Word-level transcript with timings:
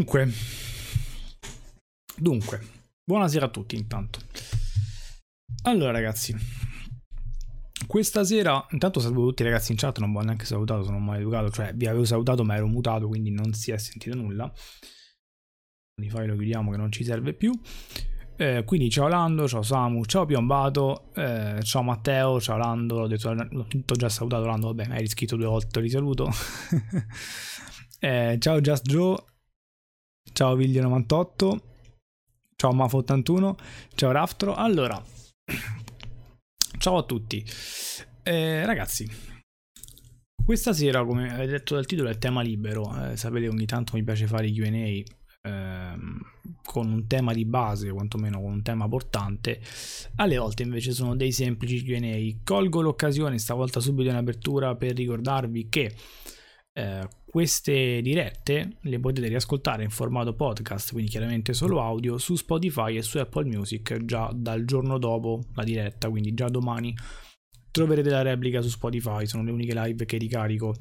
Dunque, 0.00 0.28
dunque, 2.16 2.60
buonasera 3.02 3.46
a 3.46 3.48
tutti 3.48 3.74
intanto. 3.74 4.20
Allora 5.62 5.90
ragazzi, 5.90 6.36
questa 7.84 8.22
sera, 8.22 8.64
intanto 8.70 9.00
saluto 9.00 9.30
tutti 9.30 9.42
i 9.42 9.46
ragazzi 9.46 9.72
in 9.72 9.78
chat, 9.78 9.98
non 9.98 10.12
vi 10.12 10.18
ho 10.18 10.20
neanche 10.20 10.44
salutato, 10.44 10.84
sono 10.84 11.00
mai 11.00 11.18
educato, 11.18 11.50
cioè 11.50 11.74
vi 11.74 11.88
avevo 11.88 12.04
salutato 12.04 12.44
ma 12.44 12.54
ero 12.54 12.68
mutato 12.68 13.08
quindi 13.08 13.32
non 13.32 13.52
si 13.54 13.72
è 13.72 13.76
sentito 13.76 14.14
nulla. 14.14 14.48
Di 16.00 16.08
file 16.08 16.26
lo 16.26 16.36
chiudiamo 16.36 16.70
che 16.70 16.76
non 16.76 16.92
ci 16.92 17.02
serve 17.02 17.34
più. 17.34 17.50
Eh, 18.36 18.62
quindi 18.64 18.88
ciao 18.90 19.08
Lando, 19.08 19.48
ciao 19.48 19.62
Samu, 19.62 20.04
ciao 20.04 20.26
Piombato, 20.26 21.12
eh, 21.16 21.58
ciao 21.64 21.82
Matteo, 21.82 22.40
ciao 22.40 22.56
Lando, 22.56 23.00
l'ho, 23.00 23.08
detto, 23.08 23.32
l'ho 23.32 23.94
già 23.96 24.08
salutato 24.08 24.46
Lando, 24.46 24.72
vabbè, 24.72 24.92
hai 24.92 25.00
riscritto 25.00 25.34
due 25.34 25.46
volte, 25.46 25.82
ti 25.82 25.90
saluto. 25.90 26.30
eh, 27.98 28.36
ciao 28.38 28.60
Just 28.60 28.86
Joe, 28.86 29.16
ciao 30.38 30.56
Viglio98, 30.56 31.58
ciao 32.54 32.72
Mafo81, 32.72 33.54
ciao 33.96 34.12
Raftro. 34.12 34.54
Allora, 34.54 35.02
ciao 36.78 36.96
a 36.96 37.02
tutti. 37.02 37.44
Eh, 38.22 38.64
ragazzi, 38.64 39.10
questa 40.44 40.72
sera, 40.72 41.04
come 41.04 41.34
avete 41.34 41.50
detto 41.50 41.74
dal 41.74 41.86
titolo, 41.86 42.08
è 42.08 42.18
tema 42.18 42.40
libero. 42.40 43.10
Eh, 43.10 43.16
sapete, 43.16 43.48
ogni 43.48 43.66
tanto 43.66 43.96
mi 43.96 44.04
piace 44.04 44.28
fare 44.28 44.46
i 44.46 44.54
QA 44.54 45.50
ehm, 45.50 46.20
con 46.62 46.88
un 46.88 47.08
tema 47.08 47.32
di 47.32 47.44
base, 47.44 47.90
quantomeno 47.90 48.40
con 48.40 48.52
un 48.52 48.62
tema 48.62 48.86
portante. 48.86 49.60
Alle 50.18 50.38
volte 50.38 50.62
invece 50.62 50.92
sono 50.92 51.16
dei 51.16 51.32
semplici 51.32 51.82
QA. 51.82 52.42
Colgo 52.44 52.80
l'occasione, 52.80 53.40
stavolta 53.40 53.80
subito 53.80 54.08
in 54.08 54.14
apertura, 54.14 54.76
per 54.76 54.94
ricordarvi 54.94 55.68
che 55.68 55.92
eh, 56.74 57.08
queste 57.30 58.00
dirette 58.00 58.78
le 58.80 58.98
potete 59.00 59.28
riascoltare 59.28 59.82
in 59.82 59.90
formato 59.90 60.34
podcast, 60.34 60.92
quindi 60.92 61.10
chiaramente 61.10 61.52
solo 61.52 61.82
audio, 61.82 62.16
su 62.16 62.36
Spotify 62.36 62.96
e 62.96 63.02
su 63.02 63.18
Apple 63.18 63.44
Music 63.44 64.02
già 64.04 64.30
dal 64.34 64.64
giorno 64.64 64.96
dopo 64.96 65.42
la 65.54 65.62
diretta, 65.62 66.08
quindi 66.08 66.32
già 66.32 66.48
domani 66.48 66.94
troverete 67.70 68.08
la 68.08 68.22
replica 68.22 68.62
su 68.62 68.70
Spotify, 68.70 69.26
sono 69.26 69.42
le 69.42 69.50
uniche 69.50 69.74
live 69.74 70.06
che 70.06 70.16
ricarico, 70.16 70.74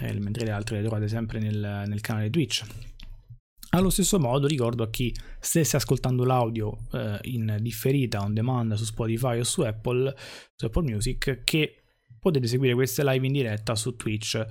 eh, 0.00 0.18
mentre 0.18 0.44
le 0.44 0.50
altre 0.50 0.76
le 0.76 0.82
trovate 0.82 1.06
sempre 1.06 1.38
nel, 1.38 1.84
nel, 1.86 2.00
canale 2.00 2.28
Twitch. 2.28 2.64
Allo 3.70 3.90
stesso 3.90 4.18
modo 4.18 4.48
ricordo 4.48 4.82
a 4.82 4.90
chi 4.90 5.14
stesse 5.38 5.76
ascoltando 5.76 6.24
l'audio 6.24 6.76
eh, 6.92 7.18
in 7.22 7.56
differita 7.60 8.20
on 8.20 8.34
demand 8.34 8.74
su 8.74 8.84
Spotify 8.84 9.38
o 9.38 9.44
su 9.44 9.60
Apple, 9.60 10.12
su 10.56 10.64
Apple 10.64 10.90
Music 10.90 11.42
che 11.44 11.82
potete 12.18 12.48
seguire 12.48 12.74
queste 12.74 13.04
live 13.04 13.24
in 13.24 13.32
diretta 13.32 13.76
su 13.76 13.94
Twitch 13.94 14.44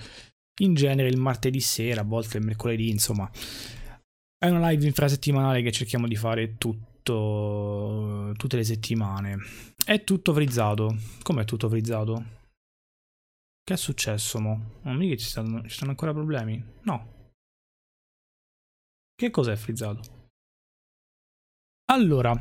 in 0.61 0.73
genere 0.73 1.09
il 1.09 1.17
martedì 1.17 1.59
sera, 1.59 2.01
a 2.01 2.05
volte 2.05 2.37
il 2.37 2.45
mercoledì, 2.45 2.89
insomma. 2.89 3.29
È 4.37 4.49
una 4.49 4.69
live 4.69 4.85
infrasettimanale 4.85 5.61
che 5.61 5.71
cerchiamo 5.71 6.07
di 6.07 6.15
fare 6.15 6.57
tutto, 6.57 8.33
tutte 8.35 8.57
le 8.57 8.63
settimane. 8.63 9.37
È 9.83 10.03
tutto 10.03 10.33
frizzato. 10.33 10.95
Com'è 11.21 11.45
tutto 11.45 11.69
frizzato? 11.69 12.41
Che 13.63 13.73
è 13.73 13.77
successo, 13.77 14.39
mo? 14.39 14.79
Non 14.81 14.97
mi 14.97 15.07
che 15.07 15.17
ci 15.17 15.25
stanno, 15.25 15.61
ci 15.63 15.69
stanno 15.69 15.91
ancora 15.91 16.13
problemi? 16.13 16.61
No. 16.81 17.31
Che 19.15 19.29
cos'è 19.29 19.55
frizzato? 19.55 20.29
Allora, 21.91 22.33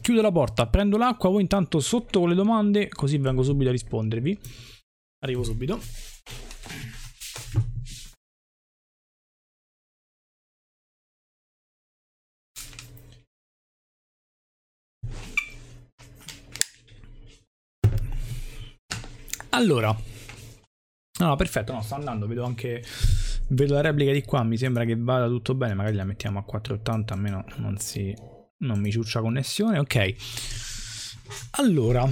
chiudo 0.00 0.22
la 0.22 0.30
porta, 0.30 0.68
prendo 0.68 0.96
l'acqua, 0.96 1.30
voi 1.30 1.42
intanto 1.42 1.80
sotto 1.80 2.20
con 2.20 2.28
le 2.28 2.34
domande, 2.34 2.88
così 2.88 3.18
vengo 3.18 3.42
subito 3.42 3.70
a 3.70 3.72
rispondervi. 3.72 4.38
Arrivo 5.24 5.44
subito. 5.44 5.80
Allora, 19.50 19.96
no, 21.20 21.36
perfetto, 21.36 21.72
no, 21.72 21.82
sta 21.82 21.94
andando, 21.94 22.26
vedo 22.26 22.44
anche 22.44 22.82
vedo 23.48 23.74
la 23.74 23.82
replica 23.82 24.10
di 24.10 24.22
qua, 24.22 24.42
mi 24.42 24.56
sembra 24.56 24.84
che 24.84 24.96
vada 24.96 25.28
tutto 25.28 25.54
bene, 25.54 25.74
magari 25.74 25.94
la 25.94 26.04
mettiamo 26.04 26.40
a 26.40 26.42
480, 26.42 27.14
almeno 27.14 27.44
non 27.56 27.76
si 27.78 28.12
non 28.58 28.80
mi 28.80 28.90
ciuccia 28.90 29.20
connessione, 29.20 29.78
ok. 29.78 30.14
Allora, 31.52 32.08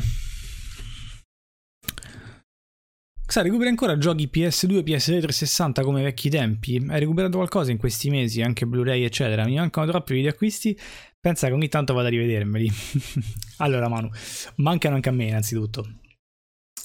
Sa, 3.31 3.43
recuperi 3.43 3.69
ancora 3.69 3.97
giochi 3.97 4.29
PS2, 4.29 4.83
PS3, 4.83 5.21
360 5.21 5.85
come 5.85 6.03
vecchi 6.03 6.29
tempi? 6.29 6.85
Hai 6.89 6.99
recuperato 6.99 7.37
qualcosa 7.37 7.71
in 7.71 7.79
questi 7.79 8.11
mesi, 8.11 8.43
anche 8.43 8.67
Blu-ray, 8.67 9.05
eccetera? 9.05 9.45
Mi 9.45 9.55
mancano 9.55 9.87
troppi 9.87 10.15
video 10.15 10.31
acquisti. 10.31 10.77
Pensa 11.21 11.47
che 11.47 11.53
ogni 11.53 11.69
tanto 11.69 11.95
vado 11.95 12.09
a 12.09 12.11
rivedermeli. 12.11 12.69
allora, 13.59 13.89
Manu, 13.89 14.11
mancano 14.57 14.97
anche 14.97 15.11
a 15.11 15.13
me, 15.13 15.27
innanzitutto. 15.27 16.01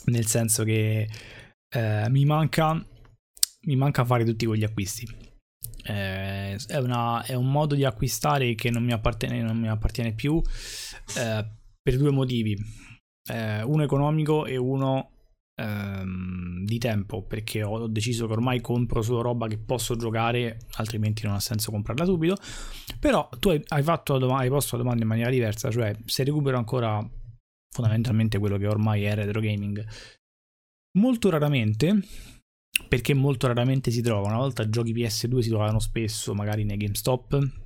Nel 0.06 0.28
senso 0.28 0.64
che 0.64 1.10
eh, 1.68 2.06
mi 2.10 2.26
manca. 2.26 2.74
Mi 3.62 3.76
manca 3.76 4.06
fare 4.06 4.24
tutti 4.24 4.46
quegli 4.46 4.64
acquisti. 4.64 5.04
Eh, 5.84 6.56
è, 6.56 6.78
una, 6.78 7.24
è, 7.24 7.34
un 7.34 7.50
modo 7.50 7.74
di 7.74 7.86
acquistare 7.86 8.54
che 8.54 8.70
non 8.70 8.84
mi 8.84 8.92
appartiene, 8.92 9.42
non 9.42 9.58
mi 9.58 9.68
appartiene 9.68 10.14
più 10.14 10.40
eh, 11.18 11.46
per 11.82 11.98
due 11.98 12.12
motivi. 12.12 12.56
Eh, 13.28 13.64
uno 13.64 13.82
economico 13.82 14.46
e 14.46 14.58
uno 14.58 15.10
ehm, 15.56 16.64
di 16.66 16.78
tempo 16.78 17.24
perché 17.24 17.64
ho 17.64 17.88
deciso 17.88 18.28
che 18.28 18.34
ormai 18.34 18.62
compro 18.62 19.02
solo 19.02 19.22
roba 19.22 19.48
che 19.48 19.58
posso 19.58 19.96
giocare, 19.96 20.60
altrimenti 20.76 21.26
non 21.26 21.36
ha 21.36 21.40
senso 21.40 21.72
comprarla 21.72 22.06
subito. 22.06 22.36
Però 23.00 23.30
tu 23.40 23.50
hai, 23.50 23.62
hai, 23.68 23.84
fatto 23.84 24.18
la 24.18 24.38
hai 24.38 24.50
posto 24.50 24.76
la 24.76 24.84
domanda 24.84 25.04
in 25.04 25.10
maniera 25.10 25.30
diversa, 25.30 25.70
cioè 25.72 25.96
se 26.06 26.24
recupero 26.24 26.58
ancora 26.58 27.08
fondamentalmente 27.74 28.40
quello 28.40 28.58
che 28.58 28.68
ormai 28.68 29.04
è 29.04 29.16
retro 29.16 29.40
gaming. 29.42 29.86
Molto 30.98 31.30
raramente, 31.30 32.00
perché 32.88 33.14
molto 33.14 33.48
raramente 33.48 33.92
si 33.92 34.02
trova. 34.02 34.28
Una 34.28 34.38
volta 34.38 34.70
giochi 34.70 34.94
PS2 34.94 35.40
si 35.40 35.50
trovavano 35.50 35.80
spesso, 35.80 36.34
magari 36.34 36.64
nei 36.64 36.78
GameStop. 36.78 37.64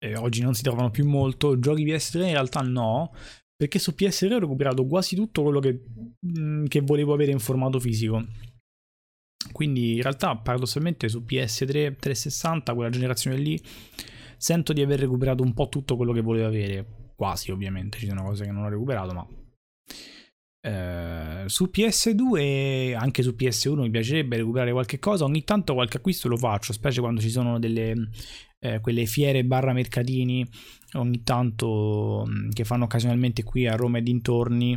E 0.00 0.16
oggi 0.16 0.42
non 0.42 0.54
si 0.54 0.62
trovano 0.62 0.90
più 0.90 1.06
molto. 1.06 1.58
Giochi 1.58 1.84
PS3 1.84 2.18
in 2.20 2.32
realtà 2.32 2.60
no, 2.60 3.12
perché 3.58 3.80
su 3.80 3.92
PS3 3.98 4.34
ho 4.34 4.38
recuperato 4.38 4.86
quasi 4.86 5.16
tutto 5.16 5.42
quello 5.42 5.58
che, 5.58 5.82
mm, 6.24 6.66
che 6.66 6.80
volevo 6.80 7.12
avere 7.12 7.32
in 7.32 7.40
formato 7.40 7.80
fisico. 7.80 8.24
Quindi 9.50 9.96
in 9.96 10.02
realtà 10.02 10.36
paradossalmente 10.36 11.08
su 11.08 11.24
PS3 11.26 11.96
360, 11.96 12.74
quella 12.74 12.88
generazione 12.88 13.36
lì, 13.36 13.60
sento 14.36 14.72
di 14.72 14.80
aver 14.80 15.00
recuperato 15.00 15.42
un 15.42 15.54
po' 15.54 15.68
tutto 15.68 15.96
quello 15.96 16.12
che 16.12 16.20
volevo 16.20 16.46
avere. 16.46 17.12
Quasi 17.16 17.50
ovviamente, 17.50 17.98
ci 17.98 18.06
sono 18.06 18.22
cose 18.22 18.44
che 18.44 18.52
non 18.52 18.62
ho 18.62 18.68
recuperato, 18.68 19.12
ma... 19.12 19.26
Eh, 20.60 21.44
su 21.46 21.70
PS2 21.72 22.96
anche 22.96 23.22
su 23.22 23.34
PS1 23.38 23.80
mi 23.80 23.90
piacerebbe 23.90 24.36
recuperare 24.36 24.72
qualche 24.72 24.98
cosa. 24.98 25.24
Ogni 25.24 25.44
tanto 25.44 25.74
qualche 25.74 25.98
acquisto 25.98 26.28
lo 26.28 26.36
faccio 26.36 26.72
specie 26.72 27.00
quando 27.00 27.20
ci 27.20 27.30
sono 27.30 27.58
delle 27.58 28.08
eh, 28.60 28.80
quelle 28.80 29.06
fiere 29.06 29.44
barra 29.44 29.72
mercatini 29.72 30.44
ogni 30.94 31.22
tanto 31.22 32.24
mm, 32.28 32.50
che 32.50 32.64
fanno 32.64 32.84
occasionalmente 32.84 33.44
qui 33.44 33.68
a 33.68 33.76
Roma 33.76 33.98
e 33.98 34.02
dintorni 34.02 34.76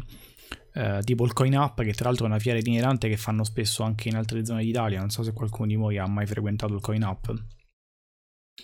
eh, 0.74 1.00
tipo 1.04 1.26
il 1.26 1.34
Coin 1.34 1.56
Up 1.56 1.82
che 1.82 1.94
tra 1.94 2.08
l'altro 2.10 2.26
è 2.26 2.30
una 2.30 2.40
fiera 2.40 2.60
itinerante 2.60 3.10
che 3.10 3.18
fanno 3.18 3.44
spesso 3.44 3.84
anche 3.84 4.10
in 4.10 4.16
altre 4.16 4.46
zone 4.46 4.64
d'Italia. 4.64 5.00
Non 5.00 5.10
so 5.10 5.24
se 5.24 5.34
qualcuno 5.34 5.68
di 5.68 5.76
voi 5.76 5.98
ha 5.98 6.08
mai 6.08 6.26
frequentato 6.26 6.74
il 6.74 6.82
Coin 6.82 7.04
Up. 7.04 7.34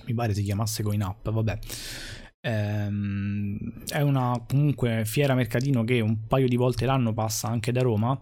Mi 0.06 0.14
pare 0.14 0.34
si 0.34 0.44
chiamasse 0.44 0.84
Coin 0.84 1.02
Up 1.02 1.32
vabbè 1.32 1.60
ehm, 2.48 3.84
è 3.88 4.02
una 4.02 4.42
comunque 4.48 5.04
fiera 5.06 5.36
mercatino 5.36 5.84
che 5.84 6.00
un 6.00 6.26
paio 6.28 6.48
di 6.48 6.56
volte 6.56 6.86
l'anno 6.86 7.14
passa 7.14 7.48
anche 7.48 7.72
da 7.72 7.82
Roma 7.82 8.20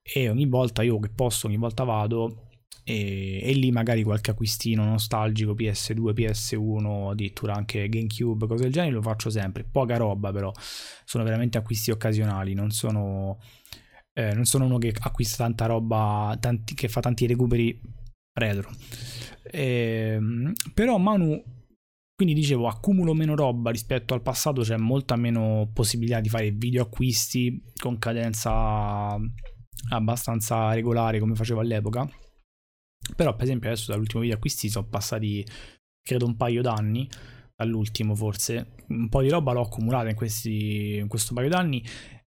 e 0.00 0.28
ogni 0.28 0.46
volta 0.46 0.82
io 0.82 0.98
che 1.00 1.10
posso 1.10 1.48
ogni 1.48 1.56
volta 1.56 1.84
vado 1.84 2.44
e, 2.84 3.40
e, 3.42 3.52
lì 3.52 3.70
magari 3.70 4.02
qualche 4.02 4.30
acquistino 4.30 4.82
nostalgico 4.84 5.52
PS2, 5.52 6.14
PS1, 6.14 7.10
addirittura 7.10 7.52
anche 7.54 7.86
GameCube, 7.86 8.46
cose 8.46 8.62
del 8.62 8.72
genere, 8.72 8.94
lo 8.94 9.02
faccio 9.02 9.28
sempre. 9.28 9.62
Poca 9.70 9.98
roba 9.98 10.32
però, 10.32 10.50
sono 11.04 11.22
veramente 11.22 11.58
acquisti 11.58 11.90
occasionali, 11.90 12.54
non 12.54 12.70
sono, 12.70 13.40
eh, 14.14 14.32
non 14.32 14.46
sono 14.46 14.64
uno 14.64 14.78
che 14.78 14.94
acquista 14.98 15.44
tanta 15.44 15.66
roba, 15.66 16.34
tanti, 16.40 16.72
che 16.72 16.88
fa 16.88 17.00
tanti 17.00 17.26
recuperi 17.26 17.78
retro. 18.32 18.70
Eh, 19.42 20.18
però 20.72 20.96
Manu, 20.96 21.42
quindi 22.18 22.34
dicevo, 22.34 22.66
accumulo 22.66 23.14
meno 23.14 23.36
roba 23.36 23.70
rispetto 23.70 24.12
al 24.12 24.22
passato, 24.22 24.62
c'è 24.62 24.76
molta 24.76 25.14
meno 25.14 25.70
possibilità 25.72 26.18
di 26.18 26.28
fare 26.28 26.50
video 26.50 26.82
acquisti 26.82 27.62
con 27.80 27.96
cadenza 27.98 29.16
abbastanza 29.90 30.72
regolare 30.74 31.20
come 31.20 31.36
facevo 31.36 31.60
all'epoca 31.60 32.10
però, 33.14 33.34
per 33.34 33.44
esempio, 33.44 33.70
adesso 33.70 33.90
dall'ultimo 33.90 34.22
video 34.22 34.36
acquisti 34.36 34.68
sono 34.68 34.86
passati, 34.86 35.44
credo, 36.02 36.26
un 36.26 36.36
paio 36.36 36.62
d'anni. 36.62 37.08
Dall'ultimo, 37.56 38.14
forse. 38.14 38.74
Un 38.88 39.08
po' 39.08 39.22
di 39.22 39.28
roba 39.28 39.52
l'ho 39.52 39.62
accumulata 39.62 40.08
in, 40.08 40.14
questi, 40.14 40.96
in 40.96 41.08
questo 41.08 41.34
paio 41.34 41.48
d'anni. 41.48 41.82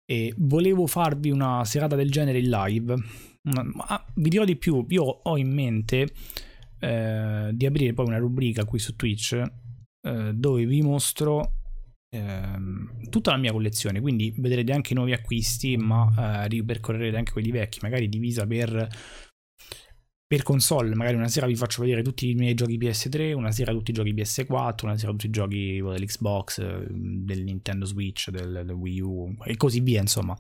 E 0.05 0.33
volevo 0.37 0.87
farvi 0.87 1.31
una 1.31 1.65
serata 1.65 1.97
del 1.97 2.11
genere 2.11 2.39
in 2.39 2.49
live. 2.49 2.95
Ma 3.43 4.05
vi 4.15 4.29
dirò 4.29 4.45
di 4.45 4.57
più, 4.57 4.85
io 4.89 5.03
ho 5.03 5.37
in 5.37 5.53
mente 5.53 6.13
eh, 6.81 7.51
di 7.53 7.65
aprire 7.65 7.93
poi 7.93 8.07
una 8.07 8.19
rubrica 8.19 8.65
qui 8.65 8.81
su 8.81 8.97
Twitch 8.97 9.41
eh, 10.07 10.33
dove 10.35 10.65
vi 10.67 10.83
mostro 10.83 11.55
ehm, 12.11 13.09
tutta 13.11 13.33
la 13.33 13.37
mia 13.39 13.51
collezione, 13.51 14.01
quindi 14.01 14.33
vedrete 14.37 14.73
anche 14.73 14.95
nuovi 14.95 15.13
acquisti, 15.13 15.77
ma 15.77 16.45
eh, 16.45 16.49
ripercorrerete 16.49 17.17
anche 17.17 17.33
quelli 17.33 17.51
vecchi, 17.51 17.81
magari 17.83 18.09
divisa 18.09 18.47
per 18.47 18.89
per 20.29 20.43
console, 20.43 20.93
magari 20.97 21.15
una 21.15 21.29
sera 21.29 21.47
vi 21.47 21.55
faccio 21.55 21.83
vedere 21.83 22.03
tutti 22.03 22.31
i 22.31 22.35
miei 22.35 22.55
giochi 22.55 22.79
PS3, 22.79 23.33
una 23.33 23.53
sera 23.53 23.71
tutti 23.71 23.93
i 23.93 23.95
giochi 23.95 24.13
PS4, 24.13 24.85
una 24.85 24.97
sera 24.97 25.13
tutti 25.13 25.27
i 25.27 25.31
giochi 25.31 25.81
dell'Xbox, 25.81 26.89
del 26.91 27.45
Nintendo 27.45 27.85
Switch, 27.85 28.31
del, 28.31 28.65
del 28.67 28.75
Wii 28.75 29.01
U 29.03 29.37
e 29.45 29.57
così 29.57 29.81
via, 29.81 30.01
insomma. 30.01 30.37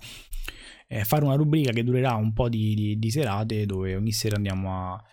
Eh, 0.88 1.04
fare 1.04 1.24
una 1.24 1.36
rubrica 1.36 1.70
che 1.70 1.84
durerà 1.84 2.14
un 2.14 2.32
po' 2.32 2.48
di, 2.48 2.74
di, 2.74 2.98
di 2.98 3.10
serate 3.10 3.64
dove 3.64 3.94
ogni 3.94 4.12
sera 4.12 4.34
andiamo 4.36 4.92
a, 4.92 5.04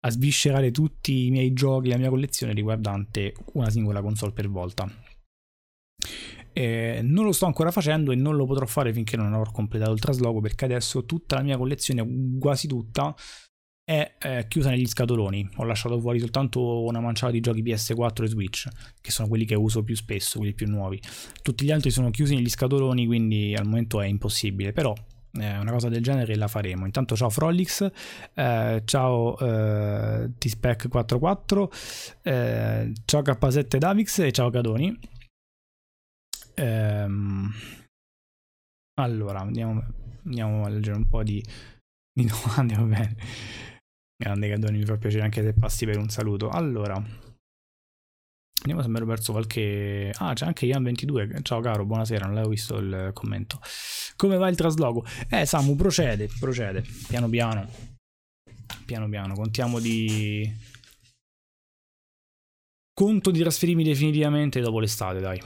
a 0.00 0.10
sviscerare 0.10 0.70
tutti 0.70 1.26
i 1.26 1.30
miei 1.30 1.52
giochi, 1.52 1.88
la 1.88 1.98
mia 1.98 2.08
collezione 2.08 2.52
riguardante 2.52 3.34
una 3.52 3.70
singola 3.70 4.00
console 4.00 4.32
per 4.32 4.48
volta. 4.48 4.88
Eh, 6.52 7.00
non 7.02 7.24
lo 7.24 7.32
sto 7.32 7.46
ancora 7.46 7.70
facendo 7.70 8.10
e 8.10 8.16
non 8.16 8.34
lo 8.34 8.44
potrò 8.44 8.66
fare 8.66 8.92
finché 8.92 9.16
non 9.16 9.32
avrò 9.32 9.50
completato 9.52 9.92
il 9.92 10.00
trasloco 10.00 10.40
perché 10.40 10.64
adesso 10.64 11.04
tutta 11.04 11.36
la 11.36 11.42
mia 11.42 11.56
collezione, 11.56 12.38
quasi 12.38 12.66
tutta, 12.66 13.14
è 13.84 14.16
eh, 14.20 14.46
chiusa 14.48 14.70
negli 14.70 14.86
scatoloni. 14.86 15.48
Ho 15.56 15.64
lasciato 15.64 15.98
fuori 16.00 16.18
soltanto 16.18 16.82
una 16.84 17.00
manciata 17.00 17.32
di 17.32 17.40
giochi 17.40 17.62
PS4 17.62 18.22
e 18.22 18.26
Switch, 18.28 18.68
che 19.00 19.10
sono 19.10 19.28
quelli 19.28 19.44
che 19.44 19.54
uso 19.54 19.82
più 19.82 19.96
spesso, 19.96 20.38
quelli 20.38 20.54
più 20.54 20.68
nuovi. 20.68 21.00
Tutti 21.42 21.64
gli 21.64 21.72
altri 21.72 21.90
sono 21.90 22.10
chiusi 22.10 22.34
negli 22.34 22.48
scatoloni, 22.48 23.06
quindi 23.06 23.54
al 23.54 23.66
momento 23.66 24.00
è 24.00 24.06
impossibile. 24.06 24.72
Però 24.72 24.94
eh, 25.32 25.58
una 25.58 25.70
cosa 25.70 25.88
del 25.88 26.02
genere 26.02 26.36
la 26.36 26.48
faremo. 26.48 26.86
Intanto 26.86 27.16
ciao 27.16 27.30
Frolix, 27.30 27.90
eh, 28.34 28.82
ciao 28.84 29.38
eh, 29.38 30.30
T-Spec44, 30.38 32.18
eh, 32.22 32.92
ciao 33.04 33.20
K7 33.22 33.76
Davix 33.76 34.18
e 34.18 34.32
ciao 34.32 34.50
Cadoni. 34.50 34.98
Ehm, 36.54 37.50
allora, 39.00 39.40
andiamo, 39.40 39.82
andiamo 40.24 40.64
a 40.64 40.68
leggere 40.68 40.96
un 40.96 41.08
po' 41.08 41.22
di, 41.22 41.42
di 42.12 42.26
domande, 42.26 42.74
va 42.74 42.82
bene. 42.82 43.16
Grande 44.16 44.48
Gadoni, 44.48 44.78
mi 44.78 44.84
fa 44.84 44.96
piacere 44.96 45.24
anche 45.24 45.42
se 45.42 45.54
passi 45.54 45.86
per 45.86 45.96
un 45.96 46.08
saluto. 46.10 46.50
Allora, 46.50 47.02
vediamo 48.60 48.82
se 48.82 48.88
mi 48.88 48.96
ero 48.96 49.06
perso 49.06 49.32
qualche... 49.32 50.12
Ah, 50.18 50.34
c'è 50.34 50.46
anche 50.46 50.66
Ian22. 50.66 51.42
Ciao 51.42 51.60
caro, 51.60 51.84
buonasera, 51.84 52.26
non 52.26 52.34
l'avevo 52.34 52.52
visto 52.52 52.78
il 52.78 53.10
commento. 53.14 53.60
Come 54.16 54.36
va 54.36 54.48
il 54.48 54.56
trasloco? 54.56 55.04
Eh, 55.28 55.46
Samu, 55.46 55.76
procede, 55.76 56.28
procede, 56.38 56.84
piano 57.08 57.28
piano. 57.28 57.68
Piano 58.84 59.08
piano, 59.08 59.34
contiamo 59.34 59.78
di... 59.78 60.68
Conto 62.92 63.30
di 63.30 63.40
trasferirmi 63.40 63.82
definitivamente 63.82 64.60
dopo 64.60 64.78
l'estate, 64.78 65.20
dai. 65.20 65.40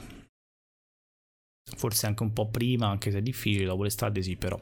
Forse 1.77 2.05
anche 2.05 2.23
un 2.23 2.33
po' 2.33 2.49
prima, 2.49 2.89
anche 2.89 3.11
se 3.11 3.19
è 3.19 3.21
difficile, 3.21 3.65
dopo 3.65 3.83
l'estate 3.83 4.21
sì, 4.21 4.35
però. 4.35 4.59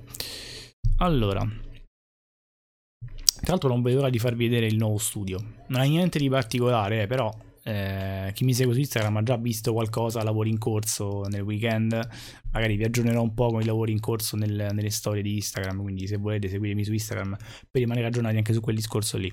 Allora, 0.97 1.41
tra 1.41 3.51
l'altro 3.51 3.69
non 3.69 3.81
vedo 3.81 3.97
l'ora 3.97 4.11
di 4.11 4.19
farvi 4.19 4.47
vedere 4.47 4.67
il 4.67 4.77
nuovo 4.77 4.99
studio. 4.99 5.39
Non 5.67 5.81
ha 5.81 5.85
niente 5.85 6.19
di 6.19 6.29
particolare, 6.29 7.01
eh, 7.01 7.07
però 7.07 7.35
eh, 7.65 8.31
chi 8.33 8.43
mi 8.43 8.53
segue 8.53 8.73
su 8.73 8.79
Instagram 8.79 9.17
ha 9.17 9.23
già 9.23 9.37
visto 9.37 9.71
qualcosa, 9.71 10.21
lavori 10.21 10.49
in 10.49 10.57
corso 10.57 11.23
nel 11.29 11.41
weekend. 11.41 11.97
Magari 12.51 12.75
vi 12.75 12.83
aggiornerò 12.83 13.21
un 13.21 13.33
po' 13.33 13.47
con 13.47 13.61
i 13.61 13.65
lavori 13.65 13.91
in 13.93 13.99
corso 13.99 14.35
nel, 14.35 14.69
nelle 14.71 14.89
storie 14.89 15.21
di 15.21 15.35
Instagram, 15.35 15.81
quindi 15.81 16.05
se 16.07 16.17
volete 16.17 16.49
seguirmi 16.49 16.83
su 16.83 16.91
Instagram 16.91 17.35
per 17.71 17.81
rimanere 17.81 18.07
aggiornati 18.07 18.37
anche 18.37 18.53
su 18.53 18.59
quel 18.59 18.75
discorso 18.75 19.17
lì. 19.17 19.31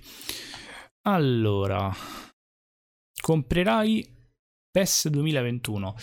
Allora, 1.03 1.93
comprerai 3.21 4.07
PES 4.71 5.09
2021. 5.09 5.95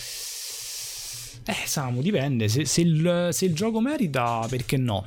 Eh, 1.45 1.65
Samu, 1.65 2.01
dipende. 2.01 2.49
Se, 2.49 2.65
se, 2.65 2.81
il, 2.81 3.29
se 3.31 3.45
il 3.45 3.55
gioco 3.55 3.79
merita, 3.79 4.45
perché 4.49 4.75
no? 4.75 5.05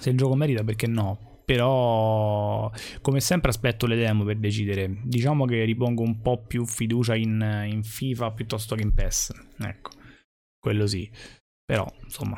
Se 0.00 0.10
il 0.10 0.16
gioco 0.16 0.34
merita, 0.34 0.64
perché 0.64 0.88
no? 0.88 1.29
Però 1.50 2.70
come 3.00 3.18
sempre 3.18 3.50
aspetto 3.50 3.86
le 3.86 3.96
demo 3.96 4.22
per 4.22 4.36
decidere. 4.36 5.00
Diciamo 5.02 5.46
che 5.46 5.64
ripongo 5.64 6.00
un 6.00 6.20
po' 6.20 6.44
più 6.44 6.64
fiducia 6.64 7.16
in, 7.16 7.66
in 7.68 7.82
FIFA 7.82 8.30
piuttosto 8.30 8.76
che 8.76 8.82
in 8.82 8.94
PES. 8.94 9.32
Ecco, 9.58 9.90
quello 10.60 10.86
sì. 10.86 11.10
Però, 11.64 11.92
insomma... 12.04 12.36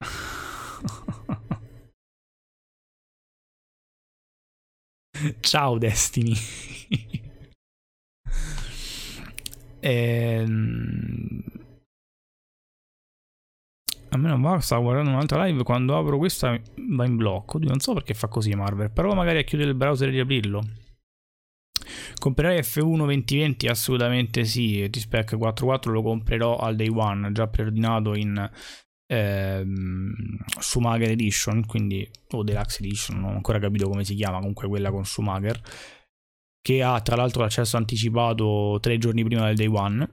Ciao 5.40 5.78
Destiny. 5.78 6.34
ehm 9.80 11.59
a 14.10 14.16
me 14.16 14.28
non 14.28 14.40
va, 14.40 14.58
stavo 14.60 14.82
guardando 14.82 15.10
un'altra 15.10 15.44
live, 15.44 15.62
quando 15.62 15.96
apro 15.96 16.18
questa 16.18 16.60
va 16.76 17.04
in 17.04 17.16
blocco. 17.16 17.58
non 17.58 17.78
so 17.78 17.92
perché 17.94 18.14
fa 18.14 18.28
così 18.28 18.52
Marvel, 18.54 18.90
però 18.90 19.14
magari 19.14 19.38
a 19.38 19.42
chiudere 19.42 19.70
il 19.70 19.76
browser 19.76 20.08
e 20.08 20.12
riaprirlo. 20.12 20.62
Comprerai 22.18 22.58
F1 22.58 22.96
2020? 22.96 23.66
Assolutamente 23.68 24.44
sì, 24.44 24.88
T-Spec 24.90 25.34
4.4 25.36 25.90
lo 25.90 26.02
comprerò 26.02 26.56
al 26.58 26.76
day 26.76 26.88
one, 26.88 27.30
già 27.32 27.46
preordinato 27.46 28.14
in 28.14 28.50
ehm, 29.06 30.14
Schumacher 30.58 31.10
Edition, 31.10 31.64
quindi, 31.66 32.08
o 32.32 32.42
Deluxe 32.42 32.82
Edition, 32.82 33.20
non 33.20 33.30
ho 33.30 33.34
ancora 33.36 33.58
capito 33.58 33.88
come 33.88 34.04
si 34.04 34.14
chiama, 34.14 34.38
comunque 34.38 34.68
quella 34.68 34.90
con 34.90 35.04
Schumacher, 35.04 35.60
che 36.60 36.82
ha 36.82 37.00
tra 37.00 37.16
l'altro 37.16 37.42
l'accesso 37.42 37.76
anticipato 37.76 38.78
tre 38.80 38.98
giorni 38.98 39.24
prima 39.24 39.46
del 39.46 39.56
day 39.56 39.68
one 39.68 40.08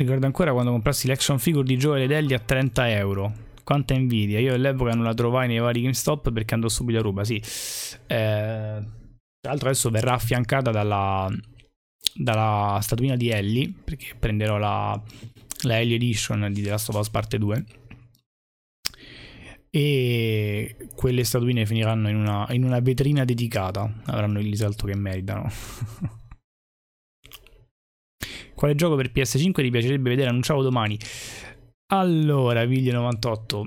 Ricordo 0.00 0.26
ancora 0.26 0.52
quando 0.52 0.70
comprassi 0.70 1.08
l'action 1.08 1.40
figure 1.40 1.66
di 1.66 1.76
Joe 1.76 1.98
Redelli 1.98 2.32
a 2.32 2.38
30 2.38 2.88
euro. 2.90 3.32
Quanta 3.64 3.94
invidia. 3.94 4.38
Io 4.38 4.54
all'epoca 4.54 4.92
non 4.92 5.02
la 5.02 5.12
trovai 5.12 5.48
nei 5.48 5.58
vari 5.58 5.82
GameStop 5.82 6.30
perché 6.30 6.54
andò 6.54 6.68
subito 6.68 7.00
a 7.00 7.02
ruba. 7.02 7.24
Sì. 7.24 7.34
Eh, 7.34 7.44
tra 8.06 9.50
l'altro 9.50 9.68
adesso 9.68 9.90
verrà 9.90 10.12
affiancata 10.12 10.70
dalla, 10.70 11.28
dalla 12.14 12.78
statuina 12.80 13.16
di 13.16 13.30
Ellie. 13.30 13.72
Perché 13.82 14.14
prenderò 14.16 14.56
la, 14.56 15.02
la 15.62 15.80
Ellie 15.80 15.96
Edition 15.96 16.48
di 16.52 16.62
The 16.62 16.70
Last 16.70 16.90
of 16.90 16.94
Us 16.94 17.10
Parte 17.10 17.36
2. 17.36 17.64
E 19.68 20.76
quelle 20.94 21.24
statuine 21.24 21.66
finiranno 21.66 22.08
in 22.08 22.14
una, 22.14 22.46
in 22.50 22.62
una 22.62 22.78
vetrina 22.78 23.24
dedicata. 23.24 23.92
Avranno 24.04 24.38
il 24.38 24.48
risalto 24.48 24.86
che 24.86 24.94
meritano. 24.94 25.50
Quale 28.58 28.74
gioco 28.74 28.96
per 28.96 29.12
PS5 29.14 29.52
ti 29.52 29.70
piacerebbe 29.70 30.10
vedere 30.10 30.30
annunciato 30.30 30.62
domani? 30.62 30.98
Allora, 31.92 32.64
Viglia98. 32.64 33.62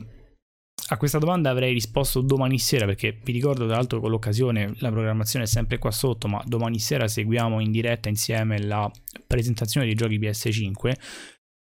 A 0.89 0.97
questa 0.97 1.17
domanda 1.17 1.49
avrei 1.49 1.71
risposto 1.71 2.19
domani 2.19 2.59
sera 2.59 2.85
perché 2.85 3.17
vi 3.23 3.31
ricordo 3.31 3.65
tra 3.67 3.77
l'altro 3.77 4.01
con 4.01 4.09
l'occasione 4.09 4.73
la 4.79 4.91
programmazione 4.91 5.45
è 5.45 5.47
sempre 5.47 5.77
qua 5.77 5.91
sotto 5.91 6.27
ma 6.27 6.43
domani 6.45 6.77
sera 6.79 7.07
seguiamo 7.07 7.61
in 7.61 7.71
diretta 7.71 8.09
insieme 8.09 8.61
la 8.61 8.91
presentazione 9.25 9.85
dei 9.85 9.95
giochi 9.95 10.19
PS5 10.19 10.93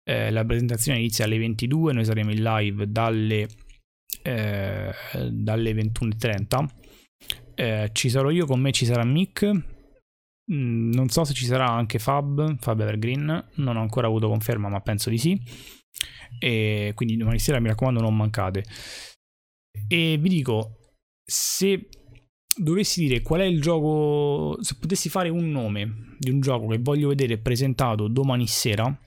eh, 0.03 0.31
la 0.33 0.45
presentazione 0.45 0.99
inizia 0.99 1.27
alle 1.27 1.39
22 1.39 1.93
noi 1.93 2.05
saremo 2.05 2.33
in 2.33 2.43
live 2.43 2.91
dalle, 2.91 3.47
eh, 4.23 4.93
dalle 5.31 5.73
21.30 5.73 6.67
eh, 7.55 7.91
ci 7.93 8.09
sarò 8.09 8.31
io 8.31 8.47
con 8.47 8.59
me 8.59 8.73
ci 8.73 8.85
sarà 8.85 9.05
Mick 9.05 9.79
Mm, 10.53 10.93
non 10.93 11.09
so 11.09 11.25
se 11.25 11.33
ci 11.33 11.45
sarà 11.45 11.71
anche 11.71 11.99
Fab, 11.99 12.57
Fab 12.59 12.81
Evergreen, 12.81 13.51
non 13.57 13.77
ho 13.77 13.81
ancora 13.81 14.09
avuto 14.09 14.29
conferma, 14.29 14.69
ma 14.69 14.81
penso 14.81 15.09
di 15.11 15.19
sì. 15.19 15.41
E 16.39 16.93
quindi 16.95 17.17
domani 17.17 17.39
sera 17.39 17.61
mi 17.61 17.69
raccomando 17.69 18.01
non 18.01 18.17
mancate. 18.17 18.65
E 19.87 20.19
vi 20.19 20.29
dico, 20.29 20.79
se 21.25 21.89
dovessi 22.57 23.01
dire 23.01 23.23
qual 23.23 23.41
è 23.41 23.45
il 23.45 23.61
gioco, 23.61 24.57
se 24.63 24.77
potessi 24.79 25.09
fare 25.09 25.29
un 25.29 25.51
nome 25.51 26.17
di 26.19 26.31
un 26.31 26.41
gioco 26.41 26.67
che 26.67 26.79
voglio 26.79 27.09
vedere 27.09 27.39
presentato 27.39 28.09
domani 28.09 28.47
sera, 28.47 28.99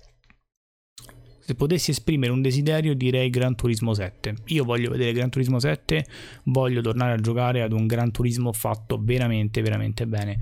se 1.40 1.56
potessi 1.56 1.92
esprimere 1.92 2.32
un 2.32 2.42
desiderio 2.42 2.96
direi 2.96 3.30
Gran 3.30 3.56
Turismo 3.56 3.94
7. 3.94 4.36
Io 4.46 4.64
voglio 4.64 4.90
vedere 4.90 5.12
Gran 5.12 5.30
Turismo 5.30 5.60
7, 5.60 6.06
voglio 6.46 6.80
tornare 6.80 7.14
a 7.14 7.18
giocare 7.18 7.62
ad 7.62 7.74
un 7.74 7.86
Gran 7.86 8.12
Turismo 8.12 8.54
fatto 8.54 8.98
veramente, 9.02 9.62
veramente 9.62 10.08
bene 10.08 10.40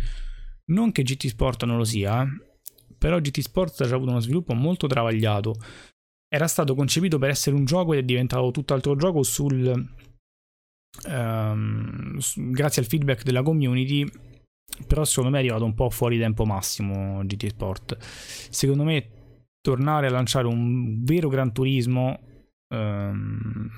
non 0.73 0.91
che 0.91 1.03
GT 1.03 1.27
Sport 1.27 1.63
non 1.65 1.77
lo 1.77 1.83
sia, 1.83 2.25
però 2.97 3.19
GT 3.19 3.39
Sport 3.39 3.81
ha 3.81 3.87
già 3.87 3.95
avuto 3.95 4.11
uno 4.11 4.19
sviluppo 4.19 4.53
molto 4.53 4.87
travagliato. 4.87 5.55
Era 6.27 6.47
stato 6.47 6.75
concepito 6.75 7.17
per 7.17 7.29
essere 7.29 7.55
un 7.55 7.65
gioco 7.65 7.93
ed 7.93 7.99
è 7.99 8.03
diventato 8.03 8.51
tutt'altro 8.51 8.95
gioco 8.95 9.23
sul... 9.23 9.89
Um, 11.07 12.19
grazie 12.51 12.81
al 12.81 12.87
feedback 12.87 13.23
della 13.23 13.43
community 13.43 14.05
però 14.85 15.05
secondo 15.05 15.29
me 15.29 15.37
è 15.37 15.39
arrivato 15.39 15.63
un 15.63 15.73
po' 15.73 15.89
fuori 15.89 16.19
tempo 16.19 16.43
massimo 16.43 17.23
GT 17.23 17.47
Sport 17.47 17.97
secondo 18.01 18.83
me 18.83 19.09
tornare 19.61 20.07
a 20.07 20.11
lanciare 20.11 20.47
un 20.47 21.01
vero 21.05 21.29
Gran 21.29 21.53
Turismo 21.53 22.19
Um, 22.71 23.69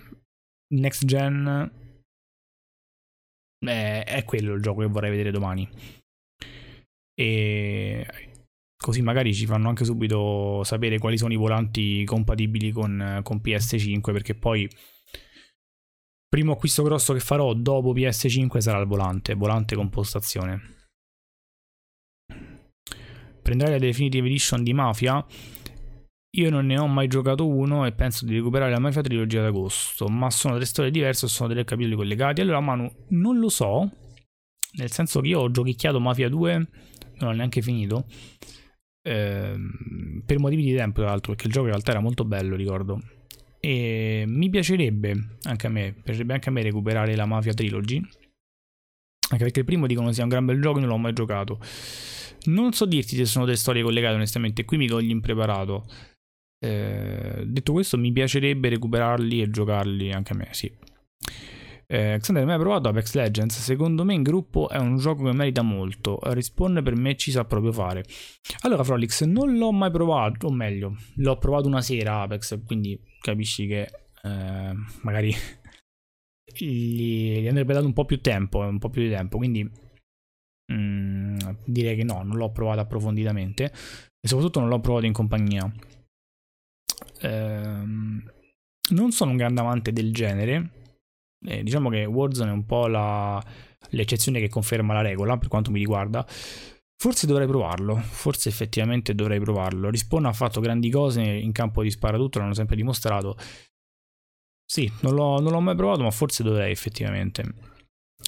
next 0.67 1.03
gen 1.05 1.71
è, 3.65 4.03
è 4.05 4.23
quello 4.23 4.53
il 4.53 4.61
gioco 4.61 4.81
che 4.81 4.87
vorrei 4.87 5.09
vedere 5.09 5.31
domani. 5.31 5.67
E 7.15 8.05
così 8.75 9.01
magari 9.01 9.33
ci 9.33 9.45
fanno 9.45 9.69
anche 9.69 9.85
subito 9.85 10.61
sapere 10.63 10.99
quali 10.99 11.17
sono 11.17 11.33
i 11.33 11.37
volanti 11.37 12.03
compatibili 12.03 12.71
con, 12.71 13.21
con 13.23 13.39
PS5 13.41 14.11
perché 14.11 14.35
poi 14.35 14.69
primo 16.27 16.53
acquisto 16.53 16.83
grosso 16.83 17.13
che 17.13 17.19
farò 17.19 17.53
dopo 17.53 17.93
PS5 17.93 18.57
sarà 18.57 18.79
il 18.79 18.87
volante, 18.87 19.35
volante 19.35 19.75
con 19.75 19.89
postazione. 19.89 20.81
Prenderai 23.41 23.73
la 23.73 23.79
Definitive 23.79 24.27
Edition 24.27 24.63
di 24.63 24.73
Mafia? 24.73 25.23
Io 26.35 26.49
non 26.49 26.65
ne 26.65 26.79
ho 26.79 26.87
mai 26.87 27.07
giocato 27.07 27.45
uno 27.47 27.85
e 27.85 27.91
penso 27.91 28.25
di 28.25 28.33
recuperare 28.33 28.71
la 28.71 28.79
Mafia 28.79 29.01
Trilogy 29.01 29.37
ad 29.37 29.45
agosto, 29.45 30.07
ma 30.07 30.31
sono 30.31 30.53
delle 30.53 30.65
storie 30.65 30.89
diverse 30.89 31.25
o 31.25 31.27
sono 31.27 31.53
dei 31.53 31.63
capitoli 31.63 31.95
collegati. 31.95 32.41
Allora, 32.41 32.59
Manu, 32.59 32.91
non 33.09 33.37
lo 33.37 33.49
so, 33.49 33.87
nel 34.77 34.91
senso 34.91 35.21
che 35.21 35.27
io 35.27 35.41
ho 35.41 35.51
giochicchiato 35.51 35.99
Mafia 35.99 36.29
2, 36.29 36.67
non 37.17 37.29
l'ho 37.31 37.35
neanche 37.35 37.61
finito, 37.61 38.05
ehm, 39.03 40.23
per 40.25 40.39
motivi 40.39 40.63
di 40.63 40.75
tempo 40.75 41.01
tra 41.01 41.09
l'altro, 41.09 41.31
perché 41.33 41.47
il 41.47 41.53
gioco 41.53 41.65
in 41.65 41.71
realtà 41.71 41.91
era 41.91 41.99
molto 41.99 42.25
bello, 42.25 42.55
ricordo. 42.55 43.01
E 43.59 44.25
mi 44.27 44.49
piacerebbe, 44.49 45.37
anche 45.43 45.67
a 45.67 45.69
me, 45.69 45.93
piacerebbe 45.93 46.33
anche 46.33 46.49
a 46.49 46.51
me 46.51 46.61
recuperare 46.61 47.15
la 47.15 47.25
Mafia 47.25 47.53
Trilogy, 47.53 47.97
anche 49.29 49.43
perché 49.43 49.59
il 49.59 49.65
primo 49.65 49.87
dicono 49.87 50.11
sia 50.11 50.23
un 50.23 50.29
gran 50.29 50.45
bel 50.45 50.61
gioco 50.61 50.77
e 50.77 50.81
non 50.81 50.89
l'ho 50.89 50.97
mai 50.97 51.13
giocato. 51.13 51.59
Non 52.45 52.73
so 52.73 52.85
dirti 52.85 53.15
se 53.15 53.25
sono 53.25 53.45
delle 53.45 53.57
storie 53.57 53.81
collegate, 53.81 54.15
onestamente, 54.15 54.65
qui 54.65 54.77
mi 54.77 54.87
cogli 54.87 55.09
impreparato. 55.09 55.85
Eh, 56.59 57.43
detto 57.45 57.71
questo, 57.71 57.97
mi 57.97 58.11
piacerebbe 58.11 58.69
recuperarli 58.69 59.41
e 59.41 59.49
giocarli 59.49 60.11
anche 60.11 60.33
a 60.33 60.35
me, 60.35 60.47
sì. 60.51 60.71
Eh, 61.93 62.17
Xander, 62.17 62.43
mai 62.43 62.57
provato 62.57 62.89
Apex 62.89 63.13
Legends? 63.13 63.59
Secondo 63.59 64.03
me 64.03 64.15
in 64.15 64.23
gruppo 64.23 64.67
è 64.67 64.77
un 64.77 64.97
gioco 64.97 65.25
che 65.25 65.31
merita 65.31 65.61
molto. 65.61 66.17
Risponde 66.23 66.81
per 66.81 66.95
me 66.95 67.15
ci 67.15 67.29
sa 67.29 67.45
proprio 67.45 67.71
fare. 67.71 68.03
Allora, 68.61 68.83
Frolix, 68.83 69.23
non 69.25 69.55
l'ho 69.57 69.71
mai 69.71 69.91
provato, 69.91 70.47
o 70.47 70.51
meglio, 70.51 70.95
l'ho 71.17 71.37
provato 71.37 71.67
una 71.67 71.81
sera 71.81 72.21
Apex, 72.21 72.63
quindi 72.65 72.99
capisci 73.21 73.67
che 73.67 73.91
eh, 74.23 74.73
magari 75.03 75.35
gli, 76.57 77.41
gli 77.41 77.47
andrebbe 77.47 77.73
dato 77.73 77.85
un 77.85 77.93
po' 77.93 78.05
più 78.05 78.19
tempo, 78.21 78.57
un 78.57 78.79
po' 78.79 78.89
più 78.89 79.03
di 79.03 79.09
tempo, 79.09 79.37
quindi 79.37 79.69
mm, 80.73 81.37
direi 81.63 81.95
che 81.95 82.03
no, 82.03 82.23
non 82.23 82.37
l'ho 82.37 82.51
provato 82.51 82.79
approfonditamente 82.79 83.65
e 83.65 84.27
soprattutto 84.27 84.59
non 84.59 84.69
l'ho 84.69 84.79
provato 84.79 85.05
in 85.05 85.13
compagnia 85.13 85.71
ehm, 87.21 88.31
non 88.91 89.11
sono 89.11 89.31
un 89.31 89.37
grande 89.37 89.61
amante 89.61 89.93
del 89.93 90.11
genere. 90.11 90.81
Eh, 91.45 91.63
diciamo 91.63 91.89
che 91.89 92.05
Warzone 92.05 92.49
è 92.49 92.53
un 92.53 92.65
po' 92.65 92.87
la, 92.87 93.43
l'eccezione 93.89 94.39
che 94.39 94.49
conferma 94.49 94.93
la 94.93 95.01
regola 95.01 95.37
per 95.37 95.47
quanto 95.47 95.71
mi 95.71 95.79
riguarda. 95.79 96.25
Forse 96.95 97.27
dovrei 97.27 97.47
provarlo, 97.47 97.97
forse 97.97 98.49
effettivamente 98.49 99.13
dovrei 99.13 99.39
provarlo. 99.39 99.89
Respawn 99.89 100.25
ha 100.25 100.33
fatto 100.33 100.61
grandi 100.61 100.89
cose 100.89 101.21
in 101.21 101.51
campo 101.51 101.83
di 101.83 101.91
sparatutto, 101.91 102.39
l'hanno 102.39 102.53
sempre 102.53 102.75
dimostrato. 102.75 103.35
Sì, 104.65 104.89
non 105.01 105.13
l'ho, 105.13 105.39
non 105.39 105.51
l'ho 105.51 105.59
mai 105.59 105.75
provato, 105.75 106.01
ma 106.01 106.11
forse 106.11 106.43
dovrei 106.43 106.71
effettivamente. 106.71 107.43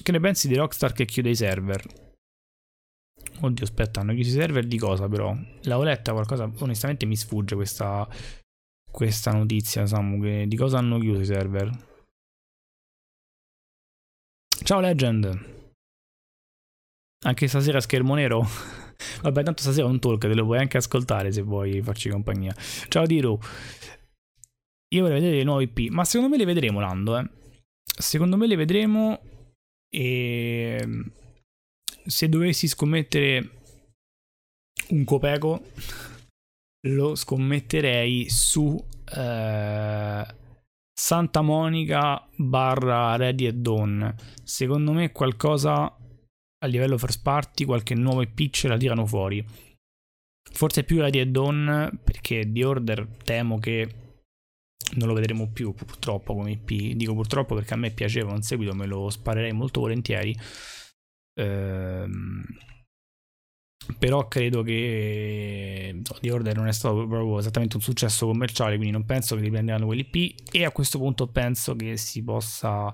Che 0.02 0.12
ne 0.12 0.20
pensi 0.20 0.46
di 0.46 0.56
Rockstar 0.56 0.92
che 0.92 1.06
chiude 1.06 1.30
i 1.30 1.34
server? 1.34 1.82
Oddio, 3.40 3.64
aspetta, 3.64 4.00
hanno 4.00 4.12
chiuso 4.12 4.28
i 4.28 4.40
server 4.40 4.66
di 4.66 4.78
cosa 4.78 5.08
però? 5.08 5.34
L'avevo 5.62 5.82
letta 5.82 6.12
qualcosa, 6.12 6.50
onestamente 6.58 7.06
mi 7.06 7.16
sfugge 7.16 7.54
questa, 7.54 8.06
questa 8.90 9.32
notizia, 9.32 9.86
Samu, 9.86 10.20
che 10.20 10.44
di 10.46 10.56
cosa 10.56 10.78
hanno 10.78 10.98
chiuso 10.98 11.20
i 11.20 11.24
server. 11.24 11.95
Ciao 14.62 14.80
Legend. 14.80 15.54
Anche 17.24 17.48
stasera 17.48 17.80
schermo 17.80 18.14
nero. 18.14 18.40
Vabbè, 19.22 19.42
tanto 19.42 19.62
stasera 19.62 19.86
è 19.86 19.90
un 19.90 19.98
talk, 19.98 20.20
te 20.20 20.34
lo 20.34 20.44
puoi 20.44 20.58
anche 20.58 20.78
ascoltare 20.78 21.30
se 21.32 21.42
vuoi 21.42 21.82
farci 21.82 22.08
compagnia. 22.08 22.54
Ciao 22.88 23.06
Diro. 23.06 23.40
Io 24.94 25.02
vorrei 25.02 25.20
vedere 25.20 25.36
le 25.36 25.44
nuove 25.44 25.64
IP, 25.64 25.90
ma 25.90 26.04
secondo 26.04 26.30
me 26.30 26.38
le 26.38 26.44
vedremo 26.44 26.80
Lando, 26.80 27.18
eh. 27.18 27.28
Secondo 27.82 28.36
me 28.36 28.46
le 28.46 28.56
vedremo 28.56 29.20
e 29.88 31.04
se 32.04 32.28
dovessi 32.28 32.68
scommettere 32.68 33.50
un 34.88 35.04
copeco 35.04 35.62
lo 36.88 37.14
scommetterei 37.14 38.28
su 38.28 38.82
eh, 39.14 40.26
Santa 40.98 41.42
Monica 41.42 42.26
barra 42.36 43.16
Ready 43.16 43.46
at 43.46 43.54
Dawn. 43.56 44.14
Secondo 44.42 44.92
me 44.92 45.12
qualcosa 45.12 45.84
a 45.84 46.66
livello 46.66 46.96
first 46.96 47.22
party, 47.22 47.66
qualche 47.66 47.94
nuovo 47.94 48.22
IP 48.22 48.50
ce 48.50 48.66
la 48.66 48.78
tirano 48.78 49.04
fuori. 49.04 49.44
Forse 50.50 50.84
più 50.84 51.00
Ready 51.00 51.20
at 51.20 51.28
Dawn 51.28 52.00
perché 52.02 52.50
The 52.50 52.64
Order 52.64 53.06
temo 53.22 53.58
che 53.58 53.94
non 54.94 55.08
lo 55.08 55.14
vedremo 55.14 55.50
più 55.52 55.74
purtroppo 55.74 56.34
come 56.34 56.52
IP. 56.52 56.94
Dico 56.94 57.12
purtroppo 57.12 57.54
perché 57.54 57.74
a 57.74 57.76
me 57.76 57.90
piaceva 57.90 58.32
un 58.32 58.40
seguito, 58.40 58.74
me 58.74 58.86
lo 58.86 59.10
sparerei 59.10 59.52
molto 59.52 59.80
volentieri. 59.80 60.34
Ehm 61.38 62.42
però 63.98 64.26
credo 64.26 64.62
che 64.62 66.00
The 66.20 66.30
Order 66.30 66.56
non 66.56 66.66
è 66.66 66.72
stato 66.72 67.06
proprio 67.06 67.38
esattamente 67.38 67.76
un 67.76 67.82
successo 67.82 68.26
commerciale 68.26 68.76
quindi 68.76 68.92
non 68.92 69.04
penso 69.04 69.36
che 69.36 69.42
riprenderanno 69.42 69.86
quell'IP 69.86 70.50
e 70.50 70.64
a 70.64 70.72
questo 70.72 70.98
punto 70.98 71.28
penso 71.28 71.76
che 71.76 71.96
si 71.96 72.24
possa 72.24 72.90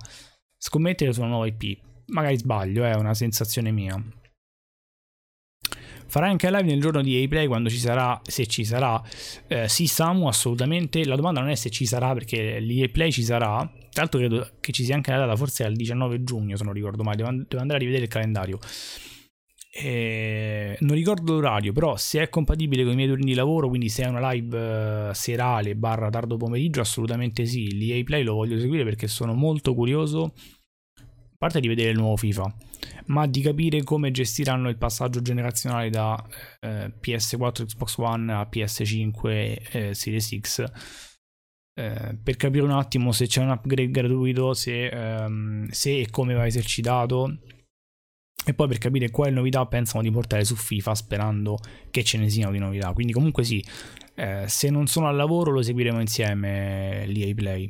scommettere 0.59 1.12
su 1.12 1.21
una 1.21 1.31
nuova 1.31 1.47
IP 1.47 1.79
magari 2.07 2.37
sbaglio, 2.37 2.85
è 2.85 2.95
una 2.95 3.15
sensazione 3.15 3.71
mia 3.71 4.03
Farai 6.12 6.29
anche 6.29 6.51
live 6.51 6.65
nel 6.65 6.79
giorno 6.79 7.01
di 7.01 7.25
A-Play 7.25 7.47
quando 7.47 7.71
ci 7.71 7.79
sarà, 7.79 8.21
se 8.23 8.47
ci 8.47 8.67
sarà. 8.67 9.03
Eh, 9.47 9.67
sì, 9.67 9.87
Samu, 9.87 10.27
assolutamente. 10.29 11.07
La 11.07 11.17
domanda 11.17 11.41
non 11.41 11.49
è 11.49 11.55
se 11.55 11.71
ci 11.71 11.87
sarà, 11.87 12.12
perché 12.12 12.61
l'EA 12.61 12.91
Play 12.91 13.11
ci 13.11 13.23
sarà. 13.23 13.67
Tra 13.89 14.03
l'altro 14.03 14.19
credo 14.19 14.51
che 14.61 14.73
ci 14.73 14.85
sia 14.85 14.95
anche 14.95 15.11
la 15.11 15.17
data, 15.17 15.37
forse 15.37 15.65
è 15.65 15.67
al 15.67 15.75
19 15.75 16.23
giugno, 16.23 16.55
se 16.59 16.65
non 16.65 16.75
ricordo 16.75 17.03
male. 17.03 17.17
Devo, 17.17 17.29
andare 17.31 17.77
a 17.77 17.79
rivedere 17.79 18.03
il 18.03 18.11
calendario. 18.11 18.59
Eh, 19.75 20.76
non 20.81 20.95
ricordo 20.95 21.33
l'orario, 21.33 21.73
però 21.73 21.97
se 21.97 22.21
è 22.21 22.29
compatibile 22.29 22.83
con 22.83 22.93
i 22.93 22.97
miei 22.97 23.09
turni 23.09 23.25
di 23.25 23.35
lavoro, 23.35 23.69
quindi 23.69 23.88
se 23.88 24.02
è 24.02 24.07
una 24.07 24.31
live 24.31 25.09
eh, 25.09 25.14
serale 25.14 25.75
barra 25.76 26.11
tardo 26.11 26.37
pomeriggio, 26.37 26.83
assolutamente 26.83 27.47
sì. 27.47 27.79
L'EA 27.79 28.05
Play 28.05 28.23
lo 28.23 28.35
voglio 28.35 28.59
seguire 28.59 28.85
perché 28.85 29.09
sono 29.09 29.33
molto 29.33 29.75
curioso, 29.75 30.35
a 31.00 31.37
parte 31.38 31.59
di 31.59 31.69
vedere 31.69 31.91
il 31.91 31.97
nuovo 31.97 32.17
FIFA, 32.17 32.55
ma 33.07 33.26
di 33.26 33.41
capire 33.41 33.83
come 33.83 34.11
gestiranno 34.11 34.69
il 34.69 34.76
passaggio 34.76 35.23
generazionale 35.23 35.88
da 35.88 36.23
eh, 36.61 36.93
PS4, 37.00 37.64
Xbox 37.64 37.97
One 37.97 38.31
a 38.31 38.47
PS5 38.52 39.29
e 39.71 39.95
Series 39.95 40.38
X. 40.38 40.64
Eh, 41.75 42.19
per 42.23 42.37
capire 42.37 42.64
un 42.64 42.73
attimo 42.73 43.12
se 43.12 43.26
c'è 43.26 43.41
un 43.41 43.49
upgrade 43.49 43.91
gratuito, 43.91 44.52
se, 44.52 44.88
ehm, 44.88 45.69
se 45.71 46.00
e 46.00 46.11
come 46.11 46.35
va 46.35 46.45
esercitato 46.45 47.38
e 48.45 48.55
poi 48.55 48.69
per 48.69 48.79
capire 48.79 49.11
quali 49.11 49.33
novità 49.33 49.65
pensano 49.67 50.03
di 50.03 50.11
portare 50.11 50.45
su 50.45 50.57
FIFA 50.57 50.95
sperando 50.95 51.59
che 51.91 52.03
ce 52.03 52.19
ne 52.19 52.29
siano 52.29 52.53
di 52.53 52.59
novità. 52.59 52.93
Quindi 52.93 53.13
comunque 53.13 53.45
sì, 53.45 53.65
eh, 54.15 54.45
se 54.47 54.71
non 54.71 54.87
sono 54.87 55.09
al 55.09 55.17
lavoro 55.17 55.51
lo 55.51 55.63
seguiremo 55.63 56.01
insieme 56.01 57.05
l'EA 57.07 57.35
Play. 57.35 57.69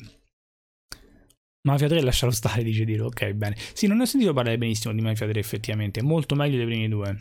Mafia 1.64 1.87
3 1.87 2.02
lascialo 2.02 2.33
stare, 2.33 2.64
dice 2.64 2.85
Dilo. 2.85 3.07
Ok, 3.07 3.33
bene. 3.33 3.57
Sì, 3.73 3.87
non 3.87 3.99
ne 3.99 4.02
ho 4.02 4.07
sentito 4.07 4.33
parlare 4.33 4.59
benissimo 4.59 4.93
di 4.93 5.00
Mafia 5.00 5.29
3 5.29 5.38
effettivamente, 5.38 6.02
molto 6.02 6.35
meglio 6.35 6.57
dei 6.57 6.67
primi 6.67 6.88
due. 6.88 7.17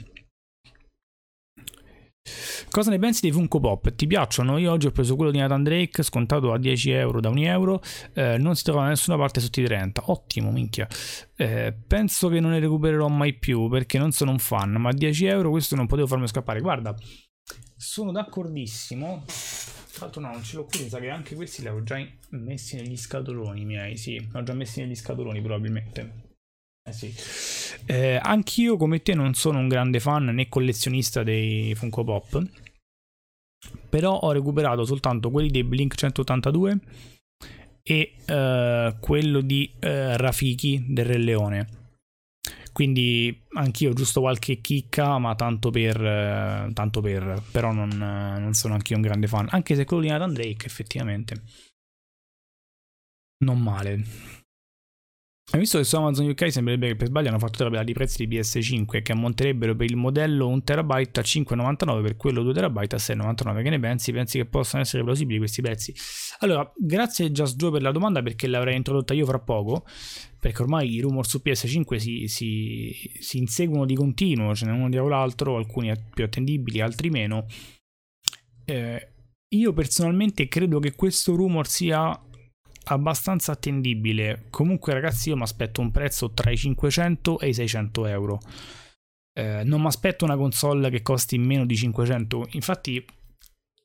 Cosa 2.72 2.90
ne 2.90 3.00
pensi 3.00 3.20
dei 3.20 3.34
Funko 3.34 3.60
Pop? 3.60 3.94
Ti 3.94 4.08
piacciono? 4.08 4.58
Io 4.58 4.72
oggi 4.72 4.88
ho 4.88 4.92
preso 4.92 5.18
quello 5.18 5.30
di 5.30 5.40
Nathan 5.40 5.62
Drake, 5.62 6.04
scontato 6.04 6.54
a 6.54 6.58
10 6.58 6.92
euro 6.92 7.20
da 7.20 7.28
1 7.28 7.42
euro, 7.42 7.82
eh, 8.14 8.38
non 8.38 8.56
si 8.56 8.64
trova 8.64 8.84
da 8.84 8.88
nessuna 8.88 9.18
parte 9.18 9.42
sotto 9.42 9.60
i 9.60 9.66
30. 9.66 10.04
Ottimo, 10.06 10.52
minchia. 10.52 10.88
Eh, 11.36 11.76
penso 11.86 12.30
che 12.30 12.40
non 12.40 12.52
ne 12.52 12.60
recupererò 12.60 13.10
mai 13.10 13.34
più 13.34 13.68
perché 13.68 13.98
non 13.98 14.14
sono 14.14 14.32
un 14.32 14.40
fan, 14.40 14.72
ma 14.72 14.88
a 14.88 14.94
10 14.94 15.26
euro 15.26 15.50
questo 15.50 15.76
non 15.76 15.86
potevo 15.86 16.08
farmi 16.08 16.30
scappare. 16.30 16.62
Guarda, 16.62 16.96
sono 17.76 18.14
d'accordissimo. 18.14 19.26
Tra 19.92 20.06
l'altro 20.06 20.22
no, 20.22 20.32
non 20.32 20.42
ce 20.42 20.56
l'ho 20.56 20.64
qui, 20.64 20.88
sa 20.88 21.00
che 21.00 21.10
anche 21.10 21.36
questi 21.36 21.64
li 21.64 21.68
avevo 21.68 21.84
già 21.84 22.02
messi 22.30 22.78
negli 22.78 22.96
scatoloni 22.96 23.66
miei, 23.66 23.98
sì, 23.98 24.12
li 24.12 24.30
ho 24.34 24.44
già 24.44 24.54
messi 24.54 24.80
negli 24.80 24.96
scatoloni 24.96 25.42
probabilmente. 25.42 26.30
Eh 26.84 26.94
sì. 26.94 27.14
Eh, 27.86 28.20
anch'io 28.22 28.76
come 28.78 29.02
te 29.02 29.14
non 29.14 29.34
sono 29.34 29.60
un 29.60 29.68
grande 29.68 30.00
fan 30.00 30.26
né 30.26 30.50
collezionista 30.50 31.22
dei 31.22 31.76
Funko 31.76 32.04
Pop, 32.04 32.44
però 33.90 34.18
ho 34.18 34.32
recuperato 34.32 34.86
soltanto 34.86 35.30
quelli 35.32 35.50
dei 35.50 35.64
Blink 35.64 35.96
182 35.96 36.80
e 37.84 38.16
eh, 38.26 38.96
quello 39.00 39.42
di 39.42 39.72
eh, 39.80 40.18
Rafiki 40.18 40.86
del 40.88 41.06
Re 41.06 41.18
Leone. 41.18 41.68
Quindi 42.72 43.44
anch'io 43.54 43.92
giusto 43.94 44.22
qualche 44.22 44.62
chicca, 44.62 45.18
ma 45.18 45.36
tanto 45.36 45.72
per, 45.72 46.02
eh, 46.02 46.70
tanto 46.74 47.02
per 47.02 47.44
però 47.52 47.74
non, 47.74 47.90
non 47.90 48.54
sono 48.54 48.76
anch'io 48.76 48.96
un 48.96 49.02
grande 49.02 49.28
fan, 49.28 49.48
anche 49.52 49.76
se 49.76 49.84
quello 49.86 50.04
di 50.04 50.10
Nathan 50.10 50.34
Drake 50.34 50.66
effettivamente 50.66 51.44
non 53.42 53.60
male. 53.60 54.04
Hai 55.54 55.60
visto 55.60 55.78
che 55.78 55.84
su 55.84 55.98
Amazon 55.98 56.30
UK 56.30 56.50
sembrerebbe 56.50 56.88
che 56.88 56.96
per 56.96 57.08
sbaglio 57.08 57.28
hanno 57.28 57.38
fatto 57.38 57.66
tabella 57.66 57.84
di 57.84 57.92
prezzi 57.92 58.26
di 58.26 58.38
PS5 58.38 59.02
che 59.02 59.12
ammonterebbero 59.12 59.76
per 59.76 59.90
il 59.90 59.98
modello 59.98 60.48
1 60.48 60.64
TB 60.64 60.92
a 60.92 61.00
5,99 61.02 62.02
per 62.02 62.16
quello 62.16 62.42
2 62.42 62.54
TB 62.54 62.78
a 62.78 62.96
6,99. 62.96 63.62
Che 63.62 63.70
ne 63.70 63.80
pensi? 63.80 64.14
Pensi 64.14 64.38
che 64.38 64.46
possano 64.46 64.84
essere 64.84 65.04
plausibili 65.04 65.40
questi 65.40 65.62
prezzi? 65.62 65.94
Allora, 66.40 66.72
grazie 66.78 67.34
Just 67.34 67.58
2 67.58 67.70
per 67.70 67.82
la 67.82 67.92
domanda 67.92 68.22
perché 68.24 68.48
l'avrei 68.48 68.78
introdotta 68.78 69.14
io 69.14 69.26
fra 69.26 69.40
poco, 69.40 69.86
perché 70.40 70.62
ormai 70.62 70.90
i 70.90 71.02
rumor 71.02 71.28
su 71.28 71.42
PS5 71.44 71.98
si, 71.98 72.30
si, 72.30 73.12
si 73.20 73.38
inseguono 73.38 73.86
di 73.86 73.96
continuo, 73.96 74.56
ce 74.56 74.66
n'è 74.66 74.72
uno 74.72 74.88
dietro 74.88 75.10
l'altro, 75.10 75.58
alcuni 75.58 75.92
più 76.14 76.24
attendibili, 76.24 76.80
altri 76.80 77.10
meno. 77.10 77.46
Eh, 78.64 79.08
io 79.50 79.74
personalmente 79.74 80.48
credo 80.48 80.80
che 80.80 80.96
questo 80.96 81.36
rumor 81.36 81.68
sia 81.68 82.18
abbastanza 82.86 83.54
attendibile. 83.54 84.46
Comunque, 84.50 84.94
ragazzi, 84.94 85.30
io 85.30 85.36
mi 85.36 85.44
aspetto 85.44 85.82
un 85.82 85.92
prezzo 85.92 86.32
tra 86.32 86.52
i 86.52 86.58
500 86.58 87.40
e 87.40 87.50
i 87.50 87.54
600 87.54 88.06
euro. 88.08 88.40
Eh, 89.34 89.64
non 89.64 89.82
mi 89.82 89.88
aspetto 89.88 90.26
una 90.26 90.36
console 90.36 90.90
che 90.90 91.02
costi 91.02 91.38
meno 91.38 91.66
di 91.66 91.76
500. 91.76 92.48
Infatti, 92.52 93.04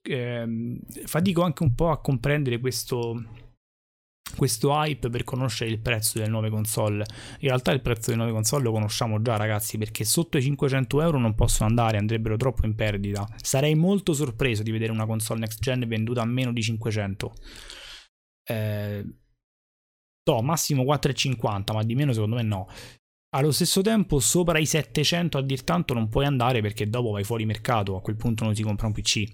eh, 0.03 0.79
fatico 1.05 1.43
anche 1.43 1.63
un 1.63 1.75
po' 1.75 1.91
a 1.91 2.01
comprendere 2.01 2.59
questo, 2.59 3.23
questo 4.37 4.73
hype 4.73 5.09
per 5.09 5.25
conoscere 5.25 5.71
il 5.71 5.79
prezzo 5.79 6.19
delle 6.19 6.31
nuove 6.31 6.51
console. 6.51 7.05
In 7.41 7.49
realtà, 7.49 7.73
il 7.73 7.81
prezzo 7.81 8.07
delle 8.07 8.17
nuove 8.17 8.33
console 8.33 8.65
lo 8.65 8.73
conosciamo 8.73 9.23
già, 9.23 9.37
ragazzi, 9.37 9.79
perché 9.79 10.05
sotto 10.05 10.39
i 10.39 10.43
500 10.43 11.03
euro 11.03 11.19
non 11.19 11.35
possono 11.35 11.69
andare, 11.69 11.99
andrebbero 11.99 12.37
troppo 12.37 12.67
in 12.67 12.75
perdita. 12.75 13.29
Sarei 13.41 13.75
molto 13.75 14.13
sorpreso 14.15 14.63
di 14.63 14.73
vedere 14.73 14.91
una 14.91 15.07
console 15.07 15.41
next 15.41 15.61
gen 15.61 15.87
venduta 15.87 16.23
a 16.23 16.27
meno 16.27 16.53
di 16.53 16.63
500 16.63 17.35
eh, 18.47 19.05
no, 20.25 20.43
massimo 20.43 20.83
4,50, 20.85 21.73
ma 21.73 21.83
di 21.83 21.95
meno 21.95 22.13
secondo 22.13 22.37
me 22.37 22.43
no. 22.43 22.69
Allo 23.37 23.51
stesso 23.53 23.83
tempo, 23.83 24.19
sopra 24.19 24.59
i 24.59 24.67
700 24.67 25.39
a 25.39 25.43
dir 25.43 25.63
tanto 25.63 25.93
non 25.93 26.09
puoi 26.09 26.25
andare 26.25 26.61
perché 26.63 26.89
dopo 26.89 27.11
vai 27.11 27.25
fuori 27.25 27.45
mercato, 27.45 27.97
a 27.97 28.01
quel 28.01 28.17
punto 28.17 28.45
non 28.45 28.55
si 28.55 28.63
compra 28.63 28.87
un 28.87 28.93
PC. 28.93 29.25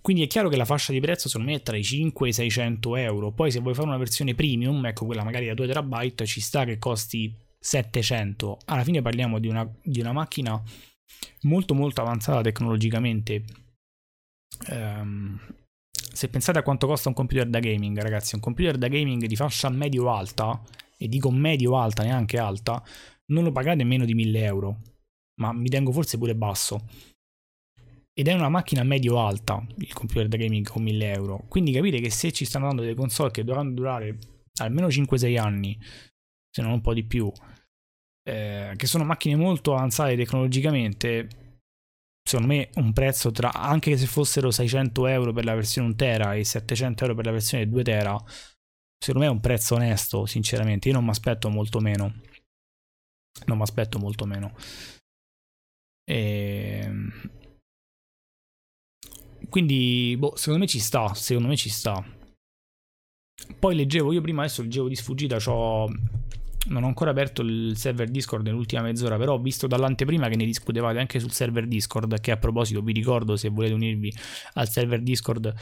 Quindi 0.00 0.22
è 0.22 0.26
chiaro 0.26 0.48
che 0.48 0.56
la 0.56 0.64
fascia 0.64 0.92
di 0.92 1.00
prezzo 1.00 1.28
secondo 1.28 1.50
me 1.50 1.58
è 1.58 1.62
tra 1.62 1.76
i 1.76 1.82
5 1.82 2.26
e 2.26 2.30
i 2.30 2.32
600 2.32 2.96
euro. 2.96 3.32
Poi 3.32 3.50
se 3.50 3.60
vuoi 3.60 3.74
fare 3.74 3.88
una 3.88 3.96
versione 3.96 4.34
premium, 4.34 4.84
ecco 4.86 5.06
quella 5.06 5.24
magari 5.24 5.46
da 5.46 5.54
2 5.54 5.66
terabyte, 5.66 6.26
ci 6.26 6.40
sta 6.40 6.64
che 6.64 6.78
costi 6.78 7.34
700. 7.58 8.58
Alla 8.66 8.84
fine 8.84 9.00
parliamo 9.00 9.38
di 9.38 9.48
una, 9.48 9.68
di 9.82 10.00
una 10.00 10.12
macchina 10.12 10.60
molto 11.42 11.74
molto 11.74 12.00
avanzata 12.00 12.40
tecnologicamente. 12.40 13.44
Um, 14.68 15.40
se 16.12 16.28
pensate 16.28 16.58
a 16.58 16.62
quanto 16.62 16.86
costa 16.86 17.08
un 17.08 17.14
computer 17.14 17.48
da 17.48 17.58
gaming, 17.58 18.00
ragazzi, 18.00 18.34
un 18.34 18.40
computer 18.40 18.76
da 18.76 18.88
gaming 18.88 19.26
di 19.26 19.36
fascia 19.36 19.68
medio-alta, 19.68 20.60
e 20.96 21.08
dico 21.08 21.30
medio-alta, 21.30 22.02
neanche 22.04 22.38
alta, 22.38 22.82
non 23.32 23.44
lo 23.44 23.52
pagate 23.52 23.82
meno 23.84 24.04
di 24.04 24.14
1000 24.14 24.44
euro, 24.44 24.80
ma 25.40 25.52
mi 25.52 25.68
tengo 25.68 25.90
forse 25.90 26.18
pure 26.18 26.34
basso. 26.36 26.86
Ed 28.14 28.28
è 28.28 28.32
una 28.34 28.50
macchina 28.50 28.82
medio-alta 28.82 29.66
il 29.78 29.92
computer 29.92 30.28
da 30.28 30.36
gaming 30.36 30.68
con 30.68 30.82
1000 30.82 31.12
euro. 31.12 31.44
Quindi 31.48 31.72
capite 31.72 31.98
che 31.98 32.10
se 32.10 32.30
ci 32.30 32.44
stanno 32.44 32.66
dando 32.66 32.82
delle 32.82 32.94
console 32.94 33.30
che 33.30 33.42
dovranno 33.42 33.72
durare 33.72 34.18
almeno 34.60 34.88
5-6 34.88 35.38
anni, 35.38 35.78
se 36.50 36.62
non 36.62 36.72
un 36.72 36.80
po' 36.82 36.92
di 36.92 37.04
più, 37.04 37.32
eh, 38.22 38.74
che 38.76 38.86
sono 38.86 39.04
macchine 39.04 39.34
molto 39.34 39.74
avanzate 39.74 40.14
tecnologicamente, 40.14 41.41
secondo 42.22 42.52
me 42.52 42.70
un 42.74 42.92
prezzo 42.92 43.30
tra 43.30 43.52
anche 43.52 43.96
se 43.96 44.06
fossero 44.06 44.50
600 44.50 45.06
euro 45.06 45.32
per 45.32 45.44
la 45.44 45.54
versione 45.54 45.88
1 45.88 45.96
tera 45.96 46.34
e 46.34 46.44
700 46.44 47.02
euro 47.04 47.16
per 47.16 47.26
la 47.26 47.32
versione 47.32 47.68
2 47.68 47.82
tera 47.82 48.24
secondo 49.02 49.26
me 49.26 49.26
è 49.26 49.34
un 49.34 49.40
prezzo 49.40 49.74
onesto 49.74 50.26
sinceramente. 50.26 50.88
Io 50.88 50.94
non 50.94 51.04
mi 51.04 51.10
aspetto 51.10 51.48
molto 51.50 51.80
meno. 51.80 52.20
Non 53.46 53.56
mi 53.56 53.62
aspetto 53.62 53.98
molto 53.98 54.24
meno. 54.26 54.54
E... 56.04 56.80
Ehm, 56.84 57.30
quindi 59.48 60.14
boh, 60.16 60.36
secondo 60.36 60.60
me 60.60 60.66
ci 60.66 60.78
sta 60.78 61.12
secondo 61.14 61.48
me 61.48 61.56
ci 61.56 61.68
sta. 61.68 62.02
Poi 63.58 63.74
leggevo 63.74 64.12
io 64.12 64.20
prima 64.20 64.44
adesso 64.44 64.62
leggevo 64.62 64.88
di 64.88 64.94
sfuggita 64.94 65.36
ho 65.46 65.88
non 66.66 66.84
ho 66.84 66.86
ancora 66.86 67.10
aperto 67.10 67.42
il 67.42 67.76
server 67.76 68.08
Discord 68.08 68.46
nell'ultima 68.46 68.82
mezz'ora, 68.82 69.16
però 69.16 69.34
ho 69.34 69.40
visto 69.40 69.66
dall'anteprima 69.66 70.28
che 70.28 70.36
ne 70.36 70.44
discutevate 70.44 70.98
anche 70.98 71.18
sul 71.18 71.32
server 71.32 71.66
Discord, 71.66 72.20
che 72.20 72.30
a 72.30 72.36
proposito 72.36 72.82
vi 72.82 72.92
ricordo 72.92 73.36
se 73.36 73.48
volete 73.48 73.74
unirvi 73.74 74.12
al 74.54 74.68
server 74.68 75.02
Discord 75.02 75.52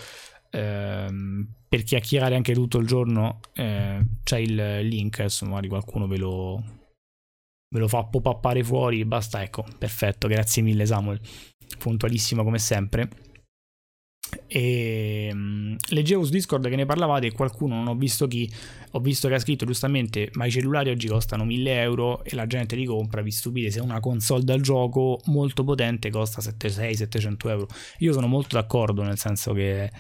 ehm, 0.50 1.48
per 1.68 1.82
chiacchierare 1.82 2.34
anche 2.34 2.52
tutto 2.52 2.78
il 2.78 2.86
giorno, 2.86 3.40
eh, 3.54 4.04
c'è 4.22 4.38
il 4.38 4.80
link, 4.80 5.20
adesso 5.20 5.46
magari 5.46 5.68
qualcuno 5.68 6.06
ve 6.06 6.18
lo, 6.18 6.62
ve 7.68 7.78
lo 7.78 7.88
fa 7.88 8.04
pop-appare 8.04 8.62
fuori, 8.62 9.04
basta, 9.04 9.42
ecco, 9.42 9.64
perfetto, 9.78 10.28
grazie 10.28 10.62
mille 10.62 10.84
Samuel, 10.84 11.20
puntualissimo 11.78 12.42
come 12.42 12.58
sempre. 12.58 13.08
E 14.46 15.28
um, 15.32 15.76
leggevo 15.90 16.24
su 16.24 16.30
Discord 16.30 16.68
che 16.68 16.76
ne 16.76 16.86
parlavate 16.86 17.28
e 17.28 17.32
qualcuno, 17.32 17.74
non 17.76 17.88
ho 17.88 17.94
visto 17.94 18.26
chi, 18.26 18.50
ho 18.92 19.00
visto 19.00 19.28
che 19.28 19.34
ha 19.34 19.38
scritto 19.38 19.64
giustamente: 19.64 20.30
Ma 20.34 20.46
i 20.46 20.50
cellulari 20.50 20.90
oggi 20.90 21.08
costano 21.08 21.44
1000 21.44 21.80
euro 21.80 22.24
e 22.24 22.34
la 22.34 22.46
gente 22.46 22.76
li 22.76 22.84
compra. 22.84 23.22
Vi 23.22 23.30
stupite 23.30 23.70
se 23.70 23.80
una 23.80 24.00
console 24.00 24.44
da 24.44 24.58
gioco 24.58 25.20
molto 25.26 25.64
potente 25.64 26.10
costa 26.10 26.40
600-700 26.40 27.48
euro. 27.48 27.68
Io 27.98 28.12
sono 28.12 28.26
molto 28.26 28.56
d'accordo, 28.56 29.02
nel 29.02 29.18
senso 29.18 29.52
che 29.52 29.90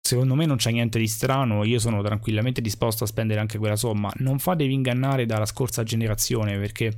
secondo 0.00 0.34
me 0.34 0.44
non 0.44 0.56
c'è 0.56 0.70
niente 0.70 0.98
di 0.98 1.08
strano. 1.08 1.64
Io 1.64 1.78
sono 1.78 2.02
tranquillamente 2.02 2.60
disposto 2.60 3.04
a 3.04 3.06
spendere 3.06 3.40
anche 3.40 3.58
quella 3.58 3.76
somma. 3.76 4.10
Non 4.16 4.38
fatevi 4.38 4.72
ingannare 4.72 5.26
dalla 5.26 5.46
scorsa 5.46 5.82
generazione 5.82 6.58
perché 6.58 6.92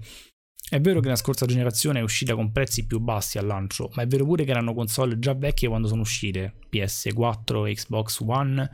è 0.68 0.80
vero 0.80 1.00
che 1.00 1.08
la 1.08 1.16
scorsa 1.16 1.46
generazione 1.46 2.00
è 2.00 2.02
uscita 2.02 2.34
con 2.34 2.50
prezzi 2.50 2.86
più 2.86 2.98
bassi 2.98 3.38
al 3.38 3.46
lancio, 3.46 3.90
ma 3.94 4.02
è 4.02 4.06
vero 4.06 4.24
pure 4.24 4.44
che 4.44 4.50
erano 4.50 4.74
console 4.74 5.18
già 5.18 5.32
vecchie 5.34 5.68
quando 5.68 5.86
sono 5.86 6.00
uscite. 6.00 6.54
PS4 6.72 7.68
e 7.68 7.74
Xbox 7.74 8.20
One 8.26 8.70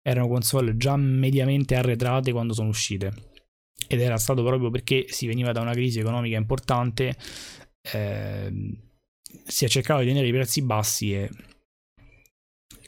erano 0.00 0.28
console 0.28 0.76
già 0.76 0.96
mediamente 0.96 1.74
arretrate 1.74 2.32
quando 2.32 2.54
sono 2.54 2.68
uscite. 2.68 3.32
Ed 3.86 4.00
era 4.00 4.16
stato 4.16 4.42
proprio 4.42 4.70
perché 4.70 5.04
si 5.08 5.26
veniva 5.26 5.52
da 5.52 5.60
una 5.60 5.72
crisi 5.72 5.98
economica 5.98 6.38
importante, 6.38 7.14
eh, 7.92 8.78
si 9.46 9.66
è 9.66 9.68
cercato 9.68 10.00
di 10.00 10.06
tenere 10.06 10.26
i 10.26 10.32
prezzi 10.32 10.62
bassi 10.62 11.12
e 11.12 11.30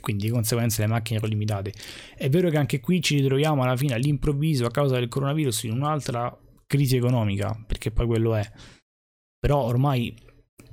quindi 0.00 0.26
di 0.26 0.30
conseguenza 0.30 0.80
le 0.80 0.88
macchine 0.88 1.18
erano 1.18 1.32
limitate. 1.32 1.74
È 2.16 2.30
vero 2.30 2.48
che 2.48 2.56
anche 2.56 2.80
qui 2.80 3.02
ci 3.02 3.16
ritroviamo 3.16 3.62
alla 3.62 3.76
fine 3.76 3.92
all'improvviso 3.92 4.64
a 4.64 4.70
causa 4.70 4.94
del 4.94 5.08
coronavirus 5.08 5.64
in 5.64 5.72
un'altra 5.72 6.34
crisi 6.66 6.96
economica, 6.96 7.58
perché 7.66 7.90
poi 7.90 8.06
quello 8.06 8.34
è. 8.34 8.50
Però 9.38 9.62
ormai 9.62 10.14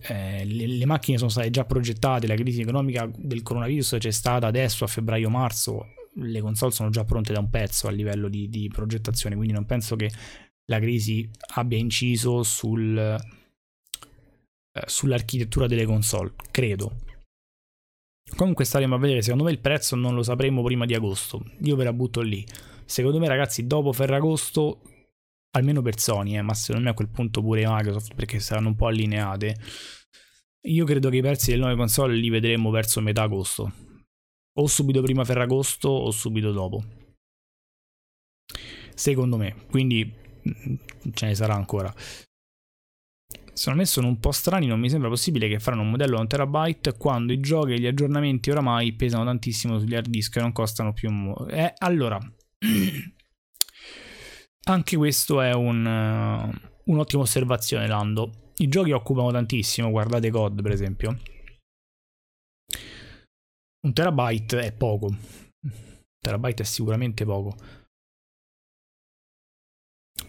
eh, 0.07 0.43
le, 0.45 0.67
le, 0.67 0.85
macchine 0.85 1.17
sono 1.17 1.29
state 1.29 1.49
già 1.49 1.65
progettate, 1.65 2.27
la 2.27 2.35
crisi 2.35 2.61
economica 2.61 3.09
del 3.15 3.41
coronavirus 3.41 3.97
c'è 3.99 4.11
stata 4.11 4.47
adesso 4.47 4.83
a 4.83 4.87
febbraio-marzo, 4.87 5.85
le 6.15 6.41
console 6.41 6.71
sono 6.71 6.89
già 6.89 7.03
pronte 7.03 7.33
da 7.33 7.39
un 7.39 7.49
pezzo 7.49 7.87
a 7.87 7.91
livello 7.91 8.27
di, 8.27 8.49
di 8.49 8.69
progettazione, 8.69 9.35
quindi 9.35 9.53
non 9.53 9.65
penso 9.65 9.95
che 9.95 10.11
la 10.65 10.79
crisi 10.79 11.29
abbia 11.55 11.77
inciso 11.77 12.43
sul, 12.43 12.97
eh, 12.97 14.81
sull'architettura 14.85 15.67
delle 15.67 15.85
console, 15.85 16.33
credo. 16.51 16.99
Comunque 18.35 18.65
staremo 18.65 18.95
a 18.95 18.97
vedere, 18.97 19.21
secondo 19.21 19.43
me 19.43 19.51
il 19.51 19.59
prezzo 19.59 19.95
non 19.95 20.15
lo 20.15 20.23
sapremo 20.23 20.63
prima 20.63 20.85
di 20.85 20.95
agosto, 20.95 21.43
io 21.61 21.75
ve 21.75 21.83
la 21.83 21.93
butto 21.93 22.21
lì. 22.21 22.45
Secondo 22.85 23.19
me 23.19 23.27
ragazzi 23.27 23.65
dopo 23.67 23.93
Ferragosto 23.93 24.81
almeno 25.55 25.81
per 25.81 25.99
Sony, 25.99 26.37
eh, 26.37 26.41
ma 26.41 26.53
secondo 26.53 26.85
me 26.85 26.91
a 26.91 26.93
quel 26.93 27.09
punto 27.09 27.41
pure 27.41 27.65
Microsoft 27.65 28.13
perché 28.15 28.39
saranno 28.39 28.69
un 28.69 28.75
po' 28.75 28.87
allineate. 28.87 29.55
Io 30.67 30.85
credo 30.85 31.09
che 31.09 31.17
i 31.17 31.21
prezzi 31.21 31.51
delle 31.51 31.61
nuove 31.63 31.75
console 31.75 32.15
li 32.15 32.29
vedremo 32.29 32.69
verso 32.69 33.01
metà 33.01 33.23
agosto. 33.23 33.71
O 34.59 34.67
subito 34.67 35.01
prima 35.01 35.25
Ferragosto 35.25 35.89
o 35.89 36.11
subito 36.11 36.51
dopo. 36.51 36.83
Secondo 38.95 39.37
me, 39.37 39.65
quindi 39.69 40.05
mm, 40.05 40.75
ce 41.13 41.25
ne 41.25 41.35
sarà 41.35 41.55
ancora. 41.55 41.93
Secondo 43.53 43.79
me 43.79 43.85
sono 43.85 44.07
un 44.07 44.19
po' 44.19 44.31
strani, 44.31 44.65
non 44.65 44.79
mi 44.79 44.89
sembra 44.89 45.09
possibile 45.09 45.47
che 45.47 45.59
faranno 45.59 45.83
un 45.83 45.91
modello 45.91 46.15
a 46.15 46.19
1 46.19 46.27
terabyte 46.27 46.97
quando 46.97 47.33
i 47.33 47.39
giochi 47.39 47.73
e 47.73 47.79
gli 47.79 47.85
aggiornamenti 47.85 48.49
oramai 48.49 48.93
pesano 48.93 49.25
tantissimo 49.25 49.79
sugli 49.79 49.93
hard 49.93 50.07
disk 50.07 50.35
e 50.37 50.39
non 50.39 50.51
costano 50.51 50.93
più... 50.93 51.11
Eh, 51.49 51.73
allora, 51.77 52.17
Anche 54.65 54.95
questo 54.95 55.41
è 55.41 55.53
un, 55.53 55.85
uh, 55.85 56.91
un'ottima 56.91 57.23
osservazione, 57.23 57.87
Lando. 57.87 58.51
I 58.57 58.67
giochi 58.69 58.91
occupano 58.91 59.31
tantissimo, 59.31 59.89
guardate 59.89 60.29
COD 60.29 60.61
per 60.61 60.71
esempio. 60.71 61.19
Un 63.85 63.93
terabyte 63.93 64.61
è 64.61 64.71
poco. 64.71 65.07
Un 65.07 66.17
terabyte 66.19 66.63
è 66.63 66.65
sicuramente 66.65 67.25
poco. 67.25 67.55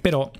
Però 0.00 0.30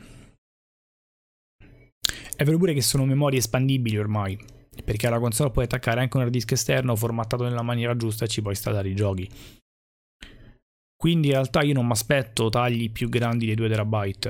è 2.37 2.43
vero 2.43 2.59
pure 2.59 2.75
che 2.75 2.83
sono 2.83 3.05
memorie 3.05 3.39
espandibili 3.39 3.97
ormai, 3.97 4.37
perché 4.85 5.07
alla 5.07 5.21
console 5.21 5.53
puoi 5.53 5.67
attaccare 5.67 6.01
anche 6.01 6.17
un 6.17 6.25
hard 6.25 6.33
disk 6.33 6.51
esterno 6.51 6.97
formattato 6.97 7.45
nella 7.45 7.63
maniera 7.63 7.97
giusta 7.97 8.25
e 8.25 8.29
ci 8.29 8.41
puoi 8.41 8.55
installare 8.55 8.89
i 8.89 8.95
giochi. 8.95 9.31
Quindi 11.05 11.27
in 11.27 11.35
realtà 11.35 11.61
io 11.61 11.75
non 11.75 11.85
mi 11.85 11.93
aspetto 11.93 12.49
tagli 12.49 12.91
più 12.91 13.11
grandi 13.11 13.45
dei 13.45 13.55
2 13.55 13.69
terabyte. 13.69 14.29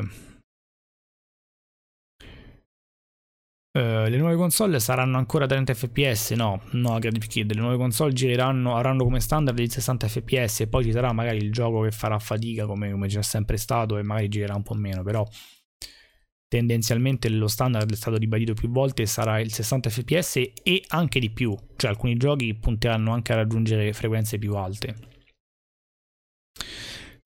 Uh, 3.79 4.09
le 4.09 4.17
nuove 4.17 4.35
console 4.35 4.81
saranno 4.81 5.17
ancora 5.17 5.47
30 5.47 5.73
fps? 5.73 6.33
No, 6.33 6.63
no, 6.73 6.99
Gradiv 6.99 7.29
Kid. 7.29 7.55
Le 7.55 7.61
nuove 7.61 7.77
console 7.77 8.13
gireranno, 8.13 8.75
avranno 8.75 9.05
come 9.05 9.21
standard 9.21 9.57
il 9.57 9.71
60 9.71 10.09
fps 10.09 10.63
e 10.63 10.67
poi 10.67 10.83
ci 10.83 10.91
sarà 10.91 11.13
magari 11.13 11.37
il 11.37 11.53
gioco 11.53 11.83
che 11.83 11.93
farà 11.93 12.19
fatica 12.19 12.67
come, 12.67 12.91
come 12.91 13.07
c'è 13.07 13.23
sempre 13.23 13.57
stato 13.57 13.97
e 13.97 14.03
magari 14.03 14.27
girerà 14.27 14.57
un 14.57 14.65
po' 14.65 14.75
meno, 14.75 15.05
però 15.05 15.25
tendenzialmente 16.49 17.29
lo 17.29 17.47
standard 17.47 17.89
è 17.89 17.95
stato 17.95 18.17
ribadito 18.17 18.55
più 18.55 18.69
volte 18.69 19.07
sarà 19.07 19.39
il 19.39 19.53
60 19.53 19.91
fps 19.91 20.37
e 20.65 20.83
anche 20.89 21.21
di 21.21 21.31
più, 21.31 21.57
cioè 21.77 21.91
alcuni 21.91 22.17
giochi 22.17 22.53
punteranno 22.55 23.13
anche 23.13 23.33
a 23.33 23.37
raggiungere 23.37 23.93
frequenze 23.93 24.39
più 24.39 24.57
alte. 24.57 25.14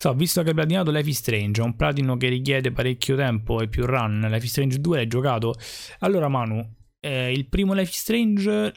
So, 0.00 0.14
visto 0.14 0.42
che 0.42 0.50
hai 0.50 0.54
platinato 0.54 0.92
Life 0.92 1.08
is 1.08 1.18
Strange, 1.18 1.60
un 1.60 1.74
platino 1.74 2.16
che 2.16 2.28
richiede 2.28 2.70
parecchio 2.70 3.16
tempo 3.16 3.60
e 3.60 3.68
più 3.68 3.84
run. 3.84 4.20
Life 4.30 4.44
is 4.44 4.50
Strange 4.50 4.80
2 4.80 4.96
l'hai 4.96 5.06
giocato? 5.08 5.54
Allora, 5.98 6.28
Manu, 6.28 6.64
eh, 7.00 7.32
il 7.32 7.48
primo 7.48 7.74
Life 7.74 7.90
is 7.90 7.98
Strange 7.98 8.72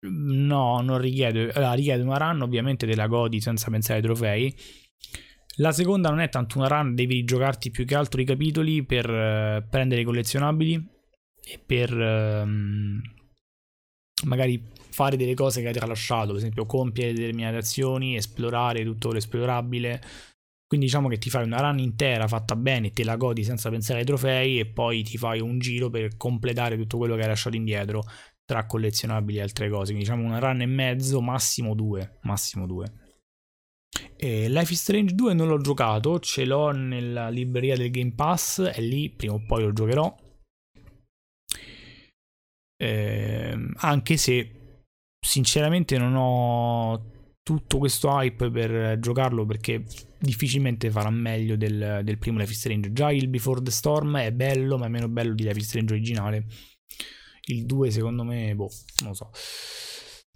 no, 0.00 0.80
non 0.82 0.98
richiede, 0.98 1.50
allora, 1.52 1.72
richiede 1.72 2.02
una 2.02 2.18
run, 2.18 2.42
ovviamente 2.42 2.86
te 2.86 2.94
la 2.94 3.06
godi 3.06 3.40
senza 3.40 3.70
pensare 3.70 4.00
ai 4.00 4.04
trofei. 4.04 4.54
La 5.58 5.72
seconda 5.72 6.10
non 6.10 6.20
è 6.20 6.28
tanto 6.28 6.58
una 6.58 6.68
run, 6.68 6.94
devi 6.94 7.24
giocarti 7.24 7.70
più 7.70 7.86
che 7.86 7.94
altro 7.94 8.20
i 8.20 8.26
capitoli 8.26 8.84
per 8.84 9.08
uh, 9.08 9.66
prendere 9.68 10.02
i 10.02 10.04
collezionabili 10.04 10.88
e 11.42 11.58
per 11.64 11.90
uh, 11.96 12.46
magari 14.26 14.62
fare 14.96 15.16
delle 15.16 15.34
cose 15.34 15.60
che 15.60 15.68
hai 15.68 15.74
tralasciato, 15.74 16.28
per 16.28 16.36
esempio 16.36 16.64
compiere 16.64 17.12
determinate 17.12 17.58
azioni, 17.58 18.16
esplorare 18.16 18.82
tutto 18.82 19.12
l'esplorabile 19.12 20.00
quindi 20.66 20.86
diciamo 20.86 21.08
che 21.08 21.18
ti 21.18 21.30
fai 21.30 21.44
una 21.44 21.60
run 21.60 21.78
intera 21.78 22.26
fatta 22.26 22.56
bene, 22.56 22.90
te 22.90 23.04
la 23.04 23.16
godi 23.16 23.44
senza 23.44 23.70
pensare 23.70 24.00
ai 24.00 24.04
trofei 24.04 24.58
e 24.58 24.66
poi 24.66 25.04
ti 25.04 25.16
fai 25.16 25.40
un 25.40 25.60
giro 25.60 25.90
per 25.90 26.16
completare 26.16 26.76
tutto 26.76 26.96
quello 26.98 27.14
che 27.14 27.22
hai 27.22 27.28
lasciato 27.28 27.54
indietro 27.54 28.02
tra 28.44 28.66
collezionabili 28.66 29.38
e 29.38 29.42
altre 29.42 29.68
cose. 29.68 29.92
Quindi 29.92 30.02
diciamo 30.02 30.24
una 30.24 30.40
run 30.40 30.62
e 30.62 30.66
mezzo, 30.66 31.20
massimo 31.20 31.74
due, 31.76 32.18
massimo 32.22 32.66
due. 32.66 32.92
E 34.16 34.48
Life 34.48 34.72
is 34.72 34.80
Strange 34.80 35.14
2 35.14 35.34
non 35.34 35.46
l'ho 35.46 35.60
giocato, 35.60 36.18
ce 36.18 36.44
l'ho 36.44 36.72
nella 36.72 37.28
libreria 37.28 37.76
del 37.76 37.90
Game 37.90 38.14
Pass 38.14 38.58
e 38.74 38.80
lì 38.82 39.08
prima 39.10 39.34
o 39.34 39.44
poi 39.46 39.62
lo 39.62 39.72
giocherò. 39.72 40.16
Eh, 42.78 43.56
anche 43.76 44.16
se 44.16 44.55
sinceramente 45.26 45.98
non 45.98 46.14
ho 46.14 47.14
tutto 47.42 47.78
questo 47.78 48.08
hype 48.08 48.50
per 48.50 48.98
giocarlo 49.00 49.44
perché 49.44 49.84
difficilmente 50.18 50.90
farà 50.90 51.10
meglio 51.10 51.56
del, 51.56 52.00
del 52.02 52.18
primo 52.18 52.38
Life 52.38 52.52
is 52.52 52.58
Strange. 52.58 52.92
Già 52.92 53.10
il 53.10 53.28
Before 53.28 53.60
the 53.60 53.70
Storm 53.70 54.16
è 54.18 54.32
bello, 54.32 54.78
ma 54.78 54.86
è 54.86 54.88
meno 54.88 55.08
bello 55.08 55.34
di 55.34 55.42
Life 55.42 55.58
is 55.58 55.66
Strange 55.66 55.94
originale. 55.94 56.46
Il 57.48 57.66
2 57.66 57.90
secondo 57.90 58.24
me, 58.24 58.54
boh, 58.54 58.70
non 59.00 59.10
lo 59.10 59.14
so. 59.14 59.30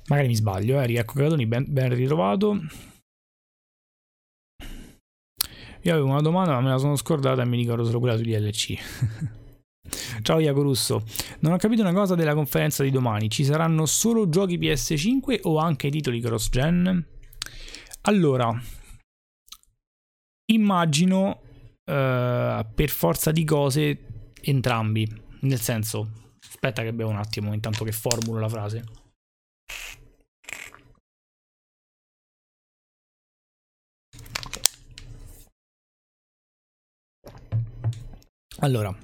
Magari 0.09 0.29
mi 0.29 0.37
sbaglio, 0.37 0.81
eh. 0.81 0.87
Riecco 0.87 1.15
Cratoni, 1.15 1.47
ben, 1.47 1.65
ben 1.69 1.95
ritrovato. 1.95 2.61
Io 5.83 5.93
avevo 5.93 6.09
una 6.09 6.21
domanda, 6.21 6.53
ma 6.53 6.61
me 6.61 6.69
la 6.71 6.79
sono 6.79 6.97
scordata 6.97 7.43
e 7.43 7.47
mi 7.47 7.57
ricordo 7.57 7.85
solo 7.85 8.01
quella 8.01 8.17
sugli 8.17 8.37
DLC. 8.37 9.39
Ciao 10.23 10.39
Iaco 10.39 10.63
Russo, 10.63 11.03
non 11.41 11.53
ho 11.53 11.57
capito 11.57 11.83
una 11.83 11.93
cosa 11.93 12.15
della 12.15 12.35
conferenza 12.35 12.83
di 12.83 12.91
domani, 12.91 13.29
ci 13.29 13.45
saranno 13.45 13.87
solo 13.87 14.29
giochi 14.29 14.59
PS5 14.59 15.41
o 15.43 15.59
anche 15.59 15.91
titoli 15.91 16.21
cross-gen? 16.21 17.07
Allora, 18.03 18.59
immagino 20.53 21.41
uh, 21.85 22.65
per 22.75 22.89
forza 22.89 23.31
di 23.31 23.45
cose 23.45 24.33
entrambi, 24.41 25.07
nel 25.41 25.61
senso, 25.61 26.35
aspetta 26.41 26.83
che 26.83 26.93
bevo 26.93 27.11
un 27.11 27.17
attimo 27.17 27.53
intanto 27.53 27.85
che 27.85 27.93
formulo 27.93 28.41
la 28.41 28.49
frase. 28.49 28.85
Allora, 38.63 38.95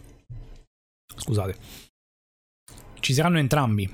scusate, 1.17 1.57
ci 3.01 3.13
saranno 3.13 3.39
entrambi, 3.39 3.89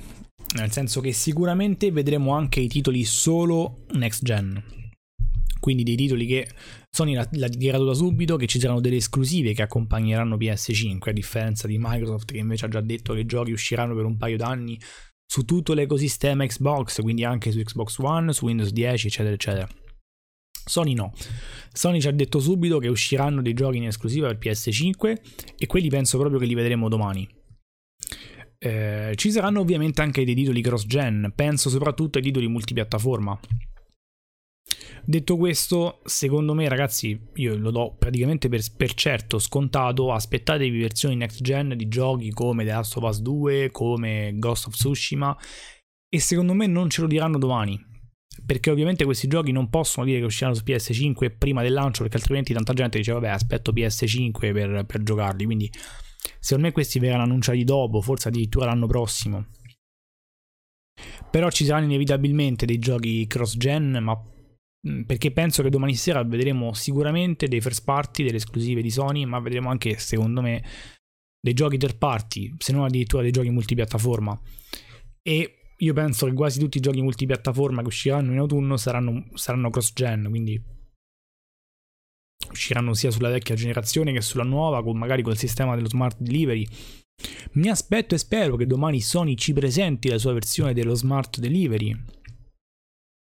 nel 0.56 0.70
senso 0.70 1.00
che 1.00 1.12
sicuramente 1.12 1.90
vedremo 1.90 2.34
anche 2.34 2.60
i 2.60 2.68
titoli 2.68 3.04
solo 3.04 3.84
next 3.92 4.22
gen, 4.22 4.62
quindi 5.60 5.84
dei 5.84 5.96
titoli 5.96 6.26
che 6.26 6.48
Sony 6.90 7.14
l'ha, 7.14 7.48
dichiarato 7.48 7.84
da 7.84 7.94
subito 7.94 8.36
che 8.36 8.46
ci 8.46 8.58
saranno 8.58 8.80
delle 8.80 8.96
esclusive 8.96 9.54
che 9.54 9.62
accompagneranno 9.62 10.36
PS5, 10.36 11.08
a 11.08 11.12
differenza 11.12 11.66
di 11.66 11.78
Microsoft 11.78 12.32
che 12.32 12.38
invece 12.38 12.66
ha 12.66 12.68
già 12.68 12.80
detto 12.80 13.14
che 13.14 13.20
i 13.20 13.26
giochi 13.26 13.52
usciranno 13.52 13.94
per 13.94 14.04
un 14.04 14.16
paio 14.16 14.36
d'anni 14.36 14.78
su 15.24 15.44
tutto 15.44 15.72
l'ecosistema 15.72 16.44
Xbox, 16.44 17.00
quindi 17.00 17.24
anche 17.24 17.50
su 17.52 17.62
Xbox 17.62 17.98
One, 17.98 18.32
su 18.32 18.44
Windows 18.44 18.70
10, 18.70 19.06
eccetera, 19.06 19.34
eccetera. 19.34 19.68
Sony 20.64 20.94
no. 20.94 21.12
Sony 21.72 22.00
ci 22.00 22.08
ha 22.08 22.12
detto 22.12 22.38
subito 22.38 22.78
che 22.78 22.88
usciranno 22.88 23.42
dei 23.42 23.54
giochi 23.54 23.78
in 23.78 23.86
esclusiva 23.86 24.28
per 24.28 24.38
PS5 24.38 25.20
e 25.58 25.66
quelli 25.66 25.88
penso 25.88 26.18
proprio 26.18 26.38
che 26.38 26.46
li 26.46 26.54
vedremo 26.54 26.88
domani. 26.88 27.28
Eh, 28.58 29.12
ci 29.16 29.32
saranno 29.32 29.60
ovviamente 29.60 30.02
anche 30.02 30.24
dei 30.24 30.34
titoli 30.34 30.62
cross-gen, 30.62 31.32
penso 31.34 31.68
soprattutto 31.68 32.18
ai 32.18 32.24
titoli 32.24 32.46
multipiattaforma. 32.46 33.38
Detto 35.04 35.36
questo, 35.36 36.00
secondo 36.04 36.54
me, 36.54 36.68
ragazzi, 36.68 37.20
io 37.34 37.56
lo 37.56 37.72
do 37.72 37.96
praticamente 37.98 38.48
per, 38.48 38.62
per, 38.76 38.94
certo, 38.94 39.40
scontato. 39.40 40.12
Aspettatevi 40.12 40.78
versioni 40.78 41.16
next 41.16 41.42
gen 41.42 41.74
di 41.76 41.88
giochi 41.88 42.30
come 42.30 42.64
The 42.64 42.70
Last 42.70 42.96
of 42.96 43.02
Us 43.02 43.20
2, 43.20 43.70
come 43.72 44.32
Ghost 44.36 44.68
of 44.68 44.74
Tsushima. 44.74 45.36
E 46.08 46.20
secondo 46.20 46.54
me 46.54 46.68
non 46.68 46.88
ce 46.88 47.00
lo 47.00 47.08
diranno 47.08 47.38
domani 47.38 47.90
perché 48.44 48.70
ovviamente 48.70 49.04
questi 49.04 49.28
giochi 49.28 49.52
non 49.52 49.68
possono 49.68 50.06
dire 50.06 50.18
che 50.18 50.24
usciranno 50.24 50.54
su 50.54 50.62
PS5 50.64 51.36
prima 51.36 51.62
del 51.62 51.72
lancio 51.72 52.02
perché 52.02 52.16
altrimenti 52.16 52.52
tanta 52.52 52.72
gente 52.72 52.98
dice 52.98 53.12
vabbè 53.12 53.28
aspetto 53.28 53.72
PS5 53.72 54.52
per, 54.52 54.84
per 54.86 55.02
giocarli. 55.02 55.44
Quindi 55.44 55.70
secondo 56.38 56.68
me 56.68 56.72
questi 56.72 56.98
verranno 56.98 57.22
annunciati 57.22 57.64
dopo 57.64 58.00
forse 58.00 58.28
addirittura 58.28 58.66
l'anno 58.66 58.86
prossimo. 58.86 59.46
Però 61.30 61.50
ci 61.50 61.64
saranno 61.64 61.86
inevitabilmente 61.86 62.66
dei 62.66 62.78
giochi 62.78 63.26
cross 63.26 63.56
gen 63.56 63.98
ma 64.02 64.20
mm, 64.88 65.02
perché 65.02 65.30
penso 65.30 65.62
che 65.62 65.70
domani 65.70 65.94
sera 65.94 66.22
vedremo 66.22 66.72
sicuramente 66.74 67.48
dei 67.48 67.60
first 67.60 67.84
party 67.84 68.24
delle 68.24 68.36
esclusive 68.36 68.82
di 68.82 68.90
Sony 68.90 69.24
ma 69.24 69.40
vedremo 69.40 69.70
anche 69.70 69.98
secondo 69.98 70.40
me 70.40 70.62
dei 71.40 71.54
giochi 71.54 71.76
third 71.76 71.96
party 71.96 72.54
se 72.58 72.72
non 72.72 72.84
addirittura 72.84 73.22
dei 73.22 73.30
giochi 73.30 73.50
multipiattaforma. 73.50 74.40
E 75.22 75.61
io 75.82 75.92
penso 75.92 76.26
che 76.26 76.32
quasi 76.32 76.60
tutti 76.60 76.78
i 76.78 76.80
giochi 76.80 77.02
multipiattaforma 77.02 77.82
che 77.82 77.88
usciranno 77.88 78.32
in 78.32 78.38
autunno 78.38 78.76
saranno, 78.76 79.24
saranno 79.34 79.68
cross-gen, 79.68 80.28
quindi 80.28 80.60
usciranno 82.50 82.94
sia 82.94 83.10
sulla 83.10 83.30
vecchia 83.30 83.56
generazione 83.56 84.12
che 84.12 84.20
sulla 84.20 84.44
nuova, 84.44 84.82
con, 84.82 84.96
magari 84.96 85.22
col 85.22 85.36
sistema 85.36 85.74
dello 85.74 85.88
smart 85.88 86.20
delivery. 86.20 86.66
Mi 87.52 87.68
aspetto 87.68 88.14
e 88.14 88.18
spero 88.18 88.56
che 88.56 88.66
domani 88.66 89.00
Sony 89.00 89.34
ci 89.34 89.52
presenti 89.52 90.08
la 90.08 90.18
sua 90.18 90.32
versione 90.32 90.72
dello 90.72 90.94
smart 90.94 91.38
delivery, 91.38 91.96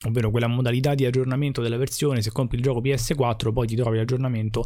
ovvero 0.08 0.32
quella 0.32 0.48
modalità 0.48 0.96
di 0.96 1.06
aggiornamento 1.06 1.62
della 1.62 1.78
versione. 1.78 2.22
Se 2.22 2.32
compri 2.32 2.58
il 2.58 2.64
gioco 2.64 2.82
PS4, 2.82 3.54
poi 3.54 3.68
ti 3.68 3.76
trovi 3.76 3.98
l'aggiornamento 3.98 4.66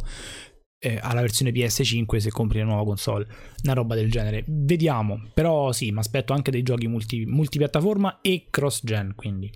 eh, 0.84 0.98
alla 1.00 1.22
versione 1.22 1.50
PS5 1.50 2.18
se 2.18 2.30
compri 2.30 2.58
la 2.58 2.66
nuova 2.66 2.84
console, 2.84 3.26
una 3.62 3.72
roba 3.72 3.94
del 3.94 4.10
genere. 4.10 4.44
Vediamo, 4.46 5.30
però 5.32 5.72
sì, 5.72 5.90
mi 5.90 5.98
aspetto 5.98 6.34
anche 6.34 6.50
dei 6.50 6.62
giochi 6.62 6.86
multi, 6.86 7.24
multipiattaforma 7.24 8.20
e 8.20 8.46
cross-gen, 8.50 9.14
quindi. 9.14 9.50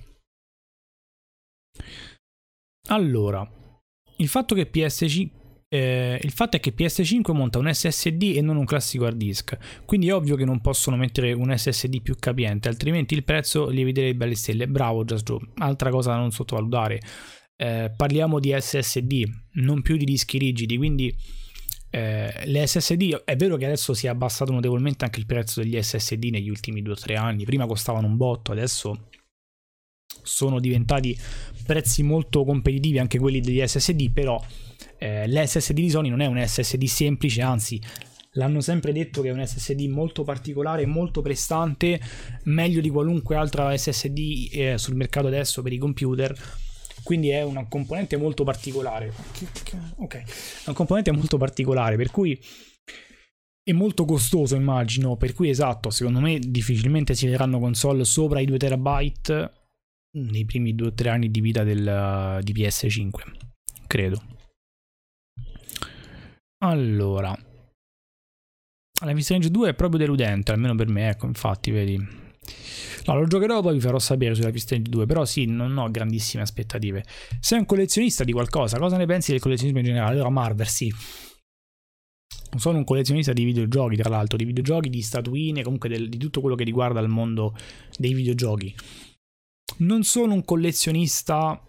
Allora, 2.88 3.46
il 4.16 4.28
fatto 4.28 4.54
che 4.54 4.70
PS5 4.72 5.36
eh, 5.70 6.18
il 6.22 6.32
fatto 6.32 6.56
è 6.56 6.60
che 6.60 6.72
PS5 6.74 7.34
monta 7.34 7.58
un 7.58 7.70
SSD 7.70 8.32
e 8.36 8.40
non 8.40 8.56
un 8.56 8.64
classico 8.64 9.04
hard 9.04 9.18
disk, 9.18 9.84
quindi 9.84 10.08
è 10.08 10.14
ovvio 10.14 10.34
che 10.34 10.46
non 10.46 10.62
possono 10.62 10.96
mettere 10.96 11.34
un 11.34 11.54
SSD 11.54 12.00
più 12.00 12.16
capiente, 12.18 12.68
altrimenti 12.68 13.12
il 13.12 13.22
prezzo 13.22 13.68
lieviterebbe 13.68 14.24
alle 14.24 14.34
stelle. 14.34 14.66
Bravo 14.66 15.04
Just 15.04 15.26
Joe, 15.26 15.40
altra 15.56 15.90
cosa 15.90 16.12
da 16.12 16.16
non 16.16 16.30
sottovalutare 16.30 17.02
eh, 17.60 17.92
parliamo 17.94 18.38
di 18.38 18.54
SSD, 18.56 19.24
non 19.54 19.82
più 19.82 19.96
di 19.96 20.04
dischi 20.04 20.38
rigidi, 20.38 20.76
quindi 20.76 21.12
eh, 21.90 22.32
le 22.44 22.66
SSD 22.66 23.22
è 23.24 23.34
vero 23.34 23.56
che 23.56 23.64
adesso 23.64 23.94
si 23.94 24.06
è 24.06 24.08
abbassato 24.08 24.52
notevolmente 24.52 25.04
anche 25.04 25.18
il 25.18 25.26
prezzo 25.26 25.60
degli 25.60 25.80
SSD 25.80 26.24
negli 26.30 26.48
ultimi 26.48 26.82
2-3 26.82 27.16
anni, 27.16 27.44
prima 27.44 27.66
costavano 27.66 28.06
un 28.06 28.16
botto, 28.16 28.52
adesso 28.52 29.08
sono 30.22 30.60
diventati 30.60 31.18
prezzi 31.66 32.04
molto 32.04 32.44
competitivi 32.44 33.00
anche 33.00 33.18
quelli 33.18 33.40
degli 33.40 33.66
SSD, 33.66 34.12
però 34.12 34.40
eh, 34.98 35.26
l'SSD 35.26 35.74
di 35.74 35.90
Sony 35.90 36.10
non 36.10 36.20
è 36.20 36.26
un 36.26 36.40
SSD 36.40 36.84
semplice, 36.84 37.42
anzi 37.42 37.82
l'hanno 38.32 38.60
sempre 38.60 38.92
detto 38.92 39.20
che 39.20 39.30
è 39.30 39.32
un 39.32 39.44
SSD 39.44 39.80
molto 39.88 40.22
particolare, 40.22 40.86
molto 40.86 41.22
prestante, 41.22 42.00
meglio 42.44 42.80
di 42.80 42.88
qualunque 42.88 43.34
altra 43.34 43.76
SSD 43.76 44.48
eh, 44.52 44.78
sul 44.78 44.94
mercato 44.94 45.26
adesso 45.26 45.60
per 45.60 45.72
i 45.72 45.78
computer 45.78 46.32
quindi 47.08 47.30
è 47.30 47.42
una 47.42 47.66
componente 47.66 48.18
molto 48.18 48.44
particolare. 48.44 49.10
Ok, 49.96 50.14
è 50.16 50.24
una 50.66 50.76
componente 50.76 51.10
molto 51.10 51.38
particolare, 51.38 51.96
per 51.96 52.10
cui 52.10 52.38
è 53.62 53.72
molto 53.72 54.04
costoso, 54.04 54.56
immagino, 54.56 55.16
per 55.16 55.32
cui 55.32 55.48
esatto, 55.48 55.88
secondo 55.88 56.20
me 56.20 56.38
difficilmente 56.38 57.14
si 57.14 57.24
vedranno 57.24 57.60
console 57.60 58.04
sopra 58.04 58.40
i 58.40 58.44
2 58.44 58.58
terabyte 58.58 59.52
nei 60.18 60.44
primi 60.44 60.74
2-3 60.74 61.08
anni 61.08 61.30
di 61.30 61.40
vita 61.40 61.64
del, 61.64 62.40
di 62.42 62.52
PS5, 62.52 63.08
credo. 63.86 64.22
Allora, 66.58 67.34
la 69.02 69.20
Strange 69.20 69.50
2 69.50 69.70
è 69.70 69.74
proprio 69.74 69.98
deludente, 70.00 70.52
almeno 70.52 70.74
per 70.74 70.88
me, 70.88 71.08
ecco, 71.08 71.24
infatti, 71.24 71.70
vedi. 71.70 72.27
No, 73.06 73.18
lo 73.18 73.26
giocherò 73.26 73.62
poi 73.62 73.74
vi 73.74 73.80
farò 73.80 73.98
sapere 73.98 74.34
sulla 74.34 74.52
Strange 74.54 74.90
2, 74.90 75.06
però 75.06 75.24
sì, 75.24 75.46
non 75.46 75.76
ho 75.78 75.90
grandissime 75.90 76.42
aspettative. 76.42 77.04
Sei 77.40 77.58
un 77.58 77.64
collezionista 77.64 78.22
di 78.22 78.32
qualcosa, 78.32 78.78
cosa 78.78 78.96
ne 78.96 79.06
pensi 79.06 79.30
del 79.30 79.40
collezionismo 79.40 79.80
in 79.80 79.86
generale? 79.86 80.12
Allora, 80.14 80.28
Marvel, 80.30 80.66
sì. 80.66 80.92
Sono 82.56 82.78
un 82.78 82.84
collezionista 82.84 83.32
di 83.32 83.44
videogiochi, 83.44 83.96
tra 83.96 84.10
l'altro, 84.10 84.36
di 84.36 84.44
videogiochi, 84.44 84.90
di 84.90 85.00
statuine, 85.00 85.62
comunque 85.62 85.88
del, 85.88 86.08
di 86.08 86.18
tutto 86.18 86.40
quello 86.40 86.56
che 86.56 86.64
riguarda 86.64 87.00
il 87.00 87.08
mondo 87.08 87.54
dei 87.96 88.12
videogiochi. 88.12 88.74
Non 89.78 90.02
sono 90.02 90.34
un 90.34 90.44
collezionista 90.44 91.62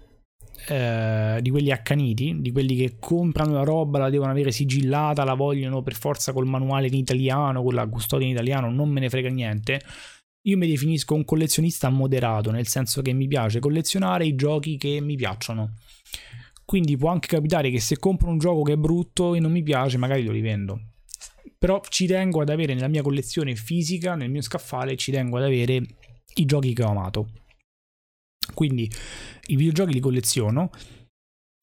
eh, 0.68 1.40
di 1.42 1.50
quelli 1.50 1.72
accaniti, 1.72 2.38
di 2.40 2.52
quelli 2.52 2.76
che 2.76 2.98
comprano 3.00 3.54
la 3.54 3.64
roba, 3.64 4.00
la 4.00 4.10
devono 4.10 4.32
avere 4.32 4.52
sigillata, 4.52 5.24
la 5.24 5.36
vogliono 5.36 5.82
per 5.82 5.96
forza 5.96 6.34
col 6.34 6.48
manuale 6.48 6.88
in 6.88 6.96
italiano, 6.96 7.64
con 7.64 7.74
la 7.74 7.88
custodia 7.88 8.28
in 8.28 8.34
italiano, 8.34 8.70
non 8.70 8.90
me 8.90 9.00
ne 9.00 9.10
frega 9.10 9.30
niente. 9.30 9.82
Io 10.44 10.58
mi 10.58 10.68
definisco 10.68 11.16
un 11.16 11.26
collezionista 11.26 11.90
moderato, 11.90 12.52
nel 12.52 12.68
senso 12.68 13.02
che 13.02 13.14
mi 13.14 13.28
piace 13.28 13.60
collezionare 13.60 14.26
i 14.26 14.36
giochi 14.36 14.78
che 14.78 15.02
mi 15.02 15.16
piacciono. 15.16 15.74
Quindi 16.64 16.96
può 16.98 17.10
anche 17.10 17.28
capitare 17.28 17.70
che 17.72 17.80
se 17.80 17.98
compro 17.98 18.30
un 18.30 18.38
gioco 18.38 18.62
che 18.62 18.74
è 18.74 18.78
brutto 18.78 19.36
e 19.36 19.40
non 19.40 19.52
mi 19.52 19.64
piace, 19.64 19.98
magari 19.98 20.24
lo 20.24 20.32
rivendo. 20.32 20.92
Però 21.58 21.82
ci 21.90 22.06
tengo 22.06 22.42
ad 22.42 22.50
avere 22.50 22.74
nella 22.74 22.88
mia 22.88 23.02
collezione 23.02 23.56
fisica, 23.56 24.16
nel 24.16 24.30
mio 24.30 24.42
scaffale, 24.42 24.96
ci 24.96 25.12
tengo 25.12 25.38
ad 25.38 25.44
avere 25.44 25.82
i 26.36 26.46
giochi 26.46 26.74
che 26.74 26.84
ho 26.84 26.90
amato. 26.90 27.32
Quindi 28.54 28.90
i 29.48 29.56
videogiochi 29.56 29.94
li 29.94 30.00
colleziono, 30.00 30.70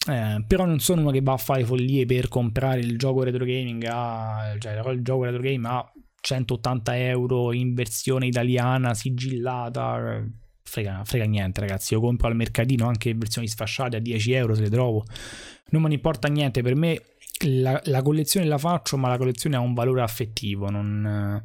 eh, 0.08 0.44
però 0.46 0.64
non 0.64 0.80
sono 0.80 1.00
uno 1.00 1.10
che 1.10 1.20
va 1.20 1.32
a 1.32 1.38
fare 1.38 1.64
follie 1.64 2.04
per 2.04 2.28
comprare 2.28 2.80
il 2.80 2.98
gioco 2.98 3.22
retro 3.22 3.44
gaming 3.44 3.84
a, 3.88 4.56
cioè 4.58 4.90
il 4.90 5.02
gioco 5.02 5.24
retro 5.24 5.40
game 5.40 5.66
a 5.66 5.92
180 6.26 6.98
euro 7.06 7.52
in 7.52 7.72
versione 7.72 8.26
italiana 8.26 8.94
sigillata 8.94 10.24
frega, 10.64 11.04
frega 11.04 11.24
niente 11.24 11.60
ragazzi. 11.60 11.94
Io 11.94 12.00
compro 12.00 12.26
al 12.26 12.34
mercatino 12.34 12.88
anche 12.88 13.14
versioni 13.14 13.46
sfasciate 13.46 13.98
a 13.98 14.00
10 14.00 14.32
euro 14.32 14.54
se 14.56 14.62
le 14.62 14.68
trovo. 14.70 15.04
Non 15.70 15.82
me 15.82 15.88
ne 15.88 15.94
importa 15.94 16.26
niente. 16.26 16.62
Per 16.62 16.74
me 16.74 17.00
la, 17.44 17.80
la, 17.84 18.02
collezione 18.02 18.46
la 18.46 18.58
faccio 18.58 18.96
ma 18.96 19.08
la 19.08 19.18
collezione 19.18 19.54
ha 19.54 19.60
un 19.60 19.72
valore 19.72 20.02
affettivo. 20.02 20.68
Non, 20.68 21.44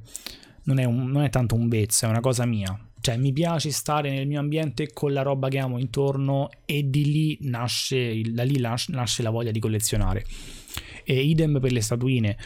non, 0.63 0.79
è, 0.79 0.83
un, 0.83 1.11
non 1.11 1.23
è 1.25 1.29
tanto 1.29 1.53
un 1.53 1.67
vezzo 1.67 2.07
è 2.07 2.09
una 2.09 2.19
cosa 2.19 2.47
mia. 2.47 2.75
Cioè, 2.99 3.17
mi 3.17 3.33
piace 3.33 3.69
stare 3.69 4.09
nel 4.09 4.25
mio 4.25 4.39
ambiente 4.39 4.93
con 4.93 5.13
la 5.13 5.21
roba 5.21 5.47
che 5.47 5.59
amo 5.59 5.77
intorno 5.77 6.49
e 6.65 6.89
di 6.89 7.05
lì 7.05 7.37
nasce, 7.41 8.19
da 8.31 8.41
lì 8.41 8.59
nasce 8.59 9.21
la 9.21 9.29
voglia 9.29 9.51
di 9.51 9.59
collezionare. 9.59 10.25
E 11.03 11.21
idem 11.21 11.59
per 11.59 11.71
le 11.71 11.81
statuine. 11.81 12.37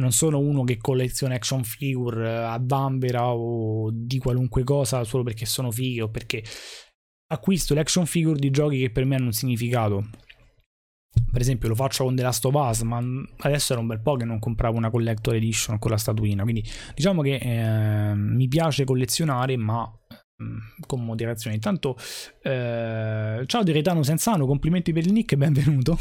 Non 0.00 0.12
sono 0.12 0.38
uno 0.38 0.64
che 0.64 0.78
colleziona 0.78 1.34
action 1.34 1.62
figure 1.62 2.28
eh, 2.28 2.34
a 2.34 2.58
Bambera 2.58 3.32
o 3.32 3.90
di 3.92 4.18
qualunque 4.18 4.64
cosa 4.64 5.04
solo 5.04 5.22
perché 5.22 5.46
sono 5.46 5.70
fighe 5.70 6.02
o 6.02 6.10
perché 6.10 6.42
acquisto 7.28 7.74
le 7.74 7.80
action 7.80 8.06
figure 8.06 8.38
di 8.38 8.50
giochi 8.50 8.80
che 8.80 8.90
per 8.90 9.04
me 9.04 9.16
hanno 9.16 9.26
un 9.26 9.32
significato. 9.32 10.08
Per 11.30 11.40
esempio 11.40 11.68
lo 11.68 11.74
faccio 11.74 12.04
con 12.04 12.16
The 12.16 12.22
Last 12.22 12.44
of 12.44 12.54
Us, 12.54 12.82
ma 12.82 13.00
adesso 13.38 13.72
era 13.72 13.80
un 13.80 13.88
bel 13.88 14.00
po' 14.00 14.16
che 14.16 14.24
non 14.24 14.38
compravo 14.38 14.76
una 14.76 14.90
collector 14.90 15.34
edition 15.34 15.78
con 15.78 15.90
la 15.90 15.96
statuina, 15.96 16.42
quindi 16.42 16.64
diciamo 16.94 17.22
che 17.22 17.36
eh, 17.36 18.14
mi 18.14 18.48
piace 18.48 18.84
collezionare, 18.84 19.56
ma 19.56 19.88
Mm, 20.42 20.58
con 20.86 21.04
moderazione. 21.04 21.56
Intanto, 21.56 21.96
eh, 22.42 23.42
ciao 23.44 23.62
Diretano 23.62 24.02
Sensano, 24.02 24.46
complimenti 24.46 24.92
per 24.92 25.04
il 25.04 25.12
nick, 25.12 25.36
benvenuto. 25.36 25.98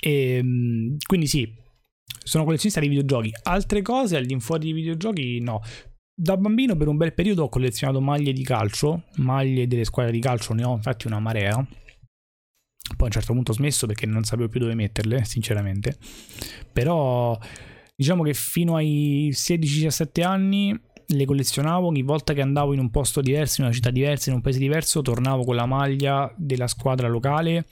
e, 0.00 0.36
ehm, 0.40 0.96
quindi 1.06 1.26
sì, 1.26 1.54
sono 2.22 2.44
collezionista 2.44 2.80
di 2.80 2.88
videogiochi. 2.88 3.32
Altre 3.42 3.82
cose 3.82 4.16
all'infuori 4.16 4.66
di 4.66 4.72
videogiochi 4.72 5.40
no. 5.40 5.60
Da 6.14 6.36
bambino 6.36 6.76
per 6.76 6.88
un 6.88 6.96
bel 6.96 7.14
periodo 7.14 7.44
ho 7.44 7.48
collezionato 7.48 8.00
maglie 8.00 8.32
di 8.32 8.42
calcio, 8.42 9.04
maglie 9.16 9.68
delle 9.68 9.84
squadre 9.84 10.12
di 10.12 10.20
calcio, 10.20 10.52
ne 10.52 10.64
ho 10.64 10.74
infatti 10.74 11.06
una 11.06 11.20
marea. 11.20 11.54
Poi 11.54 11.66
a 12.98 13.04
un 13.04 13.10
certo 13.10 13.32
punto 13.32 13.52
ho 13.52 13.54
smesso 13.54 13.86
perché 13.86 14.06
non 14.06 14.24
sapevo 14.24 14.48
più 14.48 14.60
dove 14.60 14.74
metterle, 14.74 15.24
sinceramente. 15.24 15.96
Però 16.72 17.38
diciamo 17.94 18.22
che 18.24 18.34
fino 18.34 18.74
ai 18.76 19.30
16-17 19.32 20.24
anni 20.24 20.78
le 21.10 21.24
collezionavo 21.24 21.86
ogni 21.86 22.02
volta 22.02 22.34
che 22.34 22.42
andavo 22.42 22.72
in 22.72 22.80
un 22.80 22.90
posto 22.90 23.20
diverso, 23.20 23.60
in 23.60 23.66
una 23.66 23.74
città 23.74 23.90
diversa, 23.90 24.30
in 24.30 24.36
un 24.36 24.42
paese 24.42 24.58
diverso, 24.58 25.02
tornavo 25.02 25.44
con 25.44 25.54
la 25.54 25.66
maglia 25.66 26.32
della 26.36 26.66
squadra 26.66 27.08
locale, 27.08 27.66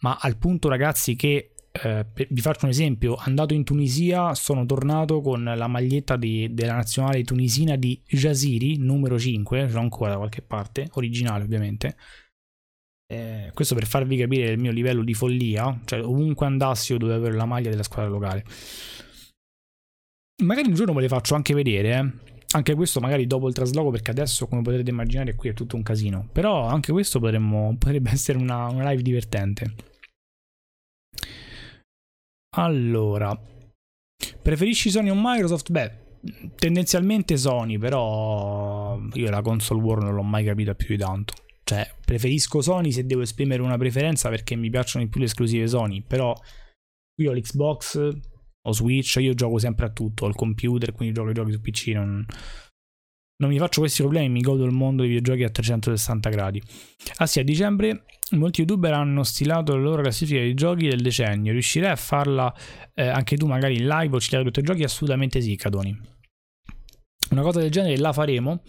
ma 0.00 0.18
al 0.20 0.36
punto 0.36 0.68
ragazzi 0.68 1.16
che 1.16 1.52
eh, 1.72 2.04
vi 2.28 2.40
faccio 2.40 2.64
un 2.64 2.70
esempio, 2.72 3.14
andato 3.14 3.54
in 3.54 3.62
Tunisia 3.62 4.34
sono 4.34 4.66
tornato 4.66 5.20
con 5.20 5.44
la 5.44 5.66
maglietta 5.68 6.16
di, 6.16 6.52
della 6.52 6.74
nazionale 6.74 7.22
tunisina 7.22 7.76
di 7.76 8.00
Jaziri, 8.04 8.76
numero 8.78 9.18
5, 9.18 9.68
ce 9.68 9.72
l'ho 9.72 9.80
ancora 9.80 10.10
da 10.10 10.16
qualche 10.16 10.42
parte, 10.42 10.88
originale 10.94 11.44
ovviamente. 11.44 11.96
Eh, 13.06 13.50
questo 13.54 13.74
per 13.74 13.86
farvi 13.86 14.16
capire 14.16 14.50
il 14.50 14.58
mio 14.58 14.72
livello 14.72 15.02
di 15.04 15.14
follia, 15.14 15.80
cioè 15.84 16.04
ovunque 16.04 16.46
andassi 16.46 16.92
io 16.92 16.98
dovevo 16.98 17.18
avere 17.18 17.36
la 17.36 17.44
maglia 17.44 17.70
della 17.70 17.82
squadra 17.82 18.10
locale. 18.10 18.44
Magari 20.42 20.68
un 20.68 20.74
giorno 20.74 20.92
ve 20.94 21.02
le 21.02 21.08
faccio 21.08 21.34
anche 21.34 21.54
vedere, 21.54 21.94
eh. 21.94 22.28
Anche 22.52 22.74
questo 22.74 22.98
magari 22.98 23.28
dopo 23.28 23.46
il 23.46 23.54
trasloco, 23.54 23.90
perché 23.90 24.10
adesso, 24.10 24.48
come 24.48 24.62
potrete 24.62 24.90
immaginare, 24.90 25.36
qui 25.36 25.50
è 25.50 25.54
tutto 25.54 25.76
un 25.76 25.82
casino. 25.84 26.28
Però 26.32 26.66
anche 26.66 26.90
questo 26.90 27.20
potremmo, 27.20 27.76
potrebbe 27.78 28.10
essere 28.10 28.38
una, 28.38 28.66
una 28.66 28.90
live 28.90 29.02
divertente. 29.02 29.74
Allora, 32.56 33.38
preferisci 34.42 34.90
Sony 34.90 35.10
o 35.10 35.14
Microsoft? 35.16 35.70
Beh, 35.70 35.92
tendenzialmente 36.56 37.36
Sony, 37.36 37.78
però 37.78 39.00
io 39.12 39.30
la 39.30 39.42
console 39.42 39.80
war 39.80 39.98
non 39.98 40.14
l'ho 40.14 40.22
mai 40.22 40.44
capita 40.44 40.74
più 40.74 40.88
di 40.88 41.02
tanto. 41.02 41.34
Cioè, 41.62 41.88
preferisco 42.04 42.60
Sony 42.60 42.90
se 42.90 43.06
devo 43.06 43.22
esprimere 43.22 43.62
una 43.62 43.78
preferenza 43.78 44.28
perché 44.28 44.56
mi 44.56 44.70
piacciono 44.70 45.04
di 45.04 45.10
più 45.10 45.20
le 45.20 45.26
esclusive 45.26 45.68
Sony, 45.68 46.02
però 46.02 46.34
qui 47.14 47.28
ho 47.28 47.32
l'Xbox, 47.32 48.08
o 48.62 48.72
Switch, 48.72 49.16
io 49.16 49.34
gioco 49.34 49.58
sempre 49.58 49.86
a 49.86 49.90
tutto, 49.90 50.26
al 50.26 50.34
computer, 50.34 50.92
quindi 50.92 51.14
gioco 51.14 51.30
i 51.30 51.34
giochi 51.34 51.52
su 51.52 51.60
PC, 51.60 51.86
non, 51.88 52.26
non 53.36 53.50
mi 53.50 53.58
faccio 53.58 53.80
questi 53.80 54.02
problemi, 54.02 54.28
mi 54.28 54.40
godo 54.40 54.64
il 54.64 54.72
mondo 54.72 55.02
dei 55.02 55.12
videogiochi 55.12 55.44
a 55.44 55.50
360 55.50 56.28
gradi. 56.30 56.62
Ah 57.16 57.26
sì, 57.26 57.38
a 57.38 57.44
dicembre 57.44 58.04
molti 58.30 58.60
youtuber 58.60 58.92
hanno 58.92 59.22
stilato 59.22 59.74
la 59.74 59.82
loro 59.82 60.02
classifica 60.02 60.40
di 60.40 60.54
giochi 60.54 60.88
del 60.88 61.00
decennio, 61.00 61.52
riuscirai 61.52 61.90
a 61.90 61.96
farla 61.96 62.54
eh, 62.94 63.08
anche 63.08 63.36
tu 63.36 63.46
magari 63.46 63.76
in 63.76 63.86
live 63.86 64.16
o 64.16 64.20
citare 64.20 64.44
tutti 64.44 64.60
i 64.60 64.62
giochi? 64.62 64.82
Assolutamente 64.82 65.40
sì, 65.40 65.56
Cadoni. 65.56 65.98
Una 67.30 67.42
cosa 67.42 67.60
del 67.60 67.70
genere 67.70 67.96
la 67.98 68.12
faremo. 68.12 68.62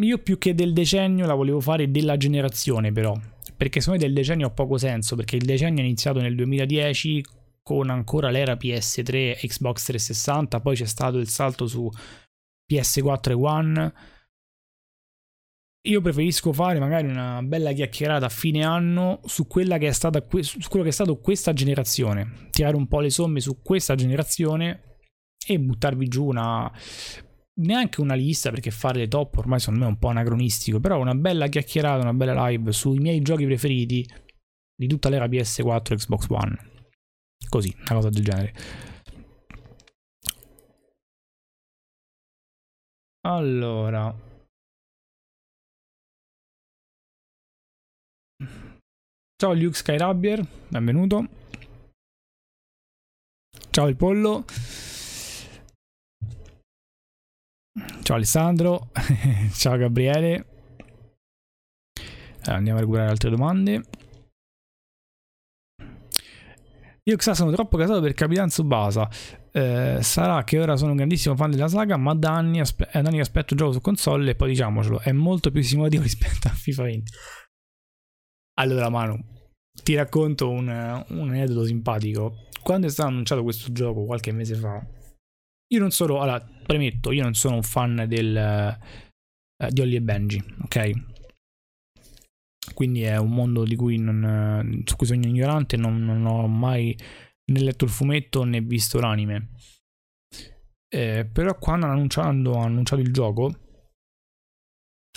Io 0.00 0.18
più 0.18 0.38
che 0.38 0.54
del 0.54 0.72
decennio 0.72 1.26
la 1.26 1.34
volevo 1.34 1.60
fare 1.60 1.90
della 1.90 2.16
generazione 2.16 2.92
però, 2.92 3.18
perché 3.56 3.80
secondo 3.80 4.00
me 4.00 4.06
del 4.06 4.14
decennio 4.14 4.46
ha 4.46 4.50
poco 4.50 4.78
senso, 4.78 5.16
perché 5.16 5.36
il 5.36 5.44
decennio 5.44 5.82
è 5.82 5.86
iniziato 5.86 6.20
nel 6.20 6.34
2010 6.34 7.24
con 7.62 7.90
ancora 7.90 8.30
l'era 8.30 8.54
PS3 8.54 9.14
e 9.14 9.38
Xbox 9.42 9.84
360, 9.84 10.60
poi 10.60 10.76
c'è 10.76 10.84
stato 10.84 11.18
il 11.18 11.28
salto 11.28 11.66
su 11.66 11.90
PS4 12.70 13.30
e 13.30 13.32
One. 13.32 13.94
Io 15.86 16.00
preferisco 16.00 16.52
fare 16.52 16.80
magari 16.80 17.06
una 17.06 17.42
bella 17.42 17.70
chiacchierata 17.70 18.26
a 18.26 18.28
fine 18.28 18.64
anno 18.64 19.20
su, 19.24 19.46
quella 19.46 19.78
che 19.78 19.86
è 19.86 19.92
stata, 19.92 20.24
su 20.40 20.68
quello 20.68 20.82
che 20.82 20.90
è 20.90 20.92
stato 20.92 21.18
questa 21.18 21.52
generazione, 21.52 22.48
tirare 22.50 22.74
un 22.74 22.88
po' 22.88 22.98
le 22.98 23.10
somme 23.10 23.38
su 23.38 23.62
questa 23.62 23.94
generazione 23.94 24.98
e 25.46 25.60
buttarvi 25.60 26.08
giù 26.08 26.26
una 26.26 26.70
neanche 27.58 28.00
una 28.00 28.14
lista 28.14 28.50
perché 28.50 28.70
fare 28.70 28.98
le 28.98 29.08
top 29.08 29.38
ormai 29.38 29.60
secondo 29.60 29.80
me 29.80 29.86
è 29.86 29.90
un 29.90 29.98
po' 29.98 30.08
anacronistico, 30.08 30.80
però 30.80 30.98
una 30.98 31.14
bella 31.14 31.46
chiacchierata, 31.46 32.02
una 32.02 32.14
bella 32.14 32.48
live 32.48 32.72
sui 32.72 32.98
miei 32.98 33.20
giochi 33.22 33.44
preferiti 33.44 34.04
di 34.74 34.86
tutta 34.88 35.08
l'era 35.08 35.26
PS4 35.26 35.92
e 35.92 35.96
Xbox 35.96 36.26
One. 36.28 36.56
Così, 37.48 37.72
una 37.76 37.94
cosa 37.94 38.08
del 38.10 38.24
genere. 38.24 38.52
Allora. 43.20 44.35
Ciao 49.38 49.52
Luke 49.52 49.76
Skyrabbier, 49.76 50.42
benvenuto. 50.68 51.28
Ciao 53.68 53.86
il 53.86 53.94
pollo. 53.94 54.46
Ciao 58.00 58.16
Alessandro. 58.16 58.88
Ciao 59.52 59.76
Gabriele. 59.76 60.46
andiamo 62.44 62.78
a 62.78 62.80
recuperare 62.80 63.10
altre 63.10 63.28
domande. 63.28 63.82
Io 67.02 67.16
Xa 67.16 67.34
sono 67.34 67.52
troppo 67.52 67.76
casato 67.76 68.00
per 68.00 68.14
Capitan 68.14 68.48
Tsubasa. 68.48 69.06
Eh, 69.52 69.98
sarà 70.00 70.44
che 70.44 70.58
ora 70.58 70.76
sono 70.76 70.92
un 70.92 70.96
grandissimo 70.96 71.36
fan 71.36 71.50
della 71.50 71.68
saga, 71.68 71.98
ma 71.98 72.14
da 72.14 72.32
anni, 72.32 72.60
aspe- 72.60 72.88
da 72.90 73.00
anni 73.00 73.20
aspetto 73.20 73.52
il 73.52 73.58
gioco 73.58 73.72
su 73.72 73.80
console 73.82 74.30
e 74.30 74.34
poi 74.34 74.48
diciamocelo, 74.48 75.00
è 75.00 75.12
molto 75.12 75.50
più 75.50 75.60
simulativo 75.60 76.00
rispetto 76.04 76.48
a 76.48 76.52
FIFA 76.52 76.82
20. 76.84 77.12
Allora, 78.58 78.88
Manu, 78.88 79.18
ti 79.82 79.94
racconto 79.94 80.50
un, 80.50 80.68
un 80.68 81.28
aneddoto 81.28 81.64
simpatico. 81.64 82.46
Quando 82.62 82.86
è 82.86 82.90
stato 82.90 83.08
annunciato 83.08 83.42
questo 83.42 83.72
gioco 83.72 84.04
qualche 84.04 84.32
mese 84.32 84.54
fa, 84.54 84.84
io 85.68 85.80
non 85.80 85.90
sono, 85.90 86.20
allora, 86.20 86.40
premetto, 86.40 87.12
io 87.12 87.22
non 87.22 87.34
sono 87.34 87.56
un 87.56 87.62
fan 87.62 88.04
del, 88.08 88.36
eh, 88.36 89.70
di 89.70 89.80
Ollie 89.80 89.98
e 89.98 90.02
Benji, 90.02 90.42
ok? 90.62 91.14
quindi 92.74 93.02
è 93.02 93.16
un 93.16 93.30
mondo 93.30 93.64
di 93.64 93.74
cui 93.74 93.96
non, 93.96 94.82
su 94.84 94.96
cui 94.96 95.06
sono 95.06 95.20
ignorante, 95.22 95.78
non, 95.78 96.04
non 96.04 96.26
ho 96.26 96.46
mai 96.46 96.96
né 97.50 97.60
letto 97.60 97.84
il 97.84 97.90
fumetto 97.90 98.44
né 98.44 98.60
visto 98.60 99.00
l'anime. 99.00 99.52
Eh, 100.88 101.28
però 101.30 101.56
quando 101.58 101.86
hanno 101.86 102.62
annunciato 102.62 103.00
il 103.00 103.12
gioco, 103.12 103.65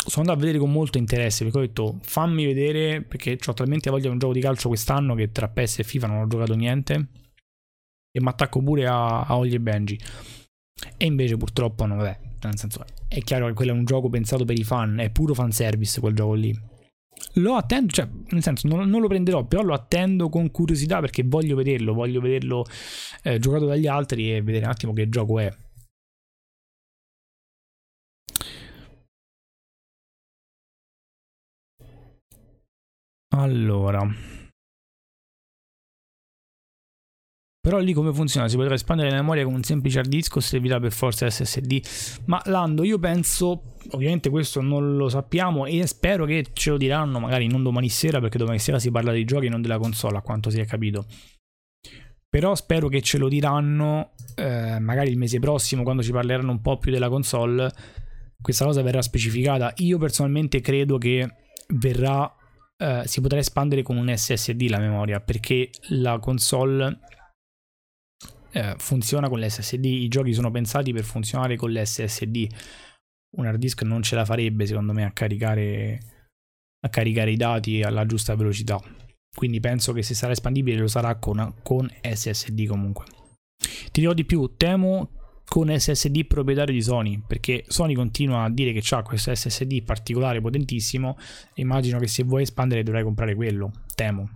sono 0.05 0.21
andato 0.21 0.37
a 0.37 0.41
vedere 0.41 0.57
con 0.59 0.71
molto 0.71 0.97
interesse 0.97 1.43
perché 1.43 1.57
ho 1.57 1.61
detto 1.61 1.99
fammi 2.01 2.45
vedere 2.45 3.01
perché 3.01 3.37
ho 3.45 3.53
talmente 3.53 3.89
voglia 3.89 4.03
di 4.03 4.13
un 4.13 4.19
gioco 4.19 4.33
di 4.33 4.39
calcio 4.39 4.69
quest'anno 4.69 5.15
che 5.15 5.31
tra 5.31 5.49
PS 5.49 5.79
e 5.79 5.83
FIFA 5.83 6.07
non 6.07 6.21
ho 6.21 6.27
giocato 6.27 6.55
niente. 6.55 7.07
E 8.11 8.21
mi 8.21 8.27
attacco 8.27 8.61
pure 8.61 8.87
a, 8.87 9.21
a 9.21 9.37
Ollie 9.37 9.57
e 9.57 9.59
Benji. 9.59 9.99
E 10.97 11.05
invece 11.05 11.37
purtroppo 11.37 11.85
no 11.85 11.97
vabbè 11.97 12.19
nel 12.41 12.57
senso 12.57 12.85
è 13.07 13.19
chiaro 13.19 13.47
che 13.47 13.53
quello 13.53 13.71
è 13.71 13.73
un 13.73 13.83
gioco 13.83 14.07
pensato 14.07 14.45
per 14.45 14.57
i 14.57 14.63
fan 14.63 14.99
è 14.99 15.09
puro 15.09 15.33
fanservice 15.33 15.99
quel 15.99 16.15
gioco 16.15 16.33
lì. 16.33 16.57
Lo 17.33 17.55
attendo, 17.55 17.91
cioè, 17.91 18.07
nel 18.29 18.41
senso, 18.41 18.67
non, 18.67 18.89
non, 18.89 19.01
lo 19.01 19.07
prenderò, 19.07 19.43
però 19.43 19.61
lo 19.61 19.73
attendo 19.73 20.29
con 20.29 20.49
curiosità 20.51 21.01
perché 21.01 21.23
voglio 21.25 21.55
vederlo, 21.55 21.93
voglio 21.93 22.21
vederlo 22.21 22.65
eh, 23.23 23.39
giocato 23.39 23.65
dagli 23.65 23.87
altri 23.87 24.33
e 24.33 24.41
vedere 24.41 24.65
un 24.65 24.71
attimo 24.71 24.93
che 24.93 25.09
gioco 25.09 25.39
è. 25.39 25.53
Allora, 33.39 34.05
Però 37.61 37.77
lì 37.77 37.93
come 37.93 38.13
funziona? 38.13 38.47
Si 38.47 38.55
potrà 38.55 38.73
espandere 38.73 39.09
la 39.09 39.17
memoria 39.17 39.43
con 39.43 39.53
un 39.53 39.63
semplice 39.63 39.99
hard 39.99 40.09
disk 40.09 40.37
o 40.37 40.39
servirà 40.39 40.79
per 40.79 40.91
forza 40.91 41.29
SSD? 41.29 41.81
Ma 42.25 42.41
Lando, 42.45 42.83
io 42.83 42.97
penso, 42.99 43.75
ovviamente 43.91 44.29
questo 44.29 44.61
non 44.61 44.95
lo 44.95 45.09
sappiamo 45.09 45.65
e 45.65 45.85
spero 45.85 46.25
che 46.25 46.47
ce 46.53 46.71
lo 46.71 46.77
diranno 46.77 47.19
magari 47.19 47.47
non 47.47 47.61
domani 47.61 47.89
sera 47.89 48.19
perché 48.21 48.37
domani 48.37 48.59
sera 48.59 48.79
si 48.79 48.89
parla 48.91 49.11
dei 49.11 49.25
giochi 49.25 49.49
non 49.49 49.61
della 49.61 49.77
console 49.77 50.17
a 50.17 50.21
quanto 50.21 50.49
si 50.49 50.59
è 50.59 50.65
capito. 50.65 51.05
Però 52.29 52.55
spero 52.55 52.87
che 52.87 53.01
ce 53.01 53.17
lo 53.17 53.27
diranno 53.27 54.11
eh, 54.35 54.79
magari 54.79 55.09
il 55.09 55.17
mese 55.17 55.39
prossimo 55.39 55.83
quando 55.83 56.01
ci 56.01 56.11
parleranno 56.11 56.51
un 56.51 56.61
po' 56.61 56.77
più 56.77 56.91
della 56.91 57.09
console. 57.09 57.71
Questa 58.41 58.65
cosa 58.65 58.81
verrà 58.81 59.01
specificata. 59.01 59.73
Io 59.77 59.97
personalmente 59.97 60.61
credo 60.61 60.97
che 60.97 61.27
verrà, 61.73 62.33
eh, 62.81 63.03
si 63.05 63.19
potrà 63.19 63.39
espandere 63.39 63.83
con 63.83 63.97
un 63.97 64.15
SSD 64.15 64.69
la 64.69 64.79
memoria 64.79 65.19
perché 65.19 65.69
la 65.89 66.17
console 66.19 66.99
eh, 68.51 68.75
funziona 68.77 69.27
con 69.27 69.39
l'SSD, 69.39 69.83
i 69.83 70.07
giochi 70.07 70.33
sono 70.33 70.49
pensati 70.49 70.93
per 70.93 71.03
funzionare 71.03 71.57
con 71.57 71.71
l'SSD. 71.71 72.47
Un 73.37 73.45
hard 73.45 73.59
disk 73.59 73.83
non 73.83 74.01
ce 74.01 74.15
la 74.15 74.25
farebbe 74.25 74.65
secondo 74.65 74.93
me 74.93 75.03
a 75.03 75.11
caricare, 75.11 75.99
a 76.79 76.89
caricare 76.89 77.31
i 77.31 77.37
dati 77.37 77.83
alla 77.83 78.05
giusta 78.05 78.35
velocità. 78.35 78.79
Quindi 79.35 79.59
penso 79.59 79.93
che 79.93 80.01
se 80.01 80.15
sarà 80.15 80.31
espandibile 80.31 80.79
lo 80.79 80.87
sarà 80.87 81.15
con, 81.17 81.55
con 81.61 81.87
SSD 82.01 82.65
comunque. 82.65 83.05
Ti 83.91 83.99
dirò 83.99 84.13
di 84.13 84.25
più, 84.25 84.55
temo 84.55 85.18
con 85.49 85.75
SSD 85.75 86.27
proprietario 86.27 86.73
di 86.75 86.81
Sony, 86.81 87.21
perché 87.25 87.65
Sony 87.67 87.95
continua 87.95 88.43
a 88.43 88.51
dire 88.51 88.71
che 88.71 88.95
ha 88.95 89.01
questo 89.01 89.33
SSD 89.33 89.81
particolare 89.83 90.39
potentissimo. 90.39 91.17
Immagino 91.55 91.97
che 91.97 92.07
se 92.07 92.23
vuoi 92.23 92.43
espandere 92.43 92.83
dovrai 92.83 93.03
comprare 93.03 93.33
quello. 93.33 93.71
Temo. 93.95 94.29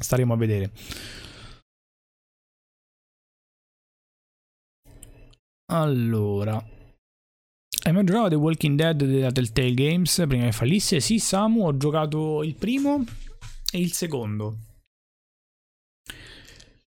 Staremo 0.00 0.32
a 0.32 0.36
vedere. 0.36 0.72
Allora, 5.70 6.56
hai 7.84 7.92
mai 7.92 8.04
giocato 8.04 8.28
The 8.30 8.34
Walking 8.36 8.74
Dead 8.74 9.04
della 9.04 9.30
Telltale 9.30 9.74
Games 9.74 10.24
prima 10.26 10.44
che 10.44 10.52
fallisse? 10.52 11.00
Sì, 11.00 11.18
Samu, 11.18 11.66
ho 11.66 11.76
giocato 11.76 12.42
il 12.42 12.54
primo 12.54 13.04
e 13.70 13.78
il 13.78 13.92
secondo. 13.92 14.60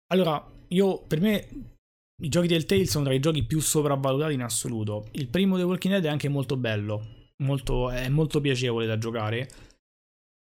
Allora, 0.08 0.46
io 0.68 1.02
per 1.06 1.20
me 1.22 1.77
i 2.20 2.28
giochi 2.28 2.48
Telltale 2.48 2.86
sono 2.86 3.04
tra 3.04 3.14
i 3.14 3.20
giochi 3.20 3.44
più 3.44 3.60
sopravvalutati 3.60 4.34
in 4.34 4.42
assoluto. 4.42 5.08
Il 5.12 5.28
primo 5.28 5.56
The 5.56 5.62
Walking 5.62 5.94
Dead 5.94 6.04
è 6.04 6.08
anche 6.08 6.28
molto 6.28 6.56
bello, 6.56 7.30
molto, 7.42 7.90
è 7.90 8.08
molto 8.08 8.40
piacevole 8.40 8.86
da 8.86 8.98
giocare. 8.98 9.48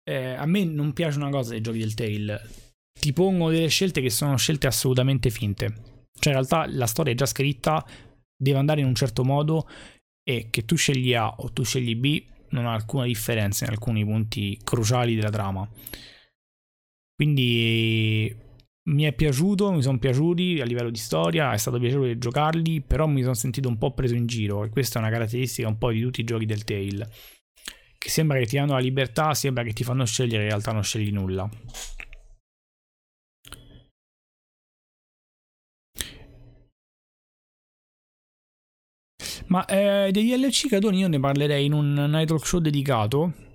Eh, 0.04 0.34
a 0.34 0.46
me 0.46 0.64
non 0.64 0.94
piace 0.94 1.18
una 1.18 1.30
cosa 1.30 1.52
dei 1.52 1.62
giochi 1.62 1.94
Telltale. 1.94 2.42
Ti 2.98 3.14
pongo 3.14 3.50
delle 3.50 3.68
scelte 3.68 4.02
che 4.02 4.10
sono 4.10 4.38
scelte 4.38 4.68
assolutamente 4.68 5.30
finte. 5.30 5.68
Cioè, 6.20 6.34
in 6.34 6.40
realtà 6.40 6.66
la 6.68 6.88
storia 6.88 7.14
è 7.14 7.16
già 7.16 7.26
scritta, 7.26 7.86
deve 8.36 8.58
andare 8.58 8.82
in 8.82 8.88
un 8.88 8.96
certo 8.96 9.24
modo 9.24 9.68
e 10.24 10.48
che 10.50 10.66
tu 10.66 10.76
scegli 10.76 11.14
A 11.14 11.30
o 11.30 11.52
tu 11.52 11.64
scegli 11.64 11.96
B 11.96 12.26
non 12.50 12.66
ha 12.66 12.74
alcuna 12.74 13.06
differenza 13.06 13.66
in 13.66 13.72
alcuni 13.72 14.04
punti 14.04 14.60
cruciali 14.64 15.16
della 15.16 15.30
trama. 15.30 15.70
Quindi 17.16 18.36
mi 18.88 19.04
è 19.04 19.14
piaciuto, 19.14 19.72
mi 19.72 19.82
sono 19.82 20.00
piaciuti 20.00 20.60
a 20.62 20.66
livello 20.66 20.90
di 20.90 20.98
storia, 20.98 21.52
è 21.52 21.58
stato 21.58 21.80
piacevole 21.80 22.18
giocarli, 22.18 22.82
però 22.82 23.06
mi 23.08 23.22
sono 23.22 23.34
sentito 23.34 23.68
un 23.68 23.78
po' 23.78 23.94
preso 23.94 24.16
in 24.16 24.26
giro 24.26 24.64
e 24.64 24.70
questa 24.70 25.00
è 25.00 25.02
una 25.02 25.12
caratteristica 25.12 25.68
un 25.68 25.78
po' 25.78 25.92
di 25.92 26.02
tutti 26.02 26.22
i 26.22 26.24
giochi 26.24 26.46
del 26.46 26.64
Tale. 26.64 27.10
Che 27.98 28.10
sembra 28.10 28.38
che 28.38 28.46
ti 28.46 28.56
danno 28.56 28.74
la 28.74 28.80
libertà, 28.80 29.34
sembra 29.34 29.64
che 29.64 29.74
ti 29.74 29.84
fanno 29.84 30.06
scegliere, 30.06 30.44
in 30.44 30.50
realtà 30.50 30.72
non 30.72 30.84
scegli 30.84 31.12
nulla. 31.12 31.50
Ma 39.48 39.66
eh, 39.66 40.12
dei 40.12 40.26
DLC 40.26 40.68
Catoni 40.68 41.00
io 41.00 41.08
ne 41.08 41.20
parlerei 41.20 41.66
in 41.66 41.74
un 41.74 41.94
night 41.94 42.28
talk 42.28 42.46
show 42.46 42.60
dedicato. 42.60 43.47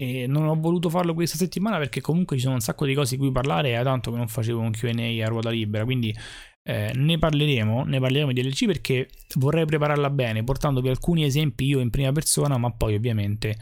E 0.00 0.26
non 0.26 0.46
ho 0.46 0.58
voluto 0.58 0.88
farlo 0.88 1.12
questa 1.12 1.36
settimana 1.36 1.76
perché 1.76 2.00
comunque 2.00 2.36
ci 2.36 2.42
sono 2.44 2.54
un 2.54 2.62
sacco 2.62 2.86
di 2.86 2.94
cose 2.94 3.16
di 3.16 3.20
cui 3.20 3.30
parlare. 3.32 3.78
È 3.78 3.82
tanto 3.82 4.10
che 4.10 4.16
non 4.16 4.28
facevo 4.28 4.58
un 4.58 4.70
QA 4.70 4.88
a 4.90 5.28
ruota 5.28 5.50
libera. 5.50 5.84
Quindi 5.84 6.16
eh, 6.62 6.90
ne 6.94 7.18
parleremo. 7.18 7.84
Ne 7.84 8.00
parleremo 8.00 8.32
di 8.32 8.40
DLC 8.40 8.64
perché 8.64 9.10
vorrei 9.34 9.66
prepararla 9.66 10.08
bene, 10.08 10.42
portandovi 10.42 10.88
alcuni 10.88 11.24
esempi 11.24 11.66
io 11.66 11.80
in 11.80 11.90
prima 11.90 12.12
persona, 12.12 12.56
ma 12.56 12.70
poi 12.72 12.94
ovviamente. 12.94 13.58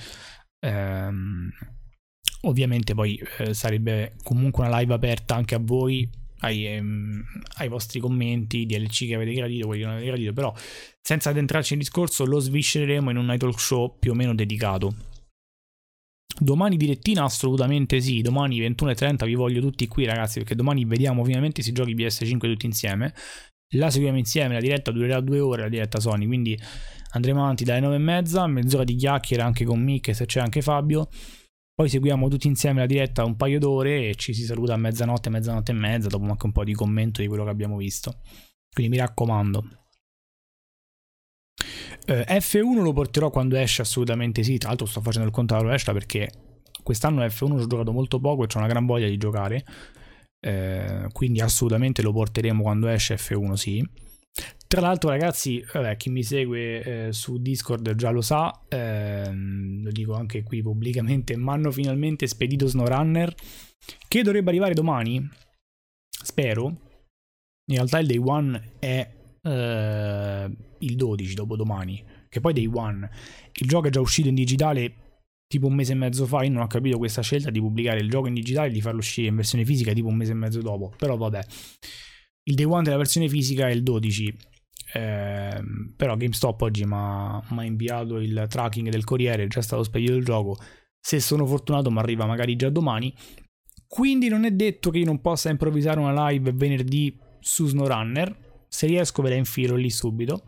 Ehm, 0.61 1.51
ovviamente 2.43 2.95
poi 2.95 3.21
eh, 3.39 3.53
sarebbe 3.53 4.15
comunque 4.23 4.65
una 4.65 4.79
live 4.79 4.95
aperta 4.95 5.35
anche 5.35 5.57
a 5.57 5.61
voi 5.61 6.09
ai, 6.41 6.67
ehm, 6.67 7.25
ai, 7.57 7.69
vostri 7.69 7.99
commenti, 7.99 8.65
DLC 8.65 9.09
che 9.09 9.15
avete 9.15 9.33
gradito, 9.33 9.67
quelli 9.67 9.81
che 9.81 9.87
non 9.87 9.97
avete 9.97 10.11
gradito, 10.11 10.33
però 10.33 10.55
senza 11.03 11.31
addentrarci 11.31 11.75
nel 11.75 11.83
discorso 11.83 12.25
lo 12.25 12.39
sviscereremo 12.39 13.11
in 13.11 13.17
un 13.17 13.27
night 13.27 13.41
talk 13.41 13.59
show 13.59 13.97
più 13.99 14.13
o 14.13 14.15
meno 14.15 14.37
dedicato. 14.37 15.08
Domani 16.41 16.77
direttina 16.77 17.25
assolutamente 17.25 18.01
sì, 18.01 18.23
domani 18.23 18.61
21.30 18.61 19.25
vi 19.25 19.35
voglio 19.35 19.61
tutti 19.61 19.87
qui 19.89 20.05
ragazzi 20.05 20.39
perché 20.39 20.55
domani 20.55 20.85
vediamo 20.85 21.25
finalmente 21.25 21.63
si 21.63 21.73
giochi 21.73 21.95
PS5 21.95 22.39
tutti 22.39 22.67
insieme. 22.67 23.13
La 23.75 23.91
seguiamo 23.91 24.17
insieme, 24.17 24.55
la 24.55 24.61
diretta 24.61 24.91
durerà 24.91 25.21
due 25.21 25.41
ore, 25.41 25.63
la 25.63 25.69
diretta 25.69 26.01
Sony, 26.01 26.27
quindi 26.27 26.59
andremo 27.11 27.43
avanti 27.43 27.65
dalle 27.65 27.87
9.30, 27.87 28.47
mezz'ora 28.47 28.85
di 28.85 28.95
chiacchiere 28.95 29.43
anche 29.43 29.65
con 29.65 29.83
Mick 29.83 30.15
se 30.15 30.25
c'è 30.27 30.41
anche 30.41 30.63
Fabio 30.63 31.09
poi 31.79 31.89
seguiamo 31.89 32.27
tutti 32.27 32.49
insieme 32.49 32.81
la 32.81 32.87
diretta 32.87 33.25
un 33.25 33.37
paio 33.37 33.61
d'ore 33.61 34.09
e 34.09 34.17
ci 34.17 34.35
si 34.35 34.43
saluta 34.43 34.75
a 34.75 34.77
mezzanotte, 34.77 35.31
mezzanotte 35.31 35.71
e 35.71 35.77
mezza, 35.77 36.09
dopo 36.09 36.25
anche 36.25 36.47
un 36.47 36.51
po' 36.51 36.65
di 36.65 36.73
commento 36.73 37.21
di 37.21 37.29
quello 37.29 37.45
che 37.45 37.51
abbiamo 37.51 37.77
visto. 37.77 38.19
Quindi 38.69 38.97
mi 38.97 38.99
raccomando. 38.99 39.65
Eh, 42.09 42.25
F1 42.27 42.83
lo 42.83 42.95
porterò 42.95 43.29
quando 43.29 43.57
esce 43.57 43.83
assolutamente 43.83 44.43
sì, 44.43 44.57
tra 44.57 44.69
l'altro 44.69 44.87
sto 44.87 45.03
facendo 45.03 45.29
il 45.29 45.35
conto 45.35 45.53
alla 45.53 45.65
rovescia 45.65 45.93
perché 45.93 46.31
quest'anno 46.83 47.23
F1 47.23 47.53
ho 47.53 47.67
giocato 47.67 47.93
molto 47.93 48.19
poco 48.19 48.45
e 48.45 48.47
ho 48.51 48.59
una 48.59 48.67
gran 48.67 48.87
voglia 48.87 49.07
di 49.07 49.19
giocare. 49.19 49.63
Eh, 50.41 51.09
quindi 51.13 51.41
assolutamente 51.41 52.01
lo 52.01 52.13
porteremo 52.13 52.63
quando 52.63 52.89
esce 52.89 53.17
F1 53.17 53.53
sì. 53.53 53.87
Tra 54.67 54.81
l'altro, 54.81 55.11
ragazzi, 55.11 55.63
vabbè, 55.71 55.97
chi 55.97 56.09
mi 56.09 56.23
segue 56.23 56.83
eh, 56.83 57.13
su 57.13 57.39
Discord 57.39 57.95
già 57.95 58.11
lo 58.11 58.23
sa, 58.23 58.59
ehm, 58.69 59.83
lo 59.83 59.91
dico 59.91 60.15
anche 60.15 60.43
qui 60.43 60.63
pubblicamente, 60.63 61.37
mi 61.39 61.51
hanno 61.51 61.71
finalmente 61.71 62.27
spedito 62.27 62.67
SnowRunner, 62.67 63.35
che 64.07 64.23
dovrebbe 64.23 64.49
arrivare 64.49 64.73
domani, 64.73 65.29
spero. 66.09 66.67
In 67.71 67.77
realtà 67.77 67.99
il 67.99 68.07
day 68.07 68.17
one 68.17 68.73
è 68.79 69.11
eh, 69.43 70.51
il 70.81 70.97
12, 70.97 71.35
dopo 71.35 71.57
domani, 71.57 72.03
che 72.29 72.41
poi 72.41 72.53
day 72.53 72.69
one. 72.73 73.09
Il 73.55 73.69
gioco 73.69 73.89
è 73.89 73.91
già 73.91 74.01
uscito 74.01 74.29
in 74.29 74.35
digitale 74.35 75.09
tipo 75.49 75.67
un 75.67 75.75
mese 75.75 75.93
e 75.93 75.97
mezzo 75.97 76.27
fa. 76.27 76.45
Io 76.45 76.51
non 76.51 76.63
ho 76.63 76.67
capito 76.67 76.99
questa 76.99 77.23
scelta 77.23 77.51
di 77.51 77.59
pubblicare 77.59 77.99
il 77.99 78.09
gioco 78.09 78.29
in 78.29 78.35
digitale 78.35 78.69
e 78.69 78.71
di 78.71 78.81
farlo 78.81 78.99
uscire 78.99 79.29
in 79.29 79.35
versione 79.35 79.65
fisica 79.65 79.93
tipo 79.93 80.07
un 80.07 80.17
mese 80.17 80.33
e 80.33 80.35
mezzo 80.35 80.61
dopo. 80.61 80.93
Però 80.97 81.17
vabbè, 81.17 81.41
il 82.45 82.55
day 82.55 82.67
one 82.67 82.83
della 82.83 82.99
versione 82.99 83.29
fisica 83.29 83.67
è 83.67 83.73
il 83.73 83.83
12. 83.83 84.37
Eh, 84.95 85.61
però 85.97 86.17
GameStop 86.17 86.61
oggi 86.63 86.85
mi 86.85 86.95
ha 86.95 87.43
inviato 87.63 88.19
il 88.19 88.47
tracking 88.49 88.89
del 88.89 89.05
corriere, 89.05 89.45
è 89.45 89.47
già 89.49 89.63
stato 89.63 89.83
spedito 89.83 90.15
il 90.15 90.25
gioco. 90.25 90.57
Se 91.01 91.19
sono 91.21 91.47
fortunato 91.47 91.91
mi 91.91 91.99
arriva 91.99 92.27
magari 92.27 92.55
già 92.55 92.69
domani. 92.69 93.13
Quindi 93.87 94.29
non 94.29 94.45
è 94.45 94.51
detto 94.51 94.91
che 94.91 94.99
io 94.99 95.07
non 95.07 95.21
possa 95.23 95.49
improvvisare 95.49 95.99
una 95.99 96.29
live 96.29 96.53
venerdì 96.53 97.19
su 97.41 97.67
SnowRunner. 97.67 98.47
Se 98.69 98.87
riesco 98.87 99.23
ve 99.23 99.31
la 99.31 99.37
infilo 99.37 99.77
lì 99.77 99.89
subito 99.89 100.43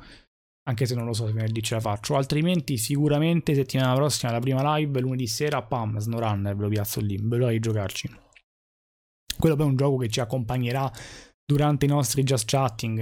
anche 0.71 0.87
se 0.87 0.95
non 0.95 1.05
lo 1.05 1.13
so 1.13 1.27
se 1.27 1.33
venerdì 1.33 1.63
ce 1.63 1.75
la 1.75 1.81
faccio, 1.81 2.17
altrimenti 2.17 2.79
sicuramente 2.79 3.55
settimana 3.55 3.95
prossima 3.95 4.33
la 4.33 4.39
prima 4.39 4.77
live, 4.77 5.01
lunedì 5.01 5.27
sera, 5.27 5.63
pam, 5.63 5.99
SnowRunner, 5.99 6.55
ve 6.55 6.63
lo 6.63 6.69
piazzo 6.69 7.01
lì, 7.01 7.19
ve 7.21 7.37
lo 7.37 7.49
di 7.49 7.59
giocarci. 7.59 8.09
Quello 9.37 9.57
poi 9.57 9.67
è 9.67 9.69
un 9.69 9.77
gioco 9.77 9.97
che 9.97 10.09
ci 10.09 10.21
accompagnerà 10.21 10.91
durante 11.45 11.87
i 11.87 11.89
nostri 11.89 12.23
just 12.23 12.49
chatting, 12.49 12.99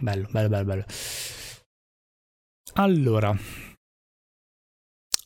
bello, 0.00 0.28
bello, 0.30 0.48
bello, 0.48 0.64
bello. 0.64 0.84
Allora, 2.74 3.36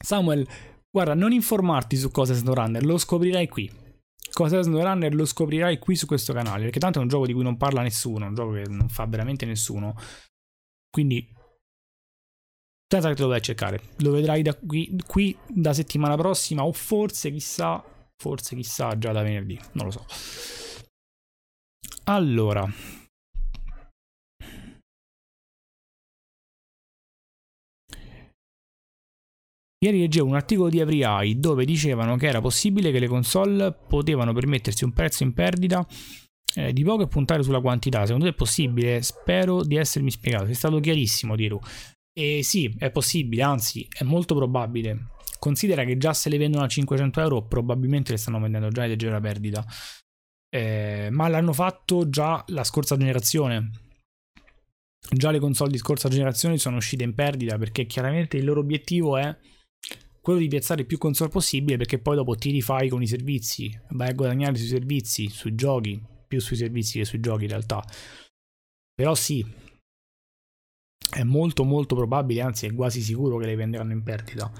Samuel, 0.04 0.46
guarda, 0.90 1.14
non 1.14 1.32
informarti 1.32 1.96
su 1.96 2.10
cosa 2.10 2.32
è 2.34 2.36
SnowRunner, 2.36 2.84
lo 2.84 2.98
scoprirai 2.98 3.48
qui. 3.48 3.86
Cosa 4.30 4.58
è 4.58 4.62
SnowRunner 4.62 5.14
lo 5.14 5.24
scoprirai 5.24 5.78
qui 5.78 5.96
su 5.96 6.06
questo 6.06 6.34
canale, 6.34 6.64
perché 6.64 6.78
tanto 6.78 6.98
è 6.98 7.02
un 7.02 7.08
gioco 7.08 7.26
di 7.26 7.32
cui 7.32 7.42
non 7.42 7.56
parla 7.56 7.80
nessuno, 7.80 8.26
un 8.26 8.34
gioco 8.34 8.52
che 8.52 8.64
non 8.68 8.90
fa 8.90 9.06
veramente 9.06 9.46
nessuno. 9.46 9.94
Quindi 10.90 11.34
senza 12.88 13.08
che 13.08 13.14
te 13.14 13.22
lo 13.22 13.28
vai 13.28 13.38
a 13.38 13.42
cercare. 13.42 13.80
Lo 13.98 14.12
vedrai 14.12 14.42
da 14.42 14.54
qui, 14.54 14.98
qui 15.06 15.36
da 15.46 15.72
settimana 15.72 16.16
prossima 16.16 16.64
o 16.64 16.72
forse 16.72 17.30
chissà, 17.30 17.84
forse 18.16 18.56
chissà 18.56 18.96
già 18.96 19.12
da 19.12 19.22
venerdì, 19.22 19.58
non 19.72 19.86
lo 19.86 19.90
so. 19.92 20.06
Allora, 22.04 22.66
Ieri 29.80 30.00
leggevo 30.00 30.26
un 30.26 30.34
articolo 30.34 30.70
di 30.70 30.80
Every 30.80 31.38
dove 31.38 31.64
dicevano 31.64 32.16
che 32.16 32.26
era 32.26 32.40
possibile 32.40 32.90
che 32.90 32.98
le 32.98 33.06
console 33.06 33.72
potevano 33.72 34.32
permettersi 34.32 34.82
un 34.82 34.92
prezzo 34.92 35.22
in 35.22 35.32
perdita 35.32 35.86
eh, 36.56 36.72
di 36.72 36.82
poco 36.82 37.04
e 37.04 37.06
puntare 37.06 37.44
sulla 37.44 37.60
quantità. 37.60 38.04
Secondo 38.04 38.24
te 38.24 38.32
è 38.32 38.34
possibile? 38.34 39.02
Spero 39.02 39.62
di 39.62 39.76
essermi 39.76 40.10
spiegato. 40.10 40.46
Sei 40.46 40.54
stato 40.54 40.80
chiarissimo, 40.80 41.36
Diru. 41.36 41.60
E 42.18 42.42
sì, 42.42 42.74
è 42.76 42.90
possibile, 42.90 43.42
anzi 43.42 43.86
è 43.88 44.02
molto 44.02 44.34
probabile. 44.34 45.10
Considera 45.38 45.84
che 45.84 45.96
già 45.98 46.12
se 46.12 46.28
le 46.28 46.36
vendono 46.36 46.64
a 46.64 46.66
500 46.66 47.20
euro 47.20 47.46
probabilmente 47.46 48.10
le 48.10 48.18
stanno 48.18 48.40
vendendo 48.40 48.70
già 48.70 48.82
in 48.82 48.88
leggera 48.88 49.20
perdita. 49.20 49.64
Eh, 50.50 51.10
ma 51.12 51.28
l'hanno 51.28 51.52
fatto 51.52 52.08
già 52.08 52.42
la 52.48 52.64
scorsa 52.64 52.96
generazione. 52.96 53.70
Già 55.12 55.30
le 55.30 55.38
console 55.38 55.70
di 55.70 55.78
scorsa 55.78 56.08
generazione 56.08 56.58
sono 56.58 56.78
uscite 56.78 57.04
in 57.04 57.14
perdita 57.14 57.56
perché 57.56 57.86
chiaramente 57.86 58.36
il 58.36 58.46
loro 58.46 58.58
obiettivo 58.58 59.16
è 59.16 59.36
quello 60.20 60.40
di 60.40 60.48
piazzare 60.48 60.84
più 60.86 60.98
console 60.98 61.30
possibile 61.30 61.76
perché 61.76 62.00
poi 62.00 62.16
dopo 62.16 62.34
ti 62.34 62.50
rifai 62.50 62.88
con 62.88 63.00
i 63.00 63.06
servizi, 63.06 63.70
vai 63.90 64.08
a 64.08 64.12
guadagnare 64.12 64.56
sui 64.56 64.66
servizi, 64.66 65.28
sui 65.28 65.54
giochi, 65.54 66.02
più 66.26 66.40
sui 66.40 66.56
servizi 66.56 66.98
che 66.98 67.04
sui 67.04 67.20
giochi 67.20 67.44
in 67.44 67.50
realtà. 67.50 67.80
Però 68.92 69.14
sì, 69.14 69.46
è 71.10 71.22
molto 71.22 71.64
molto 71.64 71.94
probabile, 71.94 72.40
anzi 72.40 72.66
è 72.66 72.74
quasi 72.74 73.00
sicuro 73.00 73.38
che 73.38 73.46
le 73.46 73.56
venderanno 73.56 73.92
in 73.92 74.02
perdita. 74.02 74.50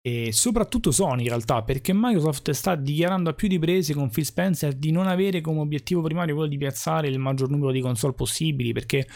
E 0.00 0.32
soprattutto 0.32 0.90
Sony 0.90 1.22
in 1.22 1.28
realtà, 1.28 1.62
perché 1.62 1.92
Microsoft 1.94 2.50
sta 2.52 2.74
dichiarando 2.74 3.30
a 3.30 3.34
più 3.34 3.48
di 3.48 3.58
prese 3.58 3.94
con 3.94 4.10
Phil 4.10 4.24
Spencer 4.24 4.74
di 4.74 4.90
non 4.90 5.06
avere 5.06 5.40
come 5.40 5.60
obiettivo 5.60 6.02
primario 6.02 6.34
quello 6.34 6.48
di 6.48 6.56
piazzare 6.56 7.08
il 7.08 7.18
maggior 7.18 7.50
numero 7.50 7.72
di 7.72 7.80
console 7.80 8.14
possibili, 8.14 8.72
perché 8.72 9.06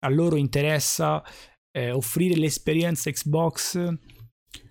a 0.00 0.08
loro 0.08 0.36
interessa 0.36 1.22
eh, 1.70 1.90
offrire 1.90 2.36
l'esperienza 2.36 3.10
Xbox, 3.10 3.96